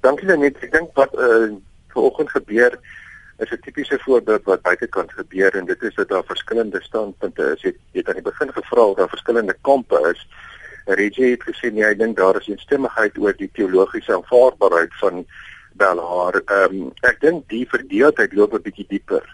Dankie 0.00 0.26
Lenet. 0.26 0.56
Ek 0.62 0.72
dink 0.72 0.90
wat 0.94 1.14
uh, 1.14 1.54
vanoggend 1.94 2.30
gebeur 2.30 2.78
is 3.38 3.50
'n 3.50 3.60
tipiese 3.62 3.98
voorbeeld 3.98 4.44
wat 4.44 4.62
buitekant 4.62 5.12
gebeur 5.12 5.54
en 5.54 5.64
dit 5.64 5.82
is 5.82 5.94
dat 5.94 6.08
daar 6.08 6.24
verskillende 6.24 6.82
standpunte 6.82 7.42
is. 7.54 7.62
Jy 7.62 7.72
het 7.92 8.08
aan 8.08 8.20
die 8.20 8.30
begin 8.30 8.52
gevra 8.52 8.82
of 8.82 8.96
daar 8.96 9.08
verskillende 9.08 9.56
kampe 9.62 10.14
is. 10.14 10.26
Reggie 10.88 11.30
het 11.30 11.44
gesê 11.44 11.70
nee, 11.72 11.84
ek 11.84 11.98
dink 11.98 12.16
daar 12.16 12.38
is 12.40 12.48
eensstemmigheid 12.48 13.18
oor 13.18 13.36
die 13.36 13.50
teologiese 13.52 14.14
aanvaarbaarheid 14.14 14.94
van 15.00 15.24
Belhar. 15.76 16.40
Ehm 16.46 16.78
um, 16.82 16.92
ek 17.04 17.20
dink 17.20 17.48
die 17.52 17.66
verdeeldheid 17.68 18.32
loop 18.32 18.54
'n 18.54 18.62
bietjie 18.62 18.86
dieper. 18.88 19.24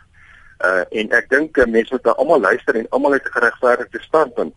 Uh 0.65 0.85
en 1.01 1.13
ek 1.19 1.29
dink 1.31 1.59
uh, 1.59 1.67
mense 1.67 1.95
moet 1.95 2.11
almal 2.15 2.41
luister 2.41 2.77
en 2.77 2.89
almal 2.91 3.15
'n 3.15 3.31
geregverdigde 3.37 4.01
standpunt. 4.03 4.55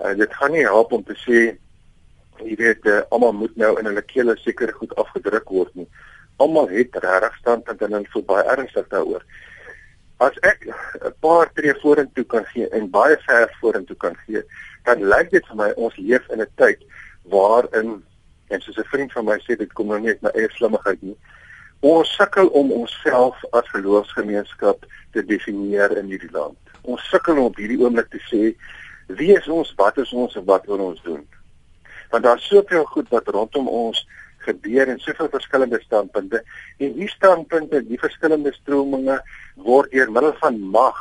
Uh 0.00 0.14
dit 0.16 0.34
gaan 0.34 0.52
nie 0.52 0.64
help 0.64 0.92
om 0.92 1.04
te 1.04 1.16
sê 1.26 1.40
jy 2.40 2.56
weet 2.56 2.86
uh, 2.86 3.02
almal 3.10 3.32
moet 3.32 3.56
nou 3.56 3.78
in 3.78 3.90
hulle 3.90 4.02
kele 4.02 4.36
seker 4.40 4.72
goed 4.72 4.96
afgedruk 4.96 5.48
word 5.48 5.74
nie. 5.74 5.88
Almal 6.36 6.68
het 6.72 6.96
regtig 7.04 7.36
standpunt 7.42 7.82
en 7.82 7.92
hulle 7.92 8.12
voel 8.12 8.26
baie 8.32 8.48
ernstig 8.56 8.88
daaroor. 8.88 9.24
As 10.20 10.36
ek 10.42 10.66
'n 10.68 11.14
paar 11.20 11.52
tree 11.52 11.74
vorentoe 11.82 12.24
kan 12.24 12.44
gee 12.52 12.68
en 12.68 12.90
baie 12.90 13.16
ver 13.26 13.48
vorentoe 13.60 13.96
kan 13.96 14.16
gee, 14.26 14.42
dan 14.84 15.02
lyk 15.12 15.30
dit 15.30 15.46
vir 15.46 15.56
my 15.56 15.70
ons 15.76 15.96
leef 15.96 16.28
in 16.30 16.40
'n 16.40 16.52
tyd 16.56 16.80
waarin 17.22 18.02
en 18.48 18.60
soos 18.60 18.78
'n 18.78 18.90
vriend 18.92 19.12
van 19.12 19.24
my 19.24 19.38
sê 19.38 19.56
dit 19.56 19.72
kom 19.72 19.86
nou 19.86 20.00
nie 20.00 20.08
uit 20.08 20.22
my 20.22 20.30
eie 20.34 20.48
slimmigheid 20.50 21.02
nie 21.02 21.16
ons 21.80 22.10
sukkel 22.16 22.50
om 22.56 22.72
onsself 22.72 23.40
as 23.56 23.68
geloofsgemeenskap 23.72 24.84
te 25.14 25.24
definieer 25.24 25.96
in 25.96 26.10
hierdie 26.12 26.32
land. 26.32 26.58
Ons 26.82 27.06
sukkel 27.08 27.38
om 27.40 27.48
op 27.48 27.60
hierdie 27.60 27.78
oomblik 27.80 28.10
te 28.12 28.20
sê 28.28 28.50
wie 29.16 29.32
is 29.34 29.48
ons? 29.48 29.72
Wat 29.78 29.96
is 29.98 30.12
ons 30.12 30.36
en 30.36 30.44
wat 30.46 30.68
wil 30.70 30.84
ons 30.90 31.00
doen? 31.06 31.22
Want 32.12 32.26
daar's 32.26 32.46
soveel 32.46 32.84
goed 32.92 33.08
wat 33.14 33.28
rondom 33.32 33.68
ons 33.68 34.04
gebeur 34.44 34.88
en 34.88 35.00
soveel 35.00 35.28
verskillende 35.32 35.80
standpunte. 35.82 36.42
En 36.78 36.92
hierdie 36.92 37.10
standpunte 37.14 37.80
die 37.88 37.98
verskillende 38.00 38.52
strominge 38.60 39.16
word 39.56 39.90
deur 39.94 40.12
middel 40.12 40.36
van 40.44 40.60
mag 40.60 41.00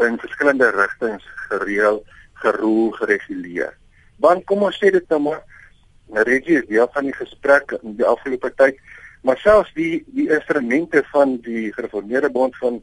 in 0.00 0.16
verskillende 0.18 0.70
rigtings 0.72 1.24
gereël 1.50 2.00
geroel 2.44 2.90
gereguleer. 3.00 3.74
Want 4.22 4.44
kom 4.48 4.62
ons 4.68 4.78
sê 4.78 4.92
dit 4.94 5.08
nou 5.12 5.20
maar 5.28 5.42
Reggie 6.28 6.60
is 6.60 6.68
deel 6.68 6.88
van 6.92 7.08
die 7.08 7.16
gesprek 7.16 7.72
in 7.80 7.96
die 7.98 8.06
afgelope 8.06 8.50
tyd, 8.60 8.78
maar 9.24 9.40
selfs 9.40 9.72
die 9.74 10.04
die 10.16 10.28
instrumente 10.28 11.02
van 11.12 11.38
die 11.46 11.72
gereformeerde 11.72 12.30
bond 12.30 12.56
van 12.60 12.82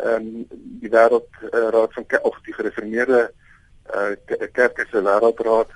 ehm 0.00 0.14
um, 0.14 0.44
die 0.80 0.90
wêreld 0.90 1.28
uh, 1.42 1.68
raad 1.74 1.92
van 1.92 2.06
of 2.22 2.38
die 2.46 2.54
gereformeerde 2.54 3.32
uh, 3.94 4.12
kerke 4.52 4.86
se 4.90 5.02
wêreldraad 5.02 5.74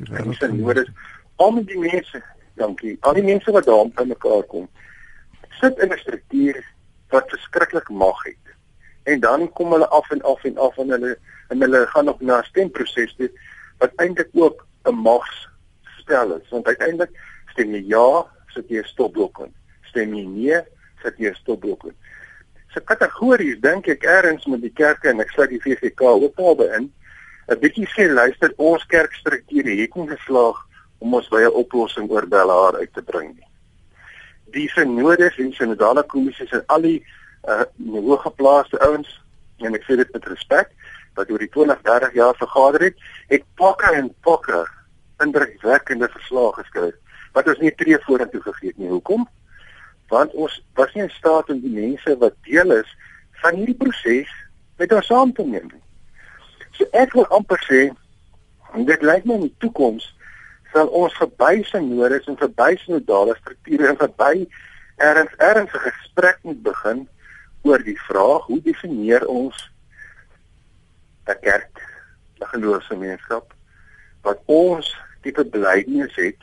die 0.00 0.08
wêreld 0.10 0.88
om 1.36 1.60
die 1.68 1.78
mense 1.78 2.22
dankie 2.54 2.96
al 3.00 3.14
die 3.14 3.26
mense 3.26 3.52
wat 3.52 3.68
daar 3.68 3.92
by 3.98 4.06
mekaar 4.08 4.42
kom 4.52 4.66
sit 5.60 5.78
in 5.84 5.92
'n 5.92 5.98
struktuur 5.98 6.64
wat 7.14 7.30
verskriklik 7.34 7.88
mag 7.90 8.24
het 8.24 8.45
en 9.06 9.20
dan 9.20 9.52
kom 9.52 9.72
hulle 9.72 9.88
af 9.88 10.10
en 10.10 10.22
af 10.22 10.44
en 10.44 10.58
af 10.58 10.78
en 10.78 10.90
hulle 10.90 11.16
en 11.48 11.60
hulle 11.60 11.86
gaan 11.86 12.04
nog 12.04 12.20
na 12.20 12.42
stemproses 12.42 13.14
toe 13.16 13.30
wat 13.78 13.92
eintlik 14.02 14.28
ook 14.32 14.66
'n 14.84 14.94
magsspel 14.94 16.36
is. 16.36 16.48
Want 16.48 16.66
uiteindelik 16.66 17.12
stem 17.46 17.74
jy 17.74 17.82
ja 17.86 18.26
sit 18.46 18.68
jy 18.68 18.78
'n 18.78 18.84
stopblok 18.94 19.38
in. 19.38 19.54
Stem 19.82 20.14
jy 20.14 20.24
nee 20.24 20.60
sit 21.02 21.18
jy 21.18 21.30
'n 21.30 21.34
stopblok 21.34 21.84
in. 21.84 21.96
Se 22.72 22.80
kategories 22.80 23.60
dink 23.60 23.86
ek 23.86 24.02
ergens 24.02 24.46
met 24.46 24.60
die 24.60 24.72
kerke 24.74 25.08
en 25.08 25.20
ek 25.20 25.30
sluit 25.30 25.50
die 25.50 25.62
VGK 25.62 26.00
ook 26.00 26.38
albei 26.38 26.68
in 26.76 26.92
'n 27.48 27.58
bietjie 27.58 27.88
sê 27.94 28.10
luister 28.10 28.52
ons 28.56 28.86
kerkstrukture 28.86 29.70
hier 29.70 29.88
kom 29.88 30.08
geslaag 30.08 30.56
om 30.98 31.14
ons 31.14 31.28
by 31.28 31.42
'n 31.44 31.58
oplossing 31.62 32.10
oor 32.10 32.26
Bellaar 32.26 32.76
uit 32.76 32.92
te 32.92 33.02
bring 33.02 33.34
nie. 33.34 33.48
Die 34.50 34.68
synodes 34.68 35.38
en 35.38 35.52
synodale 35.52 36.02
kommissies 36.02 36.50
en 36.50 36.62
al 36.66 36.80
die 36.80 37.04
uh, 37.46 37.64
hooggeplaaste 37.90 38.80
ouens 38.88 39.10
en 39.64 39.74
ek 39.74 39.86
sê 39.86 39.96
dit 40.00 40.12
met 40.12 40.28
respek 40.30 40.72
wat 41.16 41.30
oor 41.32 41.40
die 41.40 41.50
20, 41.52 41.80
30 41.82 42.14
jaar 42.18 42.36
vergader 42.36 42.82
het, 42.90 42.98
het 43.32 43.44
pakke 43.56 43.92
en 43.96 44.10
pakke 44.26 44.66
indrukwekkende 45.24 46.08
verslae 46.12 46.52
geskryf 46.58 46.96
wat 47.36 47.48
ons 47.52 47.60
nie 47.60 47.72
tree 47.76 47.98
vorentoe 48.04 48.40
gegee 48.40 48.72
het 48.72 48.78
nie. 48.80 48.88
Hoekom? 48.88 49.26
Want 50.08 50.32
ons 50.40 50.54
was 50.78 50.92
nie 50.94 51.04
in 51.04 51.12
staat 51.12 51.50
om 51.52 51.60
die 51.60 51.72
mense 51.72 52.16
wat 52.22 52.36
deel 52.48 52.72
is 52.78 52.92
van 53.42 53.58
hierdie 53.60 53.76
proses 53.76 54.30
met 54.80 54.92
ons 54.92 55.08
saam 55.10 55.32
te 55.36 55.44
neem 55.44 55.66
nie. 55.68 55.82
So 56.76 56.88
ek 56.96 57.16
wil 57.16 57.28
amper 57.36 57.60
sê 57.68 57.88
dit 58.76 59.04
lyk 59.08 59.24
my 59.24 59.38
in 59.38 59.46
die 59.46 59.56
toekoms 59.64 60.08
sal 60.72 60.88
ons 61.00 61.14
verby 61.16 61.62
sinodes 61.64 62.26
en 62.28 62.36
verby 62.40 62.74
sinodale 62.82 63.36
strukture 63.40 63.88
en 63.88 64.00
verby 64.00 64.46
erns 65.00 65.36
ernstige 65.40 65.92
gesprek 66.00 66.40
moet 66.44 66.60
begin 66.64 67.04
oor 67.66 67.82
die 67.82 67.98
vraag 68.08 68.46
hoe 68.50 68.60
definieer 68.62 69.26
ons 69.26 69.56
'n 71.26 71.38
kerk, 71.42 71.82
'n 72.40 72.46
geloofsgemeenskap 72.54 73.54
wat 74.22 74.38
ons 74.46 74.96
tipe 75.22 75.44
belydenis 75.44 76.14
het 76.14 76.42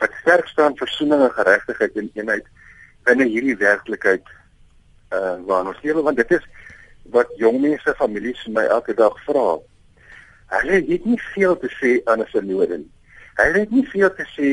wat 0.00 0.12
sterk 0.20 0.48
staan 0.48 0.76
vir 0.76 0.86
versoening 0.86 1.22
en 1.22 1.36
geregtigheid 1.38 1.96
en 1.96 2.10
eenheid 2.14 2.46
binne 3.08 3.26
hierdie 3.32 3.56
werklikheid 3.56 4.26
uh 5.18 5.36
waarin 5.46 5.72
ons 5.72 5.82
lewe 5.82 6.02
want 6.02 6.16
dit 6.16 6.30
is 6.38 6.46
wat 7.14 7.30
jong 7.42 7.60
mense 7.60 7.94
families 7.98 8.42
my 8.46 8.62
elke 8.70 8.94
dag 8.94 9.16
vra. 9.26 9.58
Hulle 10.54 10.78
het 10.86 11.06
nie 11.06 11.18
veel 11.34 11.56
te 11.58 11.70
sê 11.78 11.90
aan 12.04 12.22
'n 12.22 12.30
synode 12.30 12.78
nie. 12.78 12.90
Hulle 13.34 13.58
het 13.64 13.70
nie 13.70 13.86
veel 13.88 14.14
te 14.14 14.26
sê 14.36 14.48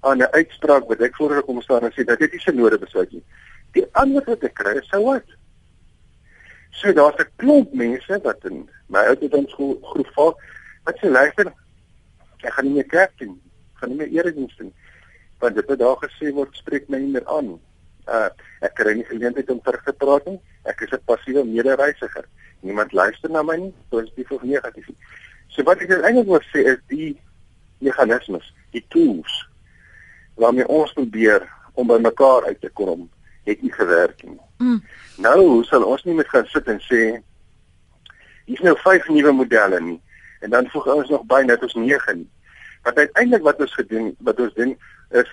aan 0.00 0.22
'n 0.22 0.32
uitspraak 0.32 0.88
wat 0.88 1.00
ek 1.00 1.16
voorheen 1.16 1.44
kom 1.44 1.62
staan 1.62 1.84
en 1.84 1.92
sê 1.92 2.04
dat 2.04 2.18
dit 2.18 2.32
nie 2.32 2.40
synode 2.40 2.78
besluit 2.78 3.12
nie. 3.12 3.24
Die 3.78 3.86
ander 4.02 4.24
wat 4.26 4.42
ek 4.46 4.56
kry 4.58 4.74
sou 4.90 5.04
wat. 5.06 5.36
So 6.78 6.92
daar's 6.92 7.18
'n 7.22 7.30
klomp 7.38 7.72
mense 7.72 8.20
wat 8.24 8.44
in 8.50 8.68
my 8.86 9.04
ouderdom 9.10 9.46
skool 9.48 9.78
groep 9.82 10.10
val 10.16 10.34
wat 10.84 10.98
sê 10.98 11.10
luister 11.10 11.52
ek 12.42 12.52
gaan 12.54 12.66
nie 12.66 12.74
meer 12.74 12.90
kerk 12.90 13.12
toe 13.18 13.26
nie. 13.26 13.42
Gaan 13.78 13.90
nie 13.90 13.98
meer 13.98 14.10
erediens 14.18 14.56
doen. 14.56 14.72
Want 15.38 15.54
dit 15.54 15.66
wat 15.70 15.78
daar 15.78 15.98
gesê 16.02 16.32
word 16.34 16.56
spreek 16.56 16.88
my 16.88 16.98
nie 16.98 17.14
meer 17.14 17.26
aan. 17.26 17.60
Uh 18.06 18.30
ek 18.66 18.74
kry 18.74 18.94
nie 18.94 19.06
geleentheid 19.10 19.50
om 19.50 19.60
te 19.60 19.92
praat 19.92 20.26
nie. 20.26 20.40
Ek 20.64 20.80
is 20.80 20.92
'n 20.92 21.04
passiewe 21.04 21.44
medereisiger. 21.44 22.24
Niemand 22.60 22.92
luister 22.92 23.30
na 23.30 23.42
my 23.42 23.56
nie, 23.56 23.74
positief 23.88 24.30
of 24.30 24.42
negatief. 24.42 24.88
So 25.48 25.62
wat 25.62 25.80
ek 25.80 25.90
eintlik 25.90 26.26
wil 26.26 26.42
sê 26.52 26.66
is 26.74 26.80
die 26.88 27.20
meganismes, 27.78 28.54
die 28.70 28.84
tools 28.88 29.46
waarmee 30.34 30.68
ons 30.68 30.92
probeer 30.92 31.46
om 31.74 31.86
by 31.86 31.98
mekaar 31.98 32.44
uit 32.44 32.60
te 32.60 32.70
kom, 32.70 33.08
het 33.48 33.62
nie 33.62 33.72
gewerk 33.72 34.22
nie. 34.24 34.38
Mm. 34.58 34.82
Nou 35.24 35.64
sal 35.64 35.84
ons 35.84 36.04
nie 36.04 36.14
meer 36.14 36.28
gaan 36.28 36.46
sit 36.52 36.68
en 36.68 36.80
sê 36.84 37.02
hier's 38.48 38.64
nou 38.64 38.74
vyf 38.84 39.08
nuwe 39.12 39.32
modelle 39.42 39.80
nie 39.84 39.98
en 40.44 40.54
dan 40.54 40.68
voeg 40.72 40.88
ons 40.94 41.12
nog 41.12 41.24
by 41.30 41.42
net 41.46 41.62
ons 41.66 41.76
9 41.78 42.16
nie. 42.22 42.28
Wat 42.86 42.98
uiteindelik 42.98 43.46
wat 43.46 43.62
ons 43.64 43.74
gedoen 43.80 44.12
wat 44.26 44.40
ons 44.40 44.54
doen 44.58 44.74
is 45.22 45.30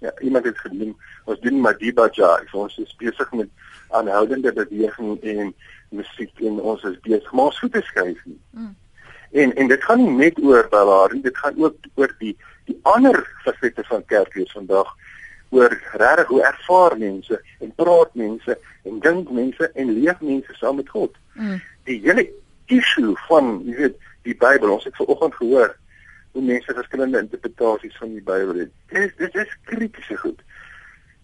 ja, 0.00 0.12
iemand 0.20 0.48
het 0.48 0.58
genoem 0.58 0.94
ons 1.24 1.40
doen 1.40 1.60
Madiba 1.60 2.08
Jive. 2.12 2.56
Ons 2.56 2.78
is 2.82 2.94
besig 3.02 3.32
met 3.32 3.50
aanhoudende 3.88 4.52
beweging 4.52 5.18
en 5.34 5.54
musiek 5.90 6.46
en 6.46 6.60
ons 6.60 6.84
is 6.88 7.00
besig 7.06 7.32
maar 7.32 7.50
ons 7.52 7.60
voete 7.64 7.82
skuif 7.90 8.22
nie. 8.24 8.40
Mm. 8.50 8.76
En 9.30 9.54
en 9.54 9.68
dit 9.68 9.84
gaan 9.84 10.02
nie 10.02 10.16
net 10.24 10.40
oor 10.42 10.66
Ballard 10.70 11.12
nie, 11.12 11.22
dit 11.22 11.36
gaan 11.38 11.58
ook 11.58 11.76
oor 11.94 12.14
die 12.18 12.36
die 12.70 12.78
ander 12.82 13.18
fasette 13.44 13.84
van 13.86 14.04
kerklees 14.10 14.52
vandag 14.54 14.90
oor 15.50 15.72
regtig 15.92 16.26
hoe 16.26 16.42
ervaar 16.42 16.96
mense 16.98 17.40
en 17.60 17.72
praat 17.74 18.14
mense 18.14 18.58
en 18.86 19.00
dink 19.00 19.30
mense 19.30 19.70
en 19.74 19.92
leef 19.92 20.20
mense 20.20 20.54
saam 20.54 20.78
met 20.78 20.88
God. 20.88 21.16
Mm. 21.34 21.58
Die 21.88 21.98
hele 22.04 22.26
issue 22.70 23.16
van 23.26 23.58
jy 23.66 23.76
weet 23.82 23.98
die 24.28 24.36
Bybel, 24.36 24.70
ons 24.70 24.86
het 24.86 24.96
vanoggend 24.96 25.34
gehoor 25.34 25.74
hoe 26.30 26.42
mense 26.42 26.74
verskillende 26.74 27.18
interpretasies 27.24 27.96
van 27.98 28.14
die 28.14 28.22
Bybel 28.22 28.62
het. 28.64 28.72
Dit 28.92 29.08
is 29.08 29.16
dit 29.18 29.42
is 29.42 29.56
kritiese 29.72 30.16
goed. 30.22 30.40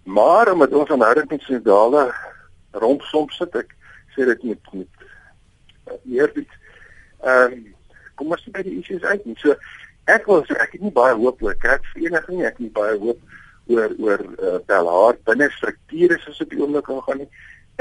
Maar 0.03 0.53
omdat 0.53 0.73
ons 0.73 0.91
aan 0.91 1.07
houding 1.07 1.31
met 1.31 1.43
sinodale 1.43 2.09
rondsom 2.71 3.31
sit, 3.31 3.55
ek 3.55 3.75
sê 4.17 4.27
dit 4.27 4.43
met 4.51 4.75
met 4.75 5.99
eerbied. 6.11 6.51
Ehm 7.23 7.53
um, 7.53 7.65
kom 8.17 8.33
ons 8.33 8.47
by 8.49 8.63
die 8.65 8.79
issues 8.81 9.03
uit. 9.05 9.27
So 9.43 9.55
ek 10.11 10.27
wil 10.31 10.45
sê 10.49 10.57
ek 10.63 10.77
het 10.77 10.83
nie 10.83 10.95
baie 10.95 11.15
hoop 11.15 11.43
oor 11.45 11.57
kerkvereniging 11.63 12.41
nie, 12.41 12.47
ek 12.49 12.57
het 12.57 12.65
nie 12.65 12.75
baie 12.75 12.97
hoop 12.99 13.21
oor 13.67 13.95
oor 13.99 14.23
uh, 14.23 14.59
Belhard 14.67 15.23
binne 15.25 15.49
strukture 15.51 16.19
soos 16.23 16.41
op 16.45 16.51
die 16.51 16.61
oomblik 16.61 16.87
gaan 16.87 17.23
nie. 17.23 17.29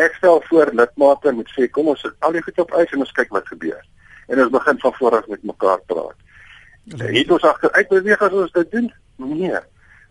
Ek 0.01 0.17
stel 0.19 0.41
voor 0.49 0.71
lidmate 0.73 1.31
moet 1.31 1.51
sê 1.55 1.67
kom 1.71 1.91
ons 1.93 2.01
sit 2.01 2.15
al 2.19 2.35
die 2.35 2.43
goed 2.43 2.59
op 2.65 2.73
ys 2.81 2.95
en 2.95 3.05
ons 3.05 3.15
kyk 3.15 3.31
wat 3.35 3.47
gebeur. 3.47 3.83
En 4.27 4.41
ons 4.41 4.51
begin 4.51 4.79
van 4.81 4.93
voor 4.99 5.17
af 5.19 5.27
met 5.27 5.43
mekaar 5.43 5.81
praat. 5.85 6.17
Ja. 6.83 7.05
Het 7.05 7.31
ons 7.31 7.45
agteruit 7.45 7.87
beweeg 7.89 8.21
as 8.21 8.33
ons 8.33 8.51
dit 8.51 8.71
doen? 8.71 8.91
Nee. 9.15 9.61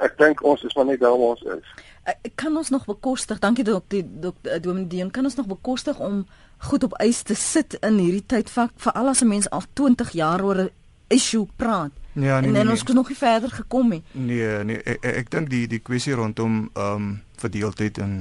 Ek 0.02 0.16
dink 0.18 0.42
ons 0.42 0.62
is 0.66 0.74
maar 0.74 0.88
net 0.88 1.02
daar 1.02 1.14
waar 1.18 1.34
ons 1.34 1.44
is. 1.54 1.74
Ek 2.04 2.34
kan 2.36 2.56
ons 2.56 2.70
nog 2.74 2.86
bekostig. 2.86 3.38
Dankie 3.40 3.64
dokter 3.64 4.02
dokter 4.04 4.62
Dominee 4.62 4.90
Deon. 4.90 5.10
Kan 5.10 5.24
ons 5.24 5.36
nog 5.38 5.46
bekostig 5.46 6.00
om 6.02 6.24
goed 6.68 6.84
op 6.84 6.96
ys 7.02 7.22
te 7.22 7.36
sit 7.38 7.76
in 7.80 8.00
hierdie 8.00 8.24
tyd 8.26 8.50
vir 8.50 8.72
veral 8.86 9.12
as 9.12 9.22
'n 9.22 9.28
mens 9.28 9.50
al 9.50 9.62
20 9.72 10.10
jaar 10.12 10.42
oor 10.44 10.58
'n 10.64 10.70
issue 11.06 11.46
praat? 11.56 11.90
Ja, 12.12 12.20
nee, 12.20 12.30
en, 12.30 12.44
en 12.44 12.52
nee, 12.52 12.60
ons 12.60 12.68
nee. 12.68 12.78
het 12.78 12.94
nog 12.94 13.08
nie 13.08 13.16
verder 13.16 13.50
gekom 13.50 13.88
nie. 13.88 14.02
Nee, 14.12 14.64
nee, 14.64 14.82
ek, 14.82 15.04
ek 15.04 15.30
dink 15.30 15.50
die 15.50 15.66
die 15.66 15.82
kwessie 15.82 16.14
rondom 16.14 16.70
ehm 16.72 16.94
um, 16.94 17.22
verdeeldheid 17.36 17.98
en 17.98 18.12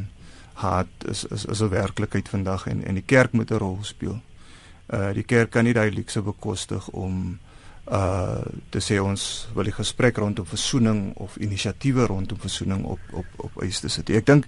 haat 0.54 1.06
is 1.10 1.24
is 1.26 1.46
is 1.46 1.62
'n 1.62 1.70
werklikheid 1.70 2.30
vandag 2.30 2.68
en 2.68 2.84
en 2.84 2.94
die 2.94 3.06
kerk 3.06 3.32
moet 3.32 3.52
'n 3.52 3.58
rol 3.58 3.78
speel. 3.82 4.22
Uh 4.94 5.14
die 5.14 5.24
kerk 5.24 5.50
kan 5.50 5.64
nie 5.64 5.74
duidelik 5.74 6.10
se 6.10 6.22
bekostig 6.22 6.90
om 6.90 7.40
uh 7.92 8.42
te 8.70 8.80
sê 8.80 9.00
ons 9.02 9.48
wil 9.54 9.64
die 9.64 9.76
gesprek 9.76 10.18
rondom 10.18 10.46
versoening 10.46 11.14
of 11.16 11.38
inisiatiewe 11.38 12.06
rondom 12.06 12.40
versoening 12.40 12.84
op 12.86 13.00
op 13.12 13.26
op 13.36 13.62
eis 13.62 13.80
te 13.80 13.88
sit. 13.88 14.10
Ek 14.10 14.26
dink 14.26 14.46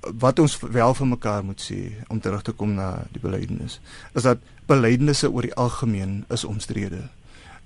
wat 0.00 0.38
ons 0.38 0.58
wel 0.60 0.94
vir 0.94 1.06
mekaar 1.06 1.44
moet 1.44 1.60
sê 1.60 1.92
om 2.08 2.20
terug 2.20 2.42
te 2.42 2.52
kom 2.52 2.74
na 2.74 3.04
die 3.12 3.20
belydenis 3.20 3.80
is 4.14 4.22
dat 4.22 4.38
belydenisse 4.66 5.30
oor 5.30 5.42
die 5.42 5.54
algemeen 5.54 6.24
is 6.28 6.44
omstrede 6.44 7.08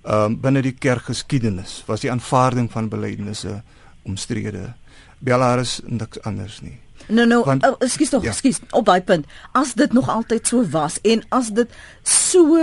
um, 0.02 0.36
binne 0.40 0.62
die 0.62 0.76
kerkgeskiedenis 0.76 1.80
was 1.86 2.04
die 2.04 2.10
aanvaarding 2.12 2.70
van 2.72 2.88
belydenisse 2.88 3.62
omstrede. 4.02 4.72
Bellaris 5.18 5.80
niks 5.84 6.22
anders 6.24 6.60
nie. 6.64 6.78
Nou 7.10 7.26
nou, 7.26 7.40
oh, 7.42 7.74
ekskuus 7.82 8.12
tog, 8.12 8.22
ja. 8.22 8.30
ekskuus. 8.30 8.60
Op 8.76 8.84
daai 8.86 9.02
punt, 9.02 9.26
as 9.52 9.74
dit 9.74 9.92
nog 9.92 10.08
altyd 10.08 10.46
so 10.46 10.62
was 10.70 11.00
en 11.02 11.24
as 11.28 11.50
dit 11.56 11.72
so 12.06 12.60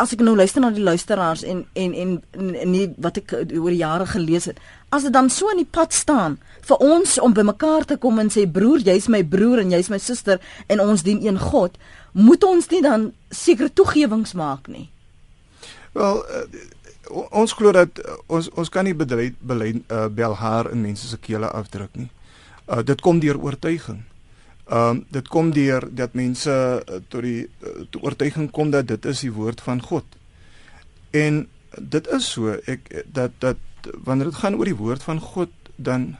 as 0.00 0.12
ek 0.12 0.22
nou 0.24 0.34
luister 0.36 0.62
na 0.62 0.70
die 0.74 0.84
luisteraars 0.84 1.44
en 1.46 1.64
en 1.78 1.94
en, 1.94 2.12
en 2.36 2.70
nie 2.70 2.86
wat 3.00 3.20
ek 3.22 3.34
oor 3.38 3.70
die 3.70 3.80
jare 3.80 4.06
gelees 4.08 4.48
het, 4.50 4.60
as 4.92 5.06
dit 5.06 5.14
dan 5.14 5.30
so 5.30 5.50
in 5.52 5.62
die 5.62 5.68
pad 5.68 5.94
staan 5.96 6.38
vir 6.68 6.84
ons 6.84 7.18
om 7.22 7.34
by 7.36 7.44
mekaar 7.48 7.86
te 7.88 7.96
kom 8.00 8.20
en 8.20 8.32
sê 8.32 8.46
broer, 8.50 8.84
jy's 8.84 9.08
my 9.08 9.22
broer 9.24 9.62
en 9.62 9.72
jy's 9.72 9.90
my 9.92 10.00
suster 10.02 10.40
en 10.68 10.82
ons 10.84 11.04
dien 11.06 11.22
een 11.24 11.40
God, 11.40 11.78
moet 12.12 12.44
ons 12.44 12.68
nie 12.72 12.82
dan 12.84 13.12
sekere 13.30 13.72
toegewings 13.72 14.36
maak 14.38 14.68
nie? 14.68 14.90
Wel 15.92 16.22
uh, 16.24 16.44
ons 17.30 17.52
glo 17.52 17.72
dat 17.72 17.98
uh, 18.00 18.16
ons 18.26 18.48
ons 18.56 18.68
kan 18.72 18.84
nie 18.84 18.94
beleid 18.96 19.36
beleid 19.40 19.82
uh, 19.92 20.06
bel 20.08 20.34
haar 20.40 20.70
in 20.72 20.80
mense 20.80 21.08
se 21.08 21.18
kele 21.20 21.50
afdruk 21.50 21.94
nie. 22.00 22.08
Uh, 22.68 22.80
dit 22.86 23.00
kom 23.00 23.20
deur 23.20 23.40
oortuiging. 23.40 24.02
Ehm 24.70 24.96
uh, 24.96 25.04
dit 25.10 25.28
kom 25.28 25.50
deur 25.52 25.88
dat 25.90 26.14
mense 26.14 26.50
uh, 26.50 27.00
tot 27.08 27.22
die 27.22 27.44
uh, 27.44 27.84
tot 27.90 28.02
oortuiging 28.02 28.50
kom 28.50 28.70
dat 28.70 28.88
dit 28.88 29.04
is 29.04 29.20
die 29.26 29.32
woord 29.32 29.60
van 29.60 29.82
God. 29.82 30.04
En 31.10 31.46
dit 31.78 32.08
is 32.08 32.30
so 32.30 32.56
ek 32.66 33.04
dat 33.12 33.36
dat 33.38 33.58
wanneer 34.04 34.30
dit 34.30 34.40
gaan 34.40 34.56
oor 34.56 34.68
die 34.70 34.78
woord 34.78 35.02
van 35.02 35.20
God 35.20 35.50
dan 35.76 36.14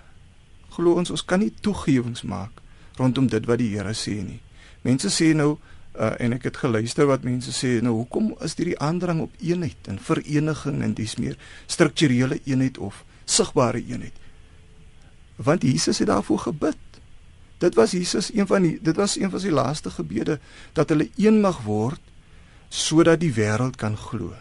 glo 0.76 0.96
ons 0.98 1.10
ons 1.10 1.24
kan 1.24 1.40
nie 1.40 1.52
toegewings 1.60 2.22
maak 2.22 2.60
rondom 2.96 3.28
dit 3.28 3.46
wat 3.46 3.60
die 3.60 3.70
Here 3.72 3.94
sê 3.96 4.18
nie. 4.20 4.40
Mense 4.82 5.08
sê 5.12 5.32
nou 5.36 5.56
Uh, 5.92 6.14
en 6.24 6.32
ek 6.32 6.46
het 6.48 6.56
geluister 6.56 7.04
wat 7.04 7.24
mense 7.26 7.52
sê 7.52 7.74
nou 7.84 7.92
hoekom 7.98 8.30
is 8.40 8.54
hierdie 8.56 8.78
aandrang 8.80 9.18
op 9.26 9.32
eenheid 9.44 9.88
en 9.92 9.98
vereniging 10.00 10.78
en 10.80 10.94
dis 10.96 11.18
meer 11.20 11.34
strukturele 11.68 12.38
eenheid 12.48 12.78
of 12.80 13.02
sigbare 13.28 13.82
eenheid? 13.84 14.16
Want 15.36 15.66
Jesus 15.68 16.00
het 16.00 16.08
daarvoor 16.08 16.38
gebid. 16.46 16.80
Dit 17.60 17.76
was 17.76 17.92
Jesus 17.92 18.30
een 18.32 18.48
van 18.48 18.64
die 18.64 18.78
dit 18.80 18.96
was 18.96 19.18
een 19.20 19.30
van 19.30 19.40
sy 19.40 19.52
laaste 19.52 19.92
gebede 19.92 20.38
dat 20.72 20.88
hulle 20.88 21.10
een 21.20 21.42
mag 21.44 21.60
word 21.68 22.00
sodat 22.72 23.20
die 23.20 23.34
wêreld 23.36 23.76
kan 23.76 23.96
glo. 23.96 24.32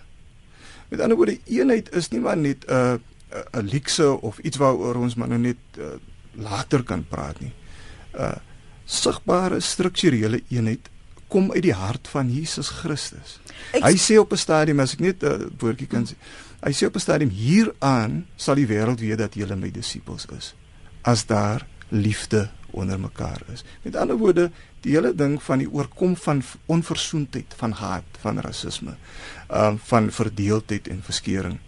Met 0.87 1.03
ander 1.03 1.19
woorde 1.19 1.39
eenheid 1.51 1.91
is 1.95 2.07
nie 2.15 2.23
maar 2.23 2.39
net 2.39 2.63
'n 2.67 2.71
uh, 2.71 2.95
'n 3.51 3.65
uh, 3.65 3.71
luukse 3.71 4.21
of 4.21 4.39
iets 4.39 4.57
waaroor 4.57 4.95
ons 4.95 5.15
maar 5.15 5.27
nou 5.27 5.39
net 5.39 5.59
uh, 5.77 5.99
later 6.31 6.83
kan 6.83 7.03
praat 7.07 7.39
nie. 7.39 7.51
'n 8.15 8.21
uh, 8.21 8.39
sigbare 8.85 9.59
strukturele 9.59 10.41
eenheid 10.47 10.89
kom 11.31 11.51
uit 11.55 11.63
die 11.63 11.75
hart 11.75 12.09
van 12.11 12.29
Jesus 12.31 12.69
Christus. 12.81 13.39
Ek, 13.71 13.83
hy 13.85 13.95
sê 13.95 14.19
op 14.19 14.33
'n 14.35 14.41
stadium 14.41 14.83
as 14.83 14.93
ek 14.97 14.99
net 14.99 15.23
'n 15.23 15.27
uh, 15.27 15.49
woordjie 15.59 15.87
kan 15.87 16.05
sê. 16.05 16.15
Hy 16.61 16.73
sê 16.75 16.85
op 16.87 16.95
'n 16.95 17.05
stadium 17.07 17.31
hieraan 17.31 18.25
sal 18.35 18.55
die 18.55 18.67
wêreld 18.67 18.99
weet 18.99 19.17
dat 19.17 19.33
julle 19.33 19.55
my 19.55 19.71
disippels 19.71 20.27
is 20.37 20.53
as 21.03 21.25
daar 21.25 21.65
liefde 21.89 22.49
onder 22.71 22.99
mekaar 22.99 23.41
is. 23.53 23.63
Met 23.83 23.95
ander 23.95 24.17
woorde, 24.17 24.51
die 24.81 24.93
hele 24.93 25.15
ding 25.15 25.41
van 25.43 25.57
die 25.57 25.71
oorkom 25.71 26.15
van 26.15 26.43
onversoendheid, 26.65 27.53
van 27.57 27.71
haat, 27.71 28.05
van 28.21 28.39
rasisme, 28.39 28.95
ehm 29.49 29.65
um, 29.65 29.79
van 29.79 30.11
verdeeldheid 30.11 30.87
en 30.87 31.01
verskeuring 31.03 31.59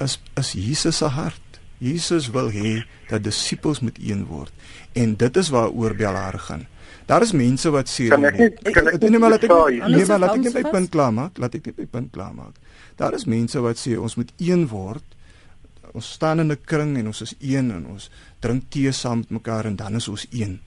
is 0.00 0.20
is 0.34 0.52
Jesus 0.52 0.96
se 0.96 1.04
hart. 1.04 1.49
Jesus 1.80 2.28
wil 2.34 2.50
hê 2.52 2.80
dat 3.08 3.24
disippels 3.24 3.80
moet 3.80 3.96
een 3.98 4.26
word 4.28 4.52
en 4.92 5.16
dit 5.16 5.36
is 5.36 5.48
waaroor 5.48 5.94
Belhare 5.96 6.38
gaan. 6.38 6.66
Daar 7.06 7.22
is 7.22 7.32
mense 7.32 7.70
wat 7.74 7.88
sê 7.88 8.08
kan 8.12 8.24
ek 8.24 8.38
nie 8.38 8.72
kan 8.72 8.86
ek 8.86 9.02
nie 9.02 9.18
maar 9.18 9.34
laat 9.34 9.46
ek 9.48 9.54
nee 9.88 10.06
maar 10.06 10.20
laat 10.22 10.36
ek 10.36 10.44
net 10.46 10.58
my 10.60 10.70
punt 10.70 10.90
klaar 10.90 11.14
maak 11.14 11.38
laat 11.38 11.56
ek 11.58 11.70
net 11.70 11.78
my 11.78 11.86
punt 11.86 12.12
klaar 12.14 12.34
maak 12.34 12.54
daar 13.00 13.16
is 13.16 13.24
mense 13.24 13.58
wat 13.64 13.80
sê 13.80 13.96
ons 13.98 14.14
moet 14.20 14.30
een 14.38 14.68
word 14.68 15.16
ons 15.92 16.12
staan 16.16 16.40
in 16.40 16.52
'n 16.52 16.60
kring 16.64 16.96
en 16.98 17.06
ons 17.06 17.20
is 17.20 17.34
een 17.40 17.70
en 17.70 17.86
ons 17.86 18.10
drink 18.38 18.62
tee 18.68 18.92
saam 18.92 19.18
met 19.18 19.30
mekaar 19.30 19.64
en 19.64 19.76
dan 19.76 19.94
is 19.94 20.08
ons 20.08 20.26
een. 20.30 20.60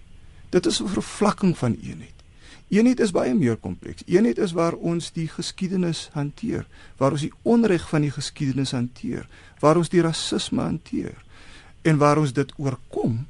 Dit 0.50 0.66
is 0.66 0.82
'n 0.82 0.88
vervlakking 0.88 1.58
van 1.58 1.78
eenheid. 1.82 2.23
Eenheid 2.70 3.00
is 3.00 3.12
baie 3.12 3.34
meer 3.34 3.58
kompleks. 3.58 4.04
Eenheid 4.08 4.38
is 4.38 4.54
waar 4.58 4.74
ons 4.74 5.12
die 5.12 5.28
geskiedenis 5.28 6.10
hanteer, 6.14 6.66
waar 6.98 7.12
ons 7.12 7.22
die 7.22 7.34
onreg 7.44 7.86
van 7.90 8.02
die 8.02 8.12
geskiedenis 8.12 8.72
hanteer, 8.72 9.28
waar 9.60 9.78
ons 9.78 9.90
die 9.90 10.02
rasisme 10.02 10.62
hanteer 10.62 11.16
en 11.84 12.00
waar 12.00 12.18
ons 12.18 12.34
dit 12.34 12.54
oorkom 12.58 13.26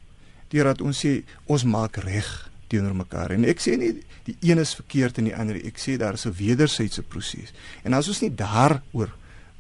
deurdat 0.54 0.82
ons 0.86 1.00
sê 1.06 1.24
ons 1.50 1.66
maak 1.66 1.98
reg 2.06 2.30
teenoor 2.70 2.96
mekaar. 2.96 3.34
En 3.34 3.46
ek 3.50 3.62
sê 3.62 3.76
nie 3.78 3.96
die 4.28 4.38
een 4.46 4.62
is 4.62 4.76
verkeerd 4.78 5.20
en 5.20 5.30
die 5.30 5.36
ander. 5.36 5.58
Ek 5.66 5.82
sê 5.82 5.98
daar 5.98 6.14
is 6.14 6.26
'n 6.26 6.38
wederwysige 6.38 7.04
proses. 7.04 7.54
En 7.84 7.94
as 7.94 8.08
ons 8.08 8.22
nie 8.22 8.36
daaroor 8.36 9.12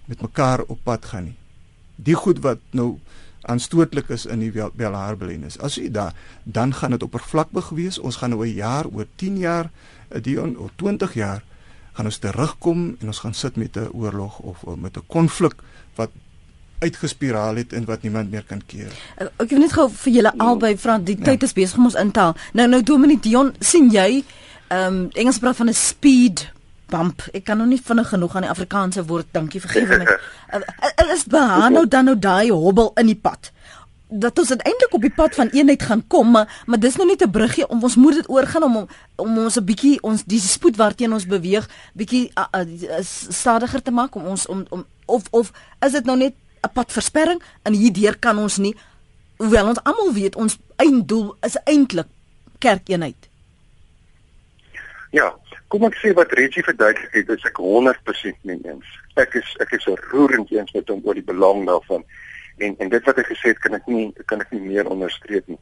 met 0.05 0.21
mekaar 0.21 0.61
op 0.67 0.79
pad 0.83 1.05
gaan 1.05 1.23
nie. 1.23 1.37
Die 1.95 2.15
goed 2.15 2.39
wat 2.39 2.59
nou 2.71 2.99
aanstootlik 3.43 4.09
is 4.09 4.25
in 4.25 4.39
die 4.39 4.51
Belharbelenis. 4.51 5.59
As 5.59 5.75
jy 5.75 5.89
daar 5.91 6.13
dan 6.43 6.73
gaan 6.73 6.95
dit 6.95 7.03
oppervlakkig 7.03 7.69
wees. 7.69 7.99
Ons 7.99 8.15
gaan 8.15 8.29
nou 8.29 8.45
'n 8.45 8.53
jaar 8.53 8.85
oor 8.87 9.07
10 9.15 9.37
jaar, 9.37 9.71
eh, 10.09 10.21
die 10.21 10.39
oor 10.39 10.71
20 10.75 11.13
jaar 11.13 11.43
gaan 11.93 12.05
ons 12.05 12.17
terugkom 12.17 12.95
en 12.99 13.07
ons 13.07 13.19
gaan 13.19 13.33
sit 13.33 13.55
met 13.55 13.77
'n 13.77 13.89
oorlog 13.93 14.39
of, 14.39 14.63
of 14.63 14.75
met 14.75 14.97
'n 14.97 15.03
konflik 15.07 15.53
wat 15.95 16.09
uitgespiraal 16.79 17.55
het 17.55 17.73
en 17.73 17.85
wat 17.85 18.01
niemand 18.01 18.31
meer 18.31 18.43
kan 18.43 18.61
keer. 18.65 18.91
Eh, 19.15 19.27
ek 19.37 19.49
wil 19.49 19.59
net 19.59 19.73
gou 19.73 19.89
vir 19.89 20.13
julle 20.13 20.33
albei 20.37 20.77
vra 20.77 20.97
die 20.99 21.17
ja. 21.17 21.23
tyd 21.23 21.43
is 21.43 21.53
besig 21.53 21.77
om 21.77 21.85
ons 21.85 21.99
intaal. 21.99 22.35
Nou 22.53 22.67
nou 22.67 22.83
Dominic 22.83 23.23
Dion, 23.23 23.53
sien 23.59 23.89
jy 23.89 24.23
ehm 24.67 24.93
um, 24.93 25.09
Engels 25.13 25.39
praat 25.39 25.55
van 25.55 25.69
'n 25.69 25.73
speed 25.73 26.51
bump. 26.89 27.25
Ek 27.33 27.43
kan 27.47 27.57
nog 27.57 27.67
nie 27.67 27.81
vinnig 27.81 28.09
genoeg 28.09 28.35
aan 28.35 28.47
die 28.47 28.51
Afrikaanse 28.51 29.05
woord 29.05 29.31
dankie 29.31 29.61
vergewe 29.61 29.97
my. 30.01 30.17
Dit 30.55 31.11
is 31.15 31.25
behang 31.29 31.73
nou 31.73 31.87
dan 31.87 32.09
nou 32.09 32.17
daai 32.19 32.51
hobbel 32.51 32.91
in 33.01 33.11
die 33.11 33.19
pad. 33.19 33.51
Dat 34.13 34.39
ons 34.39 34.49
uiteindelik 34.49 34.93
op 34.93 35.01
die 35.01 35.13
pad 35.13 35.35
van 35.35 35.49
eenheid 35.57 35.83
gaan 35.83 36.03
kom, 36.07 36.31
maar, 36.31 36.61
maar 36.65 36.79
dis 36.79 36.95
nou 36.95 37.07
net 37.07 37.23
'n 37.23 37.31
bruggie 37.31 37.67
om 37.67 37.83
ons 37.83 37.95
moet 37.95 38.13
dit 38.13 38.29
oorgaan 38.29 38.63
om 38.63 38.87
om 39.15 39.37
ons 39.37 39.57
'n 39.57 39.65
bietjie 39.65 40.01
ons 40.01 40.23
die 40.23 40.39
spoed 40.39 40.75
waarteen 40.75 41.13
ons 41.13 41.25
beweeg 41.25 41.69
bietjie 41.93 42.31
uh, 42.37 42.45
uh, 42.61 43.01
stadiger 43.29 43.81
te 43.81 43.91
maak 43.91 44.15
om 44.15 44.25
ons 44.25 44.45
om, 44.47 44.65
om 44.69 44.85
of 45.05 45.23
of 45.31 45.51
is 45.79 45.91
dit 45.91 46.05
nou 46.05 46.17
net 46.17 46.33
'n 46.61 46.73
padversperring 46.73 47.41
en 47.63 47.73
hierdeur 47.73 48.17
kan 48.19 48.37
ons 48.37 48.57
nie 48.57 48.75
hoewel 49.37 49.67
ons 49.67 49.83
almal 49.83 50.13
weet 50.13 50.35
ons 50.35 50.57
einddoel 50.75 51.35
is 51.41 51.57
eintlik 51.63 52.07
kerkeenheid. 52.59 53.32
Ja, 55.13 55.27
kom 55.69 55.83
ek 55.85 55.97
sê 56.01 56.09
wat 56.17 56.31
Reggie 56.33 56.63
verduidelik 56.65 57.13
het, 57.13 57.27
is 57.29 57.43
ek 57.45 57.59
100% 57.61 58.37
mee 58.49 58.57
eens. 58.65 58.93
Ek 59.21 59.35
is 59.37 59.49
ek 59.61 59.75
is 59.77 59.85
roerend 60.09 60.49
eens 60.49 60.73
met 60.73 60.87
hom 60.89 61.03
oor 61.05 61.19
die 61.19 61.25
belang 61.27 61.67
daarvan. 61.69 62.01
En 62.57 62.73
en 62.81 62.89
dit 62.89 63.09
wat 63.09 63.19
hy 63.21 63.25
gesê 63.27 63.51
het, 63.51 63.59
kan 63.61 63.77
ek 63.77 63.85
nie 63.93 64.07
kan 64.31 64.41
ek 64.41 64.49
nie 64.55 64.63
meer 64.63 64.89
onderstreep 64.89 65.51
nie. 65.53 65.59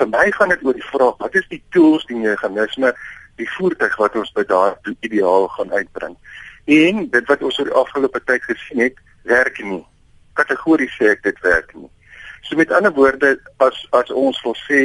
Vir 0.00 0.10
my 0.10 0.24
gaan 0.34 0.50
dit 0.50 0.64
oor 0.66 0.74
die 0.74 0.88
vraag, 0.88 1.14
wat 1.22 1.38
is 1.38 1.46
die 1.52 1.60
tools, 1.76 2.06
die 2.10 2.18
meganisme, 2.18 2.90
die 3.38 3.46
voertuig 3.54 3.94
wat 4.02 4.18
ons 4.18 4.34
by 4.34 4.42
daardie 4.50 4.96
ideaal 5.06 5.46
gaan 5.54 5.70
uitbring? 5.78 6.18
En 6.66 7.06
dit 7.14 7.30
wat 7.30 7.46
ons 7.46 7.62
oor 7.62 7.70
die 7.70 7.78
afgelope 7.84 8.22
tyd 8.26 8.50
gesien 8.50 8.82
het, 8.88 8.98
werk 9.30 9.62
nie. 9.62 9.84
Kategories 10.42 10.98
sê 10.98 11.14
ek 11.14 11.22
dit 11.22 11.38
werk 11.46 11.70
nie. 11.78 11.90
So 12.48 12.58
met 12.58 12.74
ander 12.74 12.94
woorde, 12.98 13.36
as 13.62 13.78
as 13.94 14.10
ons 14.10 14.42
wil 14.42 14.58
sê 14.66 14.82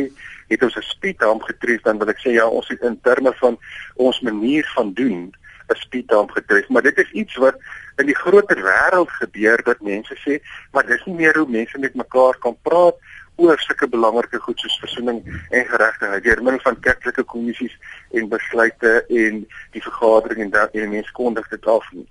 het 0.47 0.63
ons 0.63 0.75
'n 0.75 0.81
speedhump 0.81 1.41
getref 1.41 1.81
dan 1.81 1.97
wil 1.97 2.09
ek 2.09 2.19
sê 2.19 2.33
ja 2.33 2.47
ons 2.47 2.67
het 2.67 2.81
in 2.81 2.99
terme 3.01 3.33
van 3.33 3.57
ons 3.95 4.19
manier 4.21 4.71
van 4.75 4.93
doen 4.93 5.33
'n 5.69 5.75
speedhump 5.75 6.31
getref 6.31 6.67
maar 6.67 6.81
dit 6.81 6.97
is 6.97 7.11
iets 7.11 7.35
wat 7.35 7.55
in 7.97 8.05
die 8.05 8.15
groter 8.15 8.57
wêreld 8.57 9.09
gebeur 9.09 9.63
dat 9.63 9.81
mense 9.81 10.15
sê 10.25 10.39
maar 10.71 10.85
dis 10.85 11.05
nie 11.05 11.15
meer 11.15 11.37
hoe 11.37 11.49
mense 11.49 11.77
met 11.79 11.95
mekaar 11.95 12.37
kan 12.39 12.57
praat 12.61 12.95
oor 13.35 13.59
sulke 13.59 13.87
belangrike 13.89 14.39
goed 14.39 14.59
soos 14.59 14.75
versoening 14.81 15.21
en 15.49 15.65
geregtigheid 15.65 16.23
deur 16.23 16.41
middel 16.45 16.61
van 16.65 16.79
kerklike 16.85 17.23
kommissies 17.23 17.73
en 18.11 18.29
besluite 18.29 18.91
en 19.09 19.39
die 19.73 19.81
vergadering 19.81 20.43
en 20.45 20.53
dan 20.53 20.77
en 20.81 20.93
mense 20.93 21.15
kondig 21.17 21.47
dit 21.49 21.65
af 21.65 21.87
nie. 21.91 22.05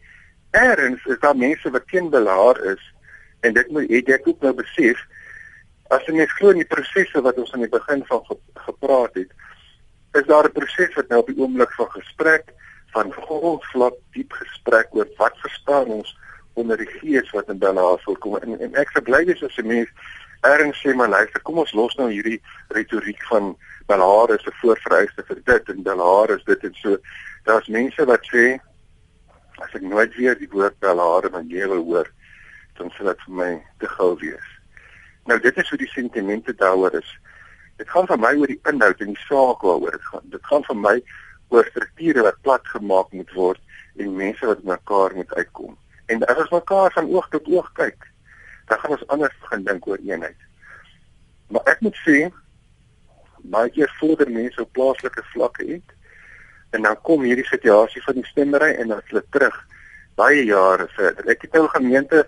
Eerens 0.50 1.04
is 1.06 1.20
daar 1.22 1.36
mense 1.38 1.70
wat 1.70 1.86
teen 1.92 2.10
belaar 2.10 2.58
is 2.74 2.82
en 3.46 3.54
dit 3.54 3.70
moet 3.70 3.90
jy 3.90 4.18
ook 4.24 4.42
nou 4.42 4.54
besef 4.58 4.98
as 5.92 6.04
jy 6.08 6.14
net 6.16 6.30
glo 6.38 6.50
in 6.54 6.62
die 6.62 6.72
prosesse 6.74 7.20
wat 7.24 7.38
ons 7.38 7.52
aan 7.52 7.64
die 7.66 7.72
begin 7.72 8.04
van 8.08 8.24
ge 8.28 8.36
gepraat 8.66 9.14
het, 9.18 9.30
is 10.14 10.26
daar 10.26 10.44
'n 10.48 10.52
proses 10.52 10.94
wat 10.94 11.08
nou 11.08 11.20
op 11.20 11.26
die 11.26 11.38
oomblik 11.38 11.72
van 11.72 11.90
gesprek 11.90 12.52
van 12.92 13.12
grondvlak 13.12 13.94
diep 14.12 14.32
gesprek 14.32 14.88
oor 14.90 15.08
wat 15.16 15.36
verstaan 15.44 15.88
ons 15.98 16.16
onder 16.54 16.76
die 16.76 16.92
gees 17.00 17.30
wat 17.30 17.48
in 17.48 17.58
Bellaar 17.58 18.00
voorkom 18.04 18.36
en, 18.36 18.60
en 18.60 18.74
ek 18.74 18.92
verbly 18.92 19.24
dis 19.24 19.42
as 19.42 19.56
'n 19.56 19.66
mens 19.66 19.88
erns 20.40 20.80
sê 20.82 20.94
maar 20.94 21.08
luister 21.08 21.42
kom 21.42 21.58
ons 21.58 21.72
los 21.72 21.94
nou 21.96 22.10
hierdie 22.10 22.40
retoriek 22.68 23.22
van 23.30 23.56
Bellaar 23.86 24.34
is 24.36 24.46
'n 24.46 24.58
voorvereiste 24.60 25.24
vir 25.28 25.40
dit 25.44 25.68
en 25.68 25.82
Bellaar 25.82 26.30
is 26.30 26.44
dit 26.44 26.64
en 26.64 26.74
so. 26.74 26.98
Daar's 27.44 27.68
mense 27.68 28.04
wat 28.04 28.24
sê 28.32 28.60
as 29.64 29.74
ek 29.74 29.82
nooit 29.82 30.14
weer 30.14 30.38
die 30.38 30.50
woord 30.50 30.78
Bellaar 30.78 31.24
in 31.24 31.32
my 31.32 31.44
lewe 31.54 31.76
hoor 31.76 32.08
dan 32.78 32.90
sal 32.90 33.06
dit 33.06 33.20
vir 33.26 33.34
my 33.34 33.52
te 33.78 33.88
gou 33.88 34.16
wees 34.18 34.61
Nou 35.30 35.38
dit 35.40 35.56
is 35.56 35.68
hoe 35.68 35.78
die 35.78 35.90
sentimente 35.92 36.54
daaroor 36.54 36.94
is. 36.98 37.10
Dit 37.76 37.90
gaan 37.90 38.06
vir 38.10 38.20
my 38.20 38.32
oor 38.38 38.50
die 38.50 38.60
inhoud 38.70 39.00
en 39.00 39.14
die 39.14 39.24
saak 39.26 39.62
waaroor 39.66 39.94
dit 39.94 40.08
gaan. 40.10 40.24
Dit 40.34 40.48
gaan 40.50 40.64
vir 40.68 40.78
my 40.78 40.96
oor 41.52 41.68
strukture 41.70 42.24
wat 42.26 42.40
plat 42.46 42.72
gemaak 42.74 43.12
moet 43.12 43.32
word 43.36 43.60
en 44.00 44.16
mense 44.16 44.46
wat 44.46 44.62
mekaar 44.66 45.14
moet 45.14 45.34
uitkom. 45.34 45.76
En 46.06 46.24
as 46.26 46.40
ons 46.44 46.54
mekaar 46.56 46.92
van 46.92 47.10
oog 47.12 47.28
tot 47.32 47.48
oog 47.48 47.68
kyk, 47.78 48.08
dan 48.68 48.80
gaan 48.80 48.96
ons 48.96 49.08
anders 49.14 49.34
begin 49.44 49.66
dink 49.68 49.86
oor 49.86 50.00
eenheid. 50.00 50.48
Maar 51.52 51.74
ek 51.74 51.82
moet 51.84 51.98
sê 52.06 52.18
baie 53.52 53.70
keer 53.74 53.90
vorder 53.98 54.30
mense 54.30 54.60
op 54.62 54.72
plaaslike 54.76 55.24
vlakke 55.32 55.66
het 55.68 55.94
en 56.72 56.86
dan 56.86 56.96
kom 57.04 57.24
hierdie 57.26 57.46
situasie 57.48 58.02
van 58.06 58.16
die 58.20 58.28
stemmery 58.30 58.70
en 58.80 58.94
dan 58.94 59.02
hulle 59.10 59.22
terug 59.34 59.56
baie 60.16 60.44
jare 60.46 60.86
verder. 60.96 61.28
Ek 61.28 61.44
het 61.44 61.56
nou 61.58 61.66
gemeente 61.72 62.22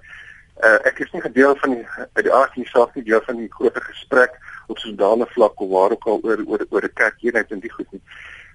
Uh, 0.63 0.79
ek 0.87 1.01
is 1.03 1.11
nie 1.11 1.21
gedeel 1.21 1.57
van 1.59 1.73
die 1.75 1.85
by 2.15 2.23
die 2.23 2.33
aard 2.33 2.53
van 2.55 2.63
die 2.63 2.71
saak 2.71 2.95
nie 2.95 3.03
deel 3.03 3.23
van 3.27 3.41
die 3.41 3.51
groot 3.51 3.79
gesprek 3.89 4.37
op 4.71 4.79
sosiale 4.79 5.27
vlak 5.33 5.61
of 5.61 5.71
waar 5.71 5.91
ook 5.97 6.07
al 6.07 6.21
oor 6.23 6.43
oor 6.47 6.63
oor 6.71 6.85
'n 6.87 6.95
kerkeenheid 6.95 7.51
en 7.51 7.61
die 7.61 7.73
goed 7.73 7.91
nie. 7.93 8.03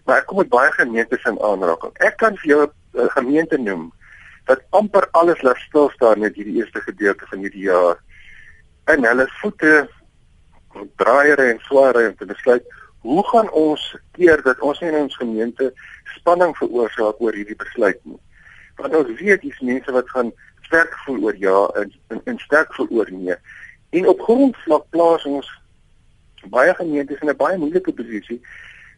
Maar 0.05 0.17
ek 0.17 0.25
kom 0.25 0.37
met 0.37 0.49
baie 0.49 0.71
gemeentes 0.71 1.25
in 1.25 1.41
aanraking. 1.43 1.91
Ek 1.99 2.17
kan 2.17 2.37
vir 2.37 2.49
jou 2.49 2.61
'n 2.63 2.71
uh, 2.93 3.09
gemeente 3.17 3.57
noem 3.57 3.91
wat 4.45 4.63
amper 4.69 5.07
alles 5.11 5.41
laat 5.41 5.57
stil 5.57 5.89
staan 5.89 6.19
met 6.19 6.35
hierdie 6.35 6.55
eerste 6.55 6.81
gedeelte 6.81 7.25
van 7.29 7.39
hierdie 7.39 7.67
jaar. 7.67 7.99
En 8.85 9.03
hulle 9.03 9.27
voete 9.41 9.89
draaiere 10.95 11.51
en 11.51 11.59
swaare 11.59 12.07
om 12.07 12.15
te 12.15 12.25
besluit 12.25 12.65
hoe 13.01 13.23
gaan 13.27 13.49
ons 13.51 13.97
keer 14.11 14.41
dat 14.43 14.59
ons 14.59 14.81
in 14.81 14.95
ons 14.95 15.15
gemeente 15.15 15.73
spanning 16.15 16.55
veroorsaak 16.57 17.21
oor 17.21 17.33
hierdie 17.33 17.59
besluit 17.59 17.99
nie. 18.03 18.19
Want 18.75 18.95
ons 18.95 19.11
weet 19.19 19.41
dis 19.41 19.59
mense 19.59 19.91
wat 19.91 20.09
gaan 20.09 20.31
sterk 20.69 20.97
voel 21.05 21.23
oor 21.27 21.37
ja 21.41 21.59
en 21.81 21.93
en, 22.13 22.21
en 22.23 22.39
sterk 22.45 22.73
voel 22.77 22.89
oor 23.01 23.11
nee. 23.11 23.37
En 23.89 24.07
op 24.07 24.21
grondvlak 24.21 24.89
plaas 24.93 25.25
ons 25.25 25.49
baie 26.53 26.73
gemeentes 26.77 27.21
in 27.21 27.29
'n 27.29 27.37
baie 27.37 27.57
moeilike 27.57 27.93
posisie 27.93 28.41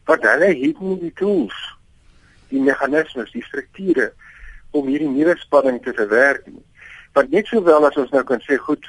wat 0.04 0.22
hulle 0.26 0.50
het 0.50 0.80
nie 0.80 0.98
die 1.00 1.12
tools, 1.14 1.56
die 2.50 2.60
meganismes, 2.60 3.30
die 3.32 3.44
strukture 3.44 4.12
om 4.70 4.86
hierdie 4.90 5.08
nuwe 5.08 5.36
spanning 5.38 5.78
te 5.82 5.94
verwerk 5.94 6.46
nie. 6.46 6.64
Want 7.12 7.30
net 7.30 7.46
sowel 7.46 7.86
as 7.86 7.96
ons 7.96 8.10
nou 8.10 8.24
kan 8.24 8.42
sê 8.44 8.58
goed, 8.58 8.84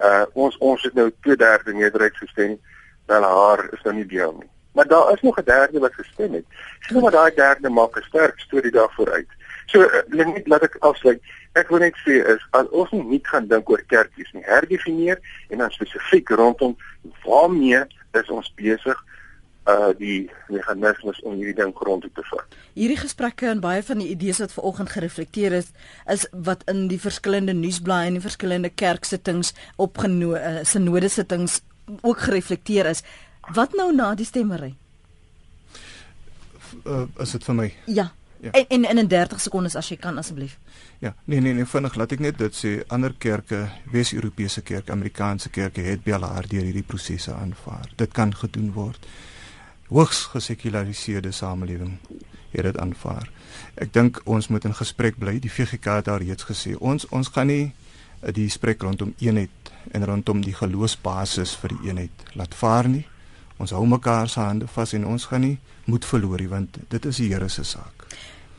uh 0.00 0.24
ons 0.32 0.56
ons 0.58 0.82
het 0.82 0.94
nou 0.94 1.10
2/3 1.26 1.74
meerderheid 1.74 2.16
gestem, 2.16 2.58
wel 3.06 3.22
haar 3.22 3.66
is 3.72 3.82
nou 3.82 3.94
nie 3.94 4.06
deel 4.06 4.32
nie. 4.38 4.50
Maar 4.72 4.88
daar 4.88 5.12
is 5.12 5.20
nog 5.20 5.38
'n 5.38 5.44
derde 5.44 5.78
wat 5.78 5.94
gestem 5.94 6.32
het. 6.32 6.44
Sien 6.80 7.00
maar 7.00 7.10
daai 7.10 7.34
derde 7.34 7.68
maak 7.68 7.96
'n 7.96 8.02
sterk 8.02 8.40
storie 8.40 8.70
daarvoor 8.70 9.12
uit. 9.12 9.28
So 9.66 9.80
uh, 9.80 10.02
net 10.08 10.46
laat 10.46 10.62
ek 10.62 10.76
afsluit. 10.78 11.22
Ek 11.58 11.68
wil 11.68 11.82
net 11.84 11.96
sê 12.00 12.20
is 12.34 12.44
as 12.56 12.68
ons 12.72 12.92
nie 12.96 13.20
gaan 13.28 13.48
dink 13.50 13.68
oor 13.68 13.82
kerkies 13.90 14.30
nie, 14.32 14.44
herdefinieer 14.46 15.20
en 15.52 15.64
dan 15.64 15.72
spesifiek 15.74 16.30
rondom 16.38 16.76
waarmee 17.26 17.82
is 18.16 18.30
ons 18.32 18.48
besig 18.56 18.98
uh 19.70 19.92
die 19.94 20.26
meganismes 20.50 21.20
om 21.22 21.36
hierdie 21.38 21.54
ding 21.54 21.70
grond 21.76 22.02
te 22.02 22.24
vat. 22.30 22.56
Hierdie 22.74 22.98
gesprekke 22.98 23.46
en 23.52 23.60
baie 23.62 23.82
van 23.86 24.00
die 24.02 24.08
idees 24.10 24.40
wat 24.42 24.54
vanoggend 24.56 24.90
gereflekteer 24.90 25.54
is, 25.60 25.68
is 26.10 26.26
wat 26.32 26.64
in 26.70 26.88
die 26.90 26.98
verskillende 26.98 27.54
nuusblaaie 27.54 28.10
en 28.10 28.18
die 28.18 28.24
verskillende 28.24 28.72
kerksittings 28.74 29.52
opgenooi 29.76 30.40
uh, 30.40 30.64
sinode 30.66 31.12
sittings 31.12 31.60
ook 32.00 32.24
gereflekteer 32.26 32.90
is. 32.90 33.04
Wat 33.54 33.76
nou 33.78 33.92
na 33.94 34.14
die 34.18 34.26
stemmery? 34.26 34.72
Uh, 36.82 37.06
is 37.22 37.36
dit 37.36 37.46
vir 37.46 37.58
my? 37.58 37.68
Ja. 37.86 38.08
Ja. 38.42 38.50
En, 38.50 38.66
en 38.68 38.84
in 38.84 39.04
'n 39.04 39.08
30 39.08 39.40
sekondes 39.40 39.76
as 39.76 39.88
jy 39.88 39.96
kan 39.96 40.18
asseblief. 40.18 40.58
Ja, 40.98 41.14
nee 41.24 41.40
nee 41.40 41.52
nee, 41.52 41.66
vinnig 41.66 41.94
laat 41.94 42.12
ek 42.12 42.18
net 42.18 42.38
dit 42.38 42.56
sê. 42.56 42.86
Ander 42.86 43.14
kerke, 43.18 43.68
Wes-Europese 43.92 44.62
kerke, 44.62 44.92
Amerikaanse 44.92 45.48
kerke 45.48 45.80
het 45.80 46.02
belaar 46.02 46.48
deur 46.48 46.62
hierdie 46.62 46.82
prosesse 46.82 47.34
aanvaar. 47.34 47.86
Dit 47.96 48.12
kan 48.12 48.34
gedoen 48.34 48.72
word. 48.72 49.06
Hoogs 49.88 50.24
gesekulariseerde 50.24 51.30
samelewing 51.30 51.98
het 52.50 52.62
dit 52.62 52.78
aanvaar. 52.78 53.30
Ek 53.74 53.92
dink 53.92 54.20
ons 54.24 54.48
moet 54.48 54.64
in 54.64 54.74
gesprek 54.74 55.18
bly. 55.18 55.38
Die 55.38 55.52
VGK 55.52 55.84
het 55.84 56.04
daar 56.04 56.20
reeds 56.20 56.44
gesê 56.44 56.74
ons 56.78 57.06
ons 57.08 57.28
gaan 57.28 57.46
nie 57.46 57.72
die 58.30 58.46
gesprek 58.46 58.82
rondom 58.82 59.14
eenheid 59.18 59.72
en 59.90 60.04
rondom 60.04 60.42
die 60.42 60.54
geloofsbasis 60.54 61.56
vir 61.62 61.76
die 61.76 61.88
eenheid 61.88 62.28
laat 62.34 62.54
vaar 62.54 62.88
nie. 62.88 63.06
Ons 63.58 63.70
hou 63.70 63.86
mekaar 63.86 64.28
se 64.28 64.40
hande 64.40 64.66
vas 64.66 64.94
en 64.98 65.06
ons 65.06 65.26
gaan 65.30 65.46
nie 65.46 65.58
moed 65.84 66.04
verloor 66.04 66.42
nie 66.42 66.50
want 66.50 66.78
dit 66.88 67.06
is 67.06 67.22
die 67.22 67.32
Here 67.32 67.48
se 67.48 67.64
saak. 67.64 68.01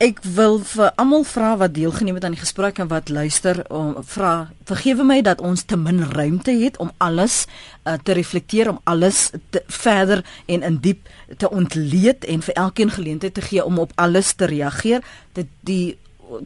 Ek 0.02 0.18
wil 0.26 0.56
vir 0.66 0.90
almal 0.98 1.22
vra 1.22 1.52
wat 1.60 1.74
deelgeneem 1.76 2.16
het 2.18 2.24
aan 2.26 2.34
die 2.34 2.40
gesprek 2.40 2.80
en 2.82 2.88
wat 2.90 3.12
luister 3.14 3.60
om 3.70 3.94
vra 4.02 4.50
vergewe 4.66 5.04
my 5.06 5.20
dat 5.22 5.38
ons 5.40 5.62
te 5.62 5.76
min 5.78 6.02
ruimte 6.10 6.50
het 6.50 6.80
om 6.82 6.90
alles 6.98 7.44
uh, 7.86 7.94
te 8.02 8.16
reflekteer 8.18 8.72
om 8.72 8.80
alles 8.90 9.30
te, 9.54 9.62
verder 9.70 10.24
en 10.50 10.66
in 10.66 10.80
diep 10.82 11.06
te 11.38 11.50
ontleed 11.50 12.26
en 12.26 12.42
vir 12.42 12.58
elkeen 12.58 12.90
geleentheid 12.90 13.34
te 13.34 13.46
gee 13.46 13.64
om 13.64 13.78
op 13.78 13.92
alles 13.94 14.32
te 14.34 14.50
reageer. 14.50 15.06
Dit 15.32 15.46
die 15.62 15.96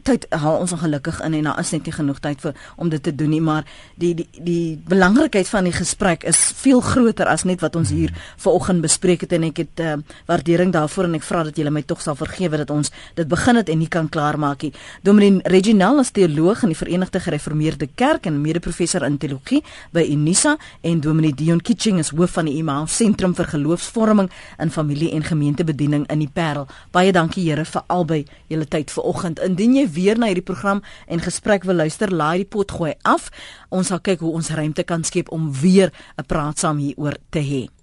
tyd 0.03 0.25
haal 0.29 0.59
ons 0.59 0.73
ongelukkig 0.75 1.21
in 1.25 1.33
en 1.39 1.49
daar 1.49 1.59
is 1.59 1.71
net 1.71 1.85
nie 1.85 1.93
genoeg 1.95 2.19
tyd 2.23 2.41
vir 2.41 2.55
om 2.77 2.89
dit 2.89 3.03
te 3.03 3.13
doen 3.15 3.29
nie 3.29 3.41
maar 3.41 3.67
die 3.95 4.13
die 4.15 4.27
die 4.45 4.79
belangrikheid 4.89 5.47
van 5.49 5.67
die 5.69 5.75
gesprek 5.75 6.23
is 6.29 6.39
veel 6.61 6.81
groter 6.81 7.27
as 7.27 7.43
net 7.43 7.61
wat 7.61 7.75
ons 7.75 7.89
hier 7.95 8.13
vanoggend 8.37 8.81
bespreek 8.81 9.25
het 9.25 9.33
en 9.37 9.47
ek 9.49 9.63
het 9.63 9.83
uh, 9.85 9.95
waardering 10.27 10.73
daarvoor 10.75 11.09
en 11.09 11.19
ek 11.19 11.27
vra 11.27 11.43
dat 11.47 11.57
julle 11.57 11.73
my 11.73 11.83
tog 11.87 12.01
sal 12.01 12.17
vergewe 12.19 12.61
dat 12.63 12.73
ons 12.73 12.91
dit 13.15 13.27
begin 13.27 13.59
het 13.61 13.69
en 13.69 13.79
nie 13.79 13.89
kan 13.89 14.09
klaarmaak 14.09 14.67
nie 14.67 14.73
Dominee 15.03 15.41
Reginald 15.43 16.03
is 16.03 16.11
teoloog 16.11 16.63
in 16.63 16.73
die 16.73 16.79
Verenigde 16.79 17.19
Gereformeerde 17.19 17.87
Kerk 17.95 18.25
en 18.25 18.41
mede-professor 18.41 19.03
in 19.07 19.17
teologie 19.17 19.63
by 19.95 20.05
Unisa 20.09 20.57
en 20.81 20.99
Dominee 21.01 21.33
Dion 21.33 21.61
Kitching 21.61 21.99
is 21.99 22.11
hoof 22.15 22.37
van 22.37 22.49
die 22.49 22.57
Imam 22.59 22.87
Sentrum 22.87 23.35
vir 23.37 23.47
Geloofsvorming 23.53 24.29
in 24.59 24.71
Familie 24.71 25.11
en 25.15 25.23
Gemeentebediening 25.23 26.05
in 26.11 26.23
die 26.23 26.29
Parel. 26.33 26.67
Baie 26.95 27.13
dankie 27.15 27.45
Here 27.47 27.65
vir 27.65 27.85
albei 27.87 28.19
julle 28.51 28.67
tyd 28.67 28.91
vanoggend. 28.91 29.39
Indien 29.45 29.75
jy 29.79 29.87
weer 29.95 30.19
na 30.19 30.29
hierdie 30.29 30.45
program 30.45 30.83
en 31.07 31.23
gesprek 31.23 31.65
wil 31.67 31.79
luister, 31.81 32.11
laai 32.11 32.43
die 32.43 32.49
pot 32.49 32.71
gooi 32.71 32.93
af. 33.07 33.29
Ons 33.69 33.91
sal 33.93 34.03
kyk 34.03 34.23
hoe 34.25 34.35
ons 34.35 34.53
ruimte 34.55 34.83
kan 34.83 35.03
skep 35.03 35.31
om 35.31 35.51
weer 35.61 35.91
'n 36.17 36.25
praat 36.27 36.59
saam 36.59 36.77
hieroor 36.77 37.17
te 37.29 37.39
hê. 37.39 37.78